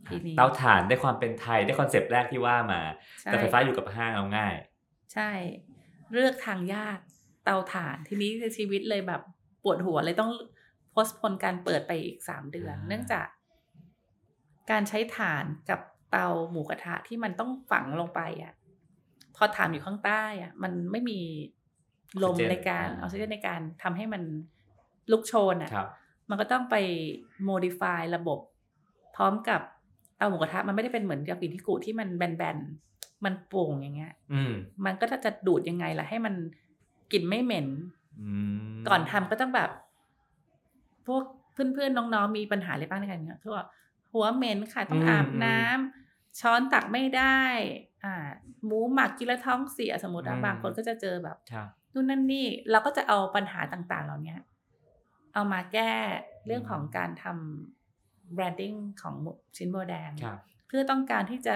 [0.08, 2.80] ทีนี้เตาถ่านได้ความเป็นไทยได้คอนเซปต์แรกที่ว่ามา
[3.20, 4.54] ใช่แต่ไฟฟ้าอยู่กับห้างเอาง่าย
[5.12, 5.30] ใช่
[6.12, 6.98] เลือกทางยาก
[7.44, 9.22] เตาถ่าน ทีนี้ชีวิตเลยแบบ
[9.62, 10.32] ปวดหัวเลยต้อง
[10.90, 13.26] postpone การเปิดไปอีกสามเดือนอ่าเนื่องจาก
[14.70, 18.52] การใช้ถ่านกับเตาหมูกระทะที่มันต้องฝังลงไปอะ
[19.36, 21.20] พอถ่านอยู่ข้างใต้อะ มันไม่มี
[22.24, 24.22] ลมในการออกซิเจนในการทำให้มัน
[25.10, 25.88] ลุกโชนอะครับ
[26.28, 26.76] มันก็ต้องไป
[27.48, 28.38] modify ระบบ
[29.16, 29.60] พร้อมกับ
[30.16, 32.91] เตาหมูกระทะมันไม่ได้เป็นเหมือนยากินิกุที่มันแบนๆ
[33.24, 34.52] มันโป่งอย่างเงี้ยอืม
[34.84, 36.34] มันก็จะดูดยังไงล่ะ ให้มัน
[37.12, 37.66] กลิ่นไม่เหม็น
[38.22, 38.32] อื
[38.72, 39.70] มก่อนทำก็ต้องแบบ
[41.06, 43.66] พวกเพื่อนๆน้องๆมีปัญหาอะไรบ้างในการเนี่ยคือว่า
[44.12, 47.40] หัวเหม็นค่ะต้องอาบน้ำช้อนตักไม่ได้
[48.04, 48.14] อ่า
[48.66, 54.36] หมูหมักกินแล้วท้องเสียสมมติอะบางคนก็จะเจอแบบครับนู่นนั่นนี่เราก็จะเอาปัญหาต่างๆ เหล่านี้
[55.34, 55.92] เอามาแก้
[56.46, 59.14] เรื่องของการทำแบรนดิ้งของ
[59.56, 61.54] ชิ้นโบแดงครับเพื่อต้องการที่จะ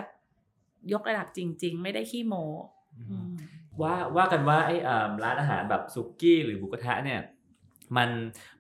[0.93, 2.35] ยกระดับจริง ๆ ไม่ได้ขี้โม
[2.97, 3.31] อืม
[3.83, 7.21] ว่าว่ากันว่าไอ้เอิ่มร้านอาหารแบบซุกี้หรือหมูกระทะเนี่ย
[7.97, 8.11] มัน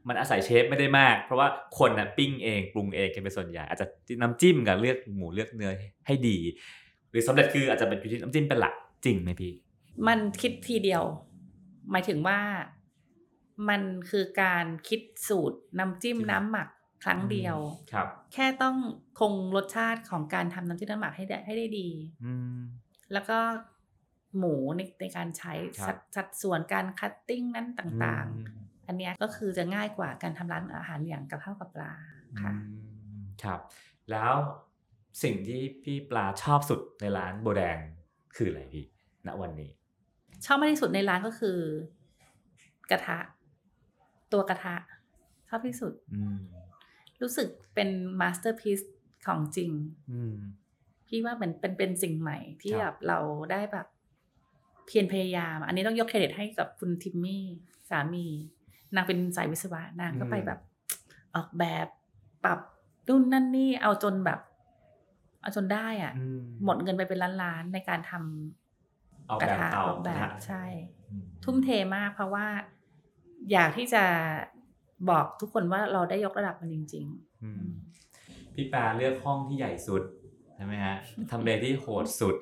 [0.08, 1.48] มันอาศัยเชฟไม่ได้มาก เพราะว่า
[1.78, 3.86] คนน่ะปิ้งเองปรุงเองกันเป็นส่วนใหญ่อาจจะ
[4.20, 5.72] น้ำจิ้มกับเลือกหมูเลือกเนื้อ
[6.06, 6.38] ให้ดี
[7.10, 8.74] หรือสำเร็จคืออาจจะเป็นอยู่ที่น้ำจิ้มเป็นหลัก
[9.04, 9.52] จริงไหมพี่
[10.06, 11.02] มันคิดทีเดียว
[11.90, 12.38] หมายถึงว่า
[13.68, 16.68] มันคือการคิดสูตรน้ำจิ้มจิ้มน้ำหมัก
[17.04, 17.56] ครั้งเดียว
[17.92, 18.76] ครับ แค่ต้อง
[19.20, 21.88] คงรสชาติของการทำน้ำจิ้มน้ำหมักให้ได้ให้ได้ดี
[22.24, 22.58] อืม
[23.12, 23.38] แล้วก็
[24.38, 31.92] หมูในในการใช้ครับสัดสัดส่วนการ cutting นั้นต่างอืมๆอันเนี้ยก็คือจะง่ายกว่าการทำร้านอาหารอย่างกับข้าวกับปลา
[32.40, 32.76] ค่ะอื
[33.18, 33.60] มครับ
[34.10, 34.34] แล้ว
[35.22, 37.78] สิ่งที่พี่ปลาชอบสุดในร้านโบแดง
[38.36, 38.84] คืออะไรพี่
[39.26, 39.70] ณวันนี้
[40.44, 41.58] ชอบมากที่สุดในร้านก็คือ
[42.90, 43.18] กระทะ
[44.32, 44.74] ตัวกระทะ
[45.48, 46.38] ชอบที่สุดอืม
[47.22, 47.88] รู้สึกเป็น
[48.20, 48.82] มาสเตอร์พี e
[49.26, 49.70] ของจริง
[50.12, 50.34] อืม
[51.08, 53.18] พี่ว่ามันเป็นเป็นสิ่งใหม่ที่ครับแบบเรา
[53.50, 53.86] ได้แบบ
[54.86, 57.44] เพียรพยายาม อันนี้ต้องยกเครดิตให้กับคุณทิมมี่
[57.90, 58.26] สามี
[58.94, 60.60] นางเป็นสายวิศวะนางก็ไปแบบ
[61.34, 61.86] ออกแบบ
[62.44, 62.58] ปรับ
[63.08, 64.40] นู่นนั่นนี่เอาจนแบบ
[65.42, 66.24] เอาจนได้อะอื
[66.64, 70.64] หมดเงินไปเป็นล้านๆในการทำออกกระแบบทะเตาออกแบบกระทะใช่
[71.10, 72.46] อืมทุ่มเทมากเพราะว่า
[73.52, 74.04] อยากที่จะ
[75.10, 77.06] บอกทุกคนว่าเราได้ยกระดับมันจริง
[77.44, 77.66] อืๆม
[78.54, 80.02] พี่ปลาเลือกห้องที่ใหญ่สุด
[80.54, 80.96] ใช่ไหมฮะ
[81.30, 82.36] ทำเลที่โหดสุด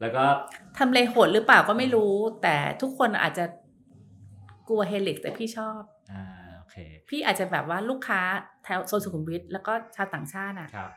[0.00, 0.24] แล้วก็
[0.78, 3.44] ทำเลโหดหรือเปล่าก็ไม่รู้ แต่ทุกคนอาจจะ
[4.68, 5.80] กลัวเฮลิกแต่พี่ชอบ
[6.12, 6.24] อ่า
[6.56, 6.76] โอเค
[7.08, 8.20] พี่อาจจะแบบว่าลูกค้า
[8.64, 10.90] แถวโซนสุขุมวิทแล้วก็ชาวต่างชาติอะครับ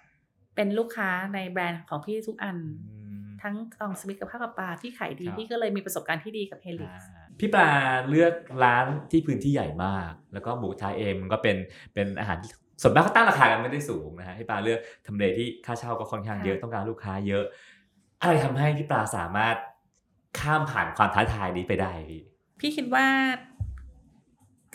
[0.56, 2.58] เป็นลูกค้าในแบรนด์ของพี่ทุกอัน
[2.90, 7.68] อืมทั้งกองสมิธกับข้าวกับปลาพี่ขายดีครับพี่ก็เลยมีประสบการณ์ที่ดีกับเฮลิกอ่า พี่ปลา
[8.10, 11.56] เลือกร้านที่พื้นที่ใหญ่มาก แล้วก็หมูกระทะเองมันก็เป็น
[11.94, 17.44] เป็นอาหารที่ส่วนมากเขาตั้งราคากันไม่ได้สูงนะฮะพี่ปลาเลือกทำเลที่ค่าเช่าก็ค่อนข้างเยอะค่ะต้องการลูกค้าเยอะ
[18.22, 19.56] อะไรทำให้พี่ปลาสามารถ
[20.40, 22.22] ข้ามผ่านความท้าทายนี้ไปได้พี่
[22.60, 23.06] พี่คิดว่า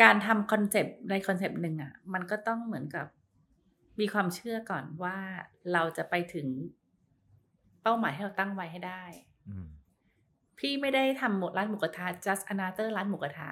[0.03, 3.07] การทำคอนเซปต์ในคอนเซปต์หนึ่งอะมันก็ต้องเหมือนกับ
[4.01, 5.17] มีความเชื่อก่อนว่า
[5.73, 6.47] เราจะไปถึง
[7.83, 9.05] เป้าหมายที่เราตั้งไว้ให้ได้
[9.49, 9.69] อืม
[10.59, 13.49] พี่ไม่ได้ทำหมดร้านหมูกระทะ just another ร้านหมูกระทะ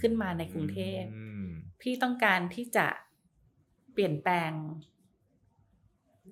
[0.00, 1.48] ขึ้นมาในกรุงเทพอืม
[1.80, 2.86] พี่ต้องการที่จะ
[3.92, 4.50] เปลี่ยนแปลง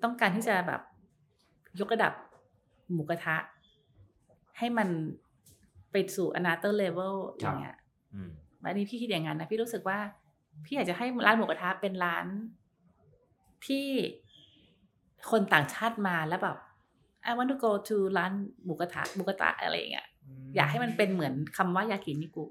[0.05, 0.81] ต้องการที่จะแบบ
[1.81, 2.13] ยกระดับ
[2.93, 3.37] หมูกระทะ
[4.59, 4.89] ให้มัน
[5.93, 7.77] ไปสู่ another level อย่างเงี้ย
[8.15, 8.31] อืม
[8.63, 9.99] อันนี้พี่คิดอย่างนั้นนะพี่รู้สึกว่า
[10.65, 12.27] พี่อยากจะให้ร้านหมูกระทะเป็นร้าน
[13.67, 13.87] ที่
[15.31, 16.57] คนต่างชาติมาแล้วแบบ
[17.29, 18.33] I want to go to ร้าน
[18.65, 20.09] หมูกระทะหมูกระทะอะไรอย่างเงี้ย
[20.57, 22.45] อยากให้มันเป็นเหมือนคำว่ายากินิกุ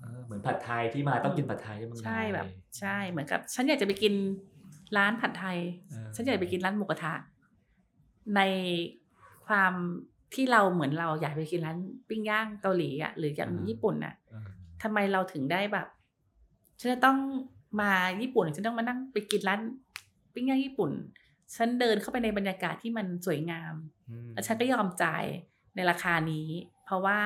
[0.00, 2.46] เออเหมือนผัดไทยที่มาต้องกินผัดไทยที่เมืองไทยใช่แบบ
[2.78, 4.14] ใช่เหมือนกับ ฉันอยากจะไปกิน
[4.96, 5.58] ร้านผัดไทย
[5.90, 7.14] เออฉันอยากไปกินร้านหมูกระทะ
[8.36, 8.40] ใน
[9.46, 9.72] ความ
[10.34, 11.78] ที่เราเหมือนเราอยากไปกินร้าน
[12.08, 14.46] ปิ้งย่างเกาหลีอะหรืออย่างญี่ปุ่นอะเออ
[14.82, 15.86] ทำไมเราถึงได้แบบ
[16.80, 17.18] ฉันจะต้อง
[17.80, 19.60] มาญี่ปุ่นฉันต้องมานั่งไปกินร้าน
[20.34, 20.90] ปิ้งย่างญี่ปุ่น
[21.56, 23.74] ฉันเดินเข้าไปในบรรยากาศที่มันสวยงาม
[24.10, 25.24] อืมแล้วฉันก็ยอมจ่าย
[25.76, 26.48] ในราคานี้
[26.84, 27.20] เพราะว่า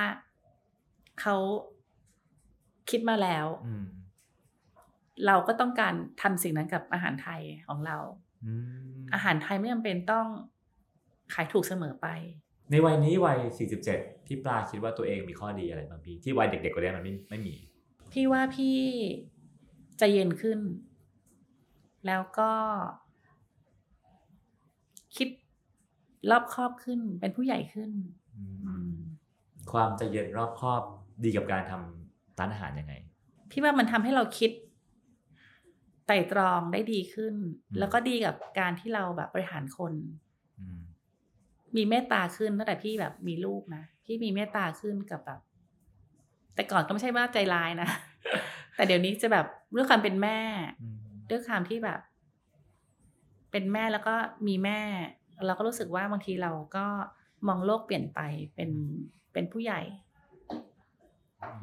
[1.20, 1.36] เขา
[2.90, 3.86] คิดมาแล้วอืม
[5.26, 7.96] เราก็ต้องการทำสิ่งนั้นกับอาหารไทยของเรา
[8.44, 8.52] อื
[8.94, 10.26] มอาหารไทยไม่จำเป็นต้อง
[11.34, 12.06] ขายถูกเสมอไป
[12.70, 13.38] ในวัยนี้วัย
[13.84, 17.54] 47 พี่ปลาคิดว่าตัวเองมีข้อดีอะไรบ้างพี่ ที่วัยเด็กๆกว่านี้มันไม่ไม่มี
[18.12, 18.76] พี่ว่าพี่
[19.98, 20.58] ใจเย็นขึ้น
[22.06, 22.50] แล้วก็
[25.16, 25.28] คิด
[26.30, 27.90] รอบคอบขึ้นเป็นผู้ใหญ่ขึ้น
[28.36, 29.05] อืมอืม
[29.72, 30.82] ความใจเย็นรอบคอบ
[31.24, 32.94] ดีกับการทำร้านอาหารยังไง
[33.50, 34.50] พี่ว่ามันทำให้เราคิด
[36.06, 37.34] ไตร่ตรองได้ดีขึ้น
[37.70, 39.92] อืมแล้วก็ดีกับการที่เราแบบบริหารคน
[40.60, 40.80] อืม
[41.76, 45.40] มีเมตตาขึ้นตั้งแต่พี่แบบมีลูกนะพี่มีเมตตาขึ้นกับแบบ
[46.54, 47.88] แต่ก่อนก็ไม่ใช่ว่าใจร้ายนะ
[48.76, 50.40] แต่เดี๋ยวนี้จะแบบเรื่องความเป็นแม่
[50.82, 50.96] อืม
[51.30, 52.00] ด้วยความที่แบบ
[53.50, 54.14] เป็นแม่แล้วก็
[54.46, 54.80] มีแม่
[55.46, 56.86] เราก็รู้สึกว่าบางทีเราก็
[57.46, 58.20] มองโลกเปลี่ยนไป
[58.54, 58.70] เป็น
[59.32, 59.80] เป็นผู้ใหญ่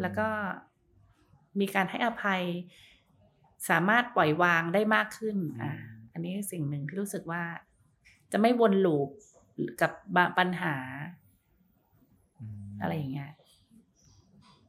[0.02, 0.28] แล้วก็
[1.60, 2.44] มีการให้อภัย
[3.70, 5.72] สามารถปล่อยวางได้มากขึ้นอ่า
[6.14, 7.44] อันนี้สิ่งหนึ่งที่รู้สึกว่า
[8.32, 9.10] จะไม่วนลูป
[9.82, 10.76] กับบางปัญหา
[12.66, 13.32] มอะไรอย่างเงี้ย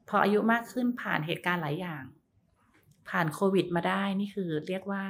[0.08, 2.04] พออายุมากขึ้นผ่านเหตุการณ์หลายอย่าง
[3.08, 5.04] ผ่านโควิดมาได้นี่คือเรียกว่า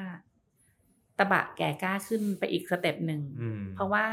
[1.19, 4.05] ตะบะแก่กล้าขึ้นไปอีก step หนึ่งอืมเพราะว่า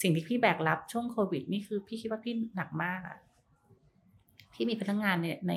[0.00, 3.18] สิ่งที่พี่แบกรับช่วงโควิด นี่คือพี่คิดว่าพี่หนักมากอะ
[4.52, 5.54] พี่มีพนักงานในใน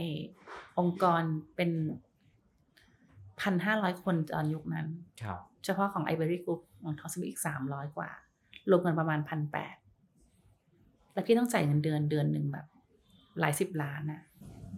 [0.79, 1.21] องค์กร
[1.55, 1.71] เป็น
[3.41, 4.87] พันห้าร้อยคนตอนยุคนั้น
[5.21, 8.09] ครับ เฉพาะของ iberry Group ของทองสมิธอีกสามร้อยกว่า
[8.69, 9.75] รวมกันประมาณพันแปด
[11.13, 12.65] แล้วพี่ต้องจ่ายเงินเดือนเดือนหนึ่งแบบ
[13.39, 14.21] หลายสิบล้านอะ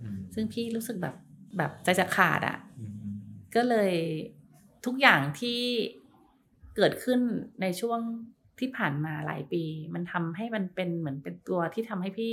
[0.02, 1.16] อืมซึ่งพี่รู้สึกแบบ
[1.58, 2.92] แบบใจจะขาดอะอืม
[3.56, 3.94] ก็เลย
[4.86, 5.60] ทุกอย่างที่
[6.76, 7.20] เกิดขึ้น
[7.62, 8.00] ในช่วง
[8.62, 12.32] ที่ผ่านมาหลายปี มันทำให้มันเป็นเหมือนเป็นตัวที่ทำให้พี่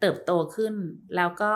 [0.00, 0.74] เติบโตขึ้น
[1.16, 1.52] แล้วก็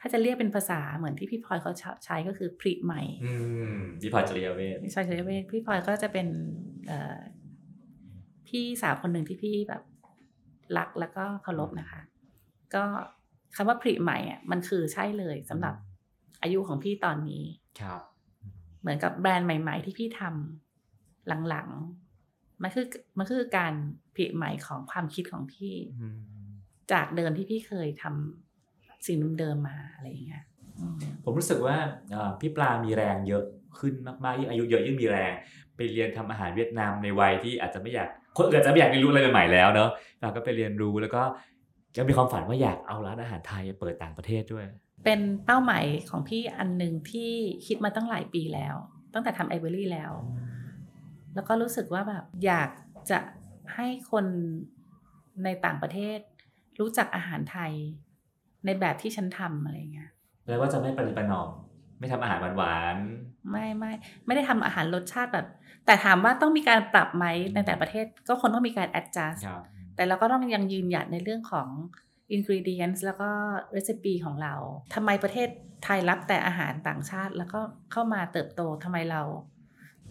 [0.00, 1.72] ถ้าจะเรียกเป็นภาษาเหมือนที่พี่พลอยเขา
[2.04, 3.34] ใช้ก็คือพริใหม่อื
[3.74, 6.26] มวิพาจริยเวทไม่ใช่เฉยเวทพี่พลอยก็จะเป็น
[6.86, 7.18] เอ่อ
[8.48, 9.82] พี่สาวคนหนึ่งที่พี่แบบ
[10.76, 12.00] รักแล้วก็เคารพนะคะ
[12.74, 12.84] ก็
[13.56, 15.74] คำว่าพริใหม่อะมันคือใช่เลยสำหรับ
[16.42, 17.44] อายุของพี่ตอนนี้
[17.80, 18.00] ครับ
[18.80, 22.07] เหมือนกับแบรนด์ใหม่ ๆ ที่พี่ทำหลังๆ
[22.62, 22.86] มันคือ
[23.18, 23.72] มันคือการ
[24.16, 26.18] ผลิใหม่ของความคิดของพี่อืม
[26.92, 30.44] จากเดิมที่พี่เคยทำสิ่งเดิมๆมาอะไรอย่างเงี้ย
[30.78, 31.76] อืมผมรู้สึกว่า
[32.10, 33.44] เอ่อพี่ปลามีแรงเยอะ
[33.78, 33.94] ขึ้น
[34.24, 35.32] มากๆยิ่งอายุเยอะยิ่งมีแรง
[35.76, 39.90] ไปเรียนทำอาหารเวียดนามในวัยที่อาจจะไม่อยากคนอื่นอาจจะไม่อยากเรียนรู้อะไรใหม่ๆแล้วเนอะ
[40.20, 41.22] เราก็ไปเรียนรู้แล้วก็
[41.96, 44.66] ยังมีความฝันว่าอยากเอาร้านอาหารไทยไปเปิดต่างประเทศด้วย
[45.04, 47.32] เป็นเป้าหมายของพี่อันหนึ่งที่
[47.66, 48.74] คิดมาตั้งหลายปีแล้ว
[49.14, 50.12] ตั้งแต่ทำไอเวอรี่แล้ว
[51.38, 52.70] แล้วก็รู้สึกว่าแบบอยาก
[53.10, 53.18] จะ
[53.74, 54.26] ให้คน
[55.44, 56.18] ในต่างประเทศ
[56.80, 57.72] รู้จักอาหารไทย
[58.64, 60.10] ในแบบที่ฉันทำอะไรอย่างเงี้ย
[60.44, 61.48] แปลว่าจะไม่ปฏิปนอม
[61.98, 62.96] ไม่ทำอาหารหวาน
[63.50, 63.92] ไม่ไม่
[64.26, 65.46] ไม่ได้ทำอาหารรสชาติแบบ
[65.86, 69.62] แต่ถามว่าต้องมีการปรับไหมในแต่ละประเทศก็คนต้องมีการ adjust ๆครับ
[69.96, 71.68] แต่เราก็ต้องยังยืนหยัดในเรื่องของ
[72.34, 73.30] ingredients แล้วก็
[73.76, 74.54] recipe ของเรา
[74.94, 75.48] ทำไมประเทศ
[75.84, 77.60] ไทยรับแต่อาหารต่างชาติ แล้วก็
[77.92, 79.22] เข้ามาเติบโตทำไมเรา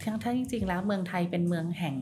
[0.03, 1.95] ทั้งทั้งจริงๆ แล้วเมืองไทยเป็นเมืองแห่ง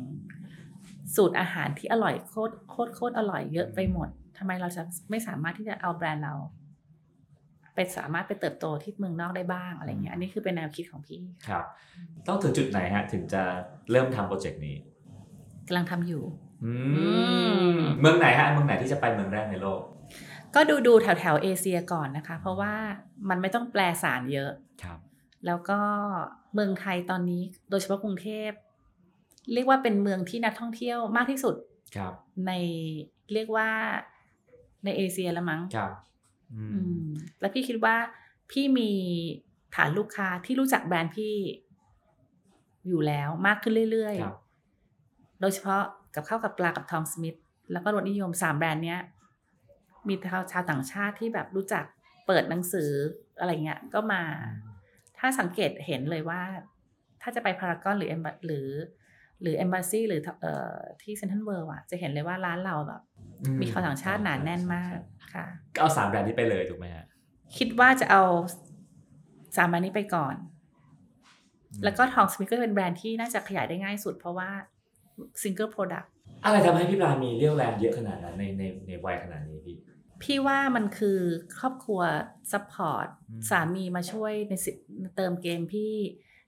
[1.15, 6.33] สูตรอาหารที่อร่อยโคตรโคตรโคตรอร่อยเยอะไปหมดทำไมเราจะไม่สามารถที่จะเอาแบรนด์เรา
[7.75, 11.65] ไปสามารถไปเติบโตที่เมืองนอกได้บ้างอะไรเงี้ยอันนี้คือเป็นแนวคิดของพี่ครับ
[12.27, 13.41] ต้องถึงจุดไหนฮะ ถึงจะ
[13.91, 14.75] เริ่มทำโปรเจกต์นี้
[15.67, 16.23] กำลังทำอยู่
[16.65, 16.73] อื
[17.49, 19.81] มมเมืองไหนฮะเมืองไหนที่จะไปเมืองแรกในโลก
[20.55, 22.73] ก็ดูดูแถวแถวๆเอเชียก่อนนะคะ เพราะว่า
[23.29, 24.51] มันไม่ต้องแปลสารเยอะ
[24.83, 24.99] ครับ
[25.45, 25.79] แล้วก็
[26.53, 28.51] เมืองไทยตอนนี้โดยเฉพาะกรุงเทพ
[29.53, 31.55] เรียกว่าเป็นเมืองที่นักท่องเที่ยวมากที่สุด
[31.95, 32.13] ครับ
[32.47, 32.51] ใน
[33.33, 33.69] เรียกว่า
[34.85, 35.91] ในเอเชียแล้วมั้งครับ
[36.53, 37.07] อืมอืม
[37.39, 37.95] แล้วพี่คิดว่า
[38.51, 38.91] พี่มี
[39.75, 41.35] ฐานลูกค้าที่รู้จักแบรนด์พี่
[42.87, 45.83] อยู่แล้วมากขึ้นเรื่อยครับๆโดยเฉพาะ
[46.15, 47.35] กับข้าวกับปลากับทองสมิธ
[47.71, 49.01] แล้วก็รสนิยมสามแบรนด์เนี้ย
[50.07, 51.83] มีชาวชาวต่างชาติที่แบบรู้จัก
[52.27, 52.91] เปิดหนังสือ
[53.39, 54.21] อะไรเงี้ยก็มา
[55.25, 56.41] ถ้าสังเกตเห็นเลยว่า
[57.21, 58.67] ถ้าจะไปพารากอนหรือ Emba- หรือ
[59.41, 63.01] หรือเอมบ s ซีหรือเอ่อที่เซนทรัลเวิลด์อะจะเห็นเลยว่าร้านเราแบบ
[63.41, 64.97] อืมีชาวต่างชาติหนาแน่นมาก
[65.33, 67.05] ค่ะก็เอาสามแบรนด์นี้ไปเลยถูกไหมฮะ
[67.57, 68.23] คิดว่าจะเอา
[69.57, 70.35] สามอันนี้ไปก่อน
[71.83, 74.49] แล้วก็ทองสมิธก็เป็นแบรนด์ที่น่าจะขยายได้ง่ายสุด เพราะว่า
[75.41, 76.03] single product
[76.43, 79.75] อะไรทำให้พี่ปลามีเรี่ยวแรงเยอะขนาดนั้นในในในวัยขนาดนี้พี่
[80.23, 81.19] พี่ว่ามันคือ
[81.59, 82.01] ครอบครัว
[82.51, 84.71] support อืมสามีมาช่วยในสิ
[85.15, 85.95] เติมเต็มพี่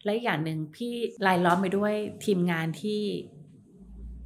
[0.03, 0.94] และอีกอย่างหนึ่งพี่
[1.27, 1.94] รายล้อมไปด้วย
[2.26, 3.02] ทีมงานที่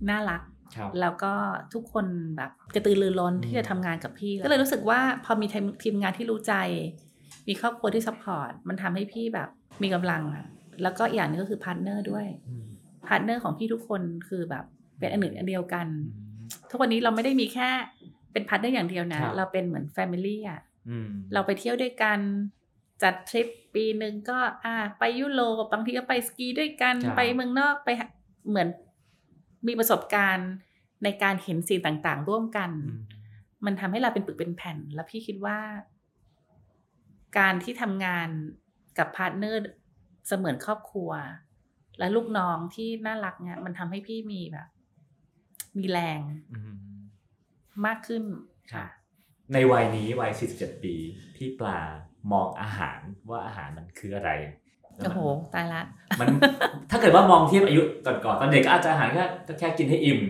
[0.09, 0.41] น่ารัก
[0.75, 1.33] ครับแล้วก็
[1.73, 2.05] ทุกคน
[2.37, 6.53] แบบกระตือรือร้นอืมที่จะทำงานกับพี่ ก็เลยรู้สึกว่าพอมีทีมทีมงานที่รู้ใจ
[7.47, 9.49] มีครอบครัวที่ support มันทำให้พี่แบบ
[9.83, 10.45] มีกำลังอะ
[10.83, 12.65] แล้วก็อีกอย่างหนึงก็คือ partner ด้วยอืม
[13.07, 14.65] partner ของพี่ทุกคนคือแบบ
[14.99, 17.69] เป็นอันหนึ่งอันเดียวกันอืมทุกวันนี้เราไม่ได้มีแค่
[18.33, 22.19] เป็น partner อย่างเดียวนะครับเราเป็นเหมือน family อะอืมเราไปเที่ยวด้วยกัน
[23.03, 28.07] จัดทริปปีหนึ่งก็ อ่า ไปยุโรปบางทีก็ไปสกีด้วยกันครับไปเมืองนอกไปหา
[28.49, 28.67] เหมือน
[29.67, 30.49] มีประสบการณ์
[31.03, 33.01] ในการเห็นสิ่งต่างๆ ร่วมกันอืม
[33.65, 35.59] มันทำให้เราเป็นปึกเป็นแผ่น แล้วพี่คิดว่า
[37.37, 38.27] การที่ทำงาน
[38.97, 39.61] กับ partner
[40.27, 41.11] เสมือนครอบครัว
[41.99, 44.67] และลูกน้องที่น่ารักเนี่ยมันทำให้พี่มีแบบ
[45.77, 46.21] มีแรง
[46.51, 46.59] อื
[47.71, 48.23] มมากขึ้น
[48.73, 48.85] ค่ะ
[49.53, 50.95] ในวัยนี้วัย 47 ปี
[51.35, 51.79] พี่ปลา
[52.31, 52.99] มองอาหาร
[53.29, 54.31] ว่าอาหารมันคืออะไร
[54.97, 55.81] แล้วโอ้มันโหตายละ
[56.19, 56.27] มัน
[56.91, 60.21] ถ้าเกิดว่ามองเทียบอายุก่อนๆตอนเด็กก็อาจจะอาหารแค่ก็แค่กินให้อิ่ม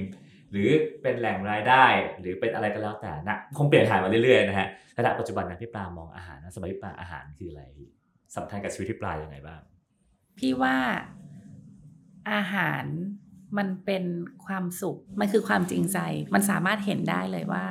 [0.51, 0.69] หรือ
[1.01, 1.85] เป็นแหล่งรายได้
[2.19, 7.63] หรือเป็นอะไรก็แล้วแต่นะคงเปลี่ยนถ่ายมาเรื่อยๆนะฮะระดับปัจจุบันนะพี่ปลามองอาหารนะสมัยพี่ปลาอาหารคืออะไร
[8.35, 9.61] สำคัญกับชีวิตพี่ปลายังไงบ้าง
[10.37, 10.75] พี่ว่า
[12.31, 12.83] อาหาร
[13.57, 14.03] มันเป็น
[14.45, 15.99] ความสุข มันคือความจริงใจ
[16.33, 17.65] มันสามารถเห็นได้เลยว่า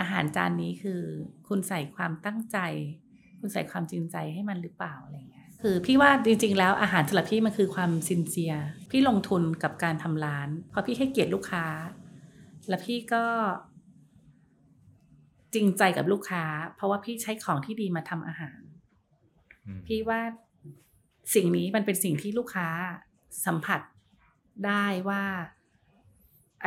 [0.00, 1.00] อาหารจานนี้คือ
[1.48, 2.58] คุณใส่ความตั้งใจ
[3.40, 8.54] คุณใส่ความจริงใจให้มันหรือเปล่าอะไรเงี้ย คือพี่ว่าจริง ๆ แล้วอาหารสำหรับพี่มันคือความซินเซีย
[8.90, 11.66] พี่ลงทุนกับการทำร้าน เพราะพี่ให้เกียรติลูกค้า
[12.68, 13.24] แล้วพี่ก็
[15.54, 16.44] จริงใจกับลูกค้า
[16.76, 18.60] เพราะว่าพี่ใช้ของที่ดีมาทำอาหาร
[19.86, 20.20] พี่ว่า
[21.34, 22.68] สิ่งนี้มันเป็นสิ่งที่ลูกค้า
[23.46, 23.80] สัมผัส
[24.66, 25.22] ได้ว่า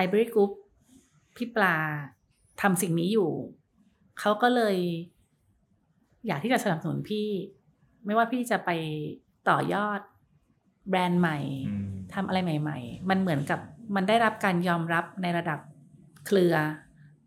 [0.03, 0.51] Ivory Group
[1.35, 1.76] พี่ปลา
[2.61, 3.31] ทำสิ่งนี้อยู่
[4.19, 4.77] เขาก็เลย
[6.27, 7.27] อยากที่จะสนับสนุนพี่
[8.05, 8.69] ไม่ว่าพี่จะไป
[9.49, 9.99] ต่อยอด
[10.89, 11.38] แบรนด์ใหม่
[11.69, 13.59] อืมทำอะไรใหม่ ๆ มันเหมือนกับ
[13.95, 15.59] มันได้รับการยอมรับในระดับ
[16.26, 16.55] เครือ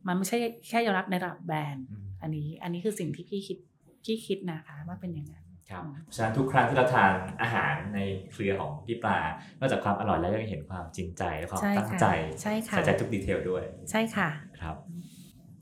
[0.06, 0.36] มันไม่ใช่
[0.68, 3.58] แค่ยอมรับในระดับแบรนด์อืมอันนี้ อันนี้คือสิ่งที่พี่คิด
[4.04, 5.39] พี่คิดนะคะว่าเป็นอย่างนั้น
[5.70, 8.00] ครับอืมฉะนั้นทุกครั้งที่เราทานอาหารใน
[8.32, 9.18] เครือของพี่ปลา
[9.58, 12.06] นอกจากความอร่อยแล้วยังเห็นความจริงใจและความใช่ตั้งค่ะใจ
[12.42, 14.28] ใช่ค่ะใส่ใจทุกดีเทลด้วย ใช่ค่ะ
[14.60, 14.76] ครับ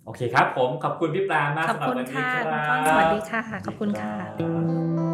[0.06, 4.14] โอเคครับ ผมขอบคุณพี่ปลามากขอบสำหรับคุณวันนี้ค่ะคคุณรับก้องสวัสดีค่ะขอบคุณค่ะ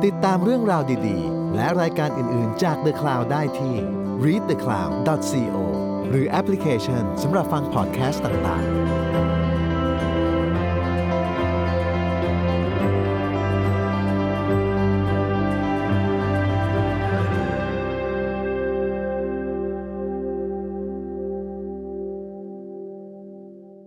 [0.05, 3.75] ติดตามเรื่องราวดีๆ และรายการอื่นๆจาก The Cloud ได้ที่
[4.25, 5.57] readthecloud.co
[6.11, 8.84] หรือแอปพลิเคชันสำหรับฟังพอดแคสต์ต่างๆ